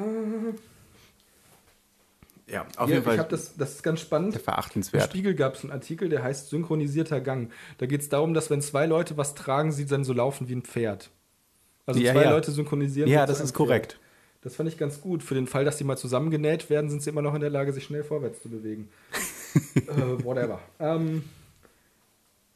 [2.50, 3.16] Ja, auf ja, jeden Fall.
[3.16, 4.36] ich habe das, das ist ganz spannend.
[4.36, 5.04] Im verachtenswert.
[5.04, 7.52] Spiegel gab es einen Artikel, der heißt Synchronisierter Gang.
[7.78, 10.56] Da geht es darum, dass wenn zwei Leute was tragen, sie dann so laufen wie
[10.56, 11.10] ein Pferd.
[11.86, 12.32] Also Ja, zwei ja.
[12.32, 13.10] Leute synchronisieren.
[13.10, 13.94] Ja, das ist korrekt.
[13.94, 14.02] Pferd.
[14.42, 15.24] Das fand ich ganz gut.
[15.24, 17.74] Für den Fall, dass die mal zusammengenäht werden, sind sie immer noch in der Lage,
[17.74, 18.90] sich schnell vorwärts zu bewegen.
[19.76, 20.62] äh, whatever.
[20.80, 21.24] Ähm,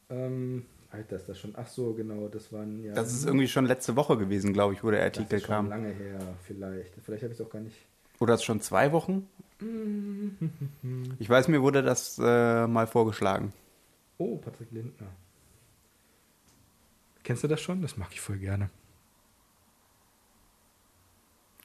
[0.09, 1.53] ähm, Alter, ist das schon.
[1.57, 2.93] Ach so, genau, das waren ja.
[2.93, 5.55] Das ist irgendwie schon letzte Woche gewesen, glaube ich, wo der das Artikel ist schon
[5.55, 5.69] kam.
[5.69, 6.93] lange her, vielleicht.
[7.03, 7.75] Vielleicht habe ich es auch gar nicht.
[8.19, 9.27] Oder ist schon zwei Wochen?
[11.19, 13.53] Ich weiß, mir wurde das äh, mal vorgeschlagen.
[14.17, 15.07] Oh, Patrick Lindner.
[17.23, 17.81] Kennst du das schon?
[17.81, 18.69] Das mag ich voll gerne.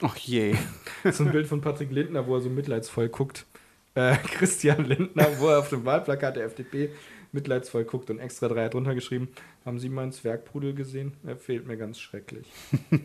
[0.00, 0.54] Ach je.
[1.10, 3.46] so ein Bild von Patrick Lindner, wo er so mitleidsvoll guckt.
[3.94, 6.90] Äh, Christian Lindner, wo er auf dem Wahlplakat der FDP
[7.32, 9.28] mitleidsvoll guckt und extra drei hat drunter geschrieben,
[9.64, 11.14] haben Sie meinen Zwergpudel gesehen?
[11.24, 12.46] Er fehlt mir ganz schrecklich.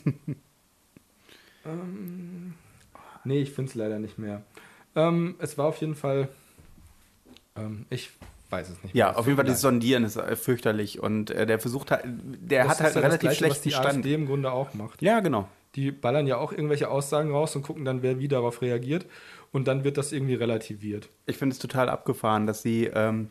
[1.65, 2.53] ähm,
[3.23, 4.43] nee, ich finde es leider nicht mehr.
[4.95, 6.27] Ähm, es war auf jeden Fall,
[7.55, 8.09] ähm, ich
[8.49, 9.19] weiß es nicht Ja, mehr.
[9.19, 12.67] auf jeden Fall, das das Sondieren ist äh, fürchterlich und äh, der versucht halt, der
[12.67, 13.97] hat halt das relativ Gleiche, was schlechten die Stand.
[13.99, 15.01] AfD im Grunde auch macht.
[15.01, 15.47] Ja, genau.
[15.75, 19.05] Die ballern ja auch irgendwelche Aussagen raus und gucken dann, wer wie darauf reagiert.
[19.53, 21.09] Und dann wird das irgendwie relativiert.
[21.25, 23.29] Ich finde es total abgefahren, dass sie, ähm,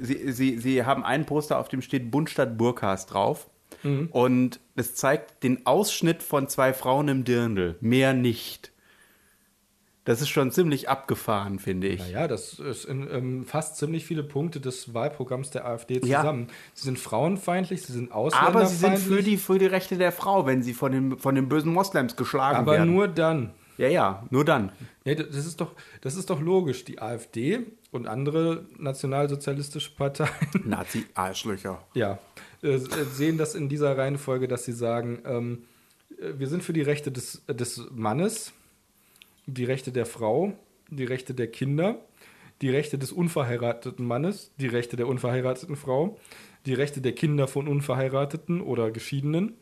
[0.00, 3.48] sie, sie, sie haben einen Poster, auf dem steht Bundstadt Burkas drauf.
[3.82, 4.08] Mhm.
[4.12, 7.76] Und es zeigt den Ausschnitt von zwei Frauen im Dirndl.
[7.80, 8.72] Mehr nicht.
[10.06, 12.00] Das ist schon ziemlich abgefahren, finde ich.
[12.00, 16.20] Naja, das ist in, ähm, fast ziemlich viele Punkte des Wahlprogramms der AfD Ja.
[16.20, 16.48] zusammen.
[16.74, 18.68] Sie sind frauenfeindlich, sie sind Aber ausländerfeindlich.
[18.70, 21.48] sie sind für die, für die Rechte der Frau, wenn sie von den, von den
[21.48, 22.92] bösen Moslems geschlagen aber werden.
[22.92, 23.54] nur dann.
[23.78, 24.72] ja, ja, nur dann.
[25.06, 25.72] Ja, das ist doch,
[26.02, 26.84] das ist doch logisch.
[26.84, 27.60] Die AfD
[27.90, 30.28] und andere nationalsozialistische Parteien
[30.64, 31.82] Nazi-Arschlöcher.
[31.94, 32.18] Ja,
[32.62, 35.64] äh, sehen das in dieser Reihenfolge, dass sie sagen, ähm,
[36.20, 38.52] äh, wir sind für die Rechte des, äh, des Mannes,
[39.46, 40.52] die Rechte der Frau,
[40.90, 41.98] die Rechte der Kinder,
[42.62, 46.18] die Rechte des unverheirateten Mannes, die Rechte der unverheirateten Frau,
[46.66, 49.54] die Rechte der Kinder von Unverheirateten oder Geschiedenen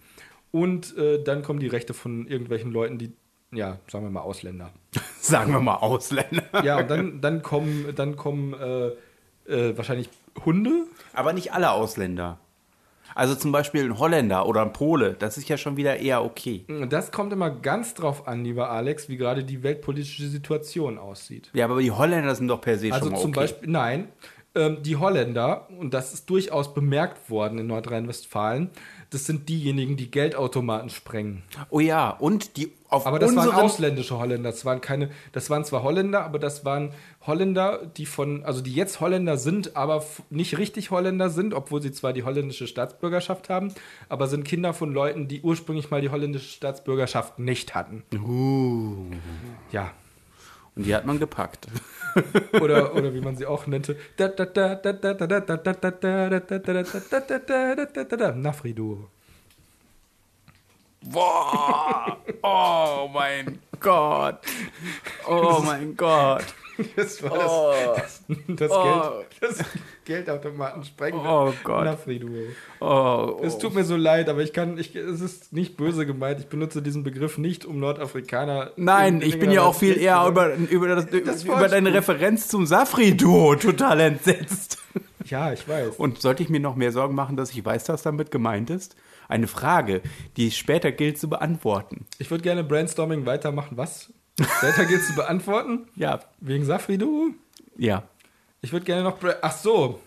[0.53, 3.13] und äh, dann kommen die Rechte von irgendwelchen Leuten, die,
[3.53, 4.73] ja, sagen wir mal Ausländer.
[5.19, 6.65] Sagen wir mal Ausländer.
[6.65, 8.89] Ja, und dann, dann kommen, dann kommen äh,
[9.47, 10.11] äh, wahrscheinlich
[10.45, 10.87] Hunde.
[11.13, 12.41] Aber nicht alle Ausländer.
[13.15, 16.65] Also zum Beispiel ein Holländer oder ein Pole, das ist ja schon wieder eher okay.
[16.89, 21.51] Das kommt immer ganz drauf an, lieber Alex, wie gerade die weltpolitische Situation aussieht.
[21.53, 23.41] Ja, aber die Holländer sind doch per se Also schon mal zum okay.
[23.41, 24.09] Beispiel, nein,
[24.55, 28.71] ähm, die Holländer, und das ist durchaus bemerkt worden in Nordrhein-Westfalen,
[29.13, 31.43] das sind diejenigen, die Geldautomaten sprengen.
[31.69, 34.51] Oh ja, und die auf Aber das waren ausländische Holländer.
[34.51, 36.93] Das waren keine, das waren zwar Holländer, aber das waren
[37.27, 41.93] Holländer, die von, also die jetzt Holländer sind, aber nicht richtig Holländer sind, obwohl sie
[41.93, 43.75] zwar die holländische Staatsbürgerschaft haben,
[44.09, 48.03] aber sind Kinder von Leuten, die ursprünglich mal die holländische Staatsbürgerschaft nicht hatten.
[49.73, 49.93] Ja.
[50.75, 51.67] Und die hat man gepackt.
[52.61, 53.97] Oder, oder wie man sie auch nannte.
[58.35, 59.09] Nafridu.
[61.03, 62.19] Boah!
[62.43, 64.39] Oh mein Gott!
[65.27, 66.45] Oh mein Gott!
[66.97, 68.83] Das war Oh, das, das, Oh.
[68.85, 69.65] Geld, das
[70.05, 71.21] Geldautomaten sprengen.
[71.25, 71.85] oh Gott!
[71.85, 72.29] Nafridu.
[72.81, 76.41] Oh, Es tut mir so leid, aber ich kann, ich, es ist nicht böse gemeint.
[76.41, 78.73] Ich benutze diesen Begriff nicht, um Nordafrikaner.
[78.77, 81.91] Nein, in- in ich bin ja auch viel eher über, über, das, Das über deine
[81.93, 82.15] Volksbuch.
[82.15, 84.79] Referenz zum Safri-Duo total entsetzt.
[85.25, 85.95] Ja, ich weiß.
[85.99, 88.97] Und sollte ich mir noch mehr Sorgen machen, dass ich weiß, was damit gemeint ist?
[89.29, 90.03] Eine Frage,
[90.37, 92.07] die später gilt zu beantworten.
[92.19, 93.77] Ich würde gerne Brainstorming weitermachen.
[93.77, 94.13] Was?
[94.41, 95.87] Später gilt zu beantworten?
[95.97, 97.35] Ja, Wegen Safridu?
[97.77, 98.03] ja.
[98.65, 99.19] Ich würde gerne noch.
[99.19, 100.01] Bra Ach so.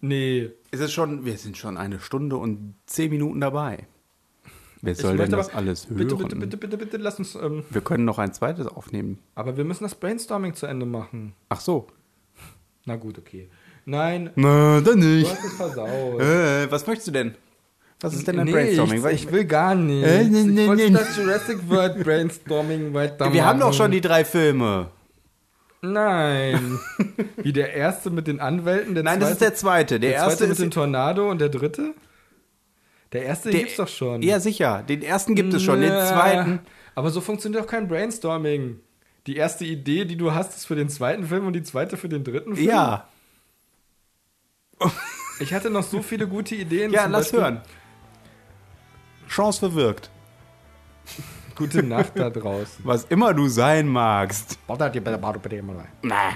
[0.00, 0.50] Nee.
[0.70, 3.86] Es ist schon, wir sind schon eine Stunde und zehn Minuten dabei.
[4.80, 5.96] Wer soll denn das aber- alles hören?
[5.98, 7.34] Bitte, bitte, bitte, bitte, bitte, lass uns.
[7.34, 9.18] Ähm, Wir können noch ein zweites aufnehmen.
[9.34, 11.34] aber wir müssen das Brainstorming zu Ende machen.
[11.50, 11.88] Ach so.
[12.86, 13.50] Na gut, okay.
[13.84, 15.30] Nein, Na, dann du nicht.
[15.30, 16.20] hast es versaut.
[16.20, 17.34] Äh, was möchtest du denn?
[18.00, 19.04] Was ist denn ein Nee, Brainstorming?
[19.06, 20.04] Ich, ich will gar nicht.
[20.06, 20.96] Äh, nee, nee, ich wollte nee.
[20.98, 23.34] das Jurassic World Brainstorming weitermachen.
[23.34, 24.90] wir haben doch schon die drei Filme.
[25.80, 26.78] Nein.
[27.36, 30.00] Wie der erste mit den Anwälten, der Nein, zweite, das ist der zweite.
[30.00, 31.94] Der, der erste zweite mit ist dem Tornado und der dritte?
[33.12, 34.22] Der erste der, gibt's doch schon.
[34.22, 34.82] Ja, sicher.
[34.88, 35.80] Den ersten gibt es schon.
[35.80, 36.60] Den zweiten.
[36.94, 38.80] Aber so funktioniert doch kein Brainstorming.
[39.26, 42.08] Die erste Idee, die du hast, ist für den zweiten Film und die zweite für
[42.08, 42.68] den dritten Film.
[42.68, 43.08] Ja.
[45.40, 46.92] Ich hatte noch so viele gute Ideen.
[46.92, 47.60] Ja, lass Beispiel- hören.
[49.28, 50.10] Chance verwirkt.
[51.54, 52.84] Gute Nacht da draußen.
[52.84, 54.58] Was immer du sein magst.
[56.02, 56.32] Na.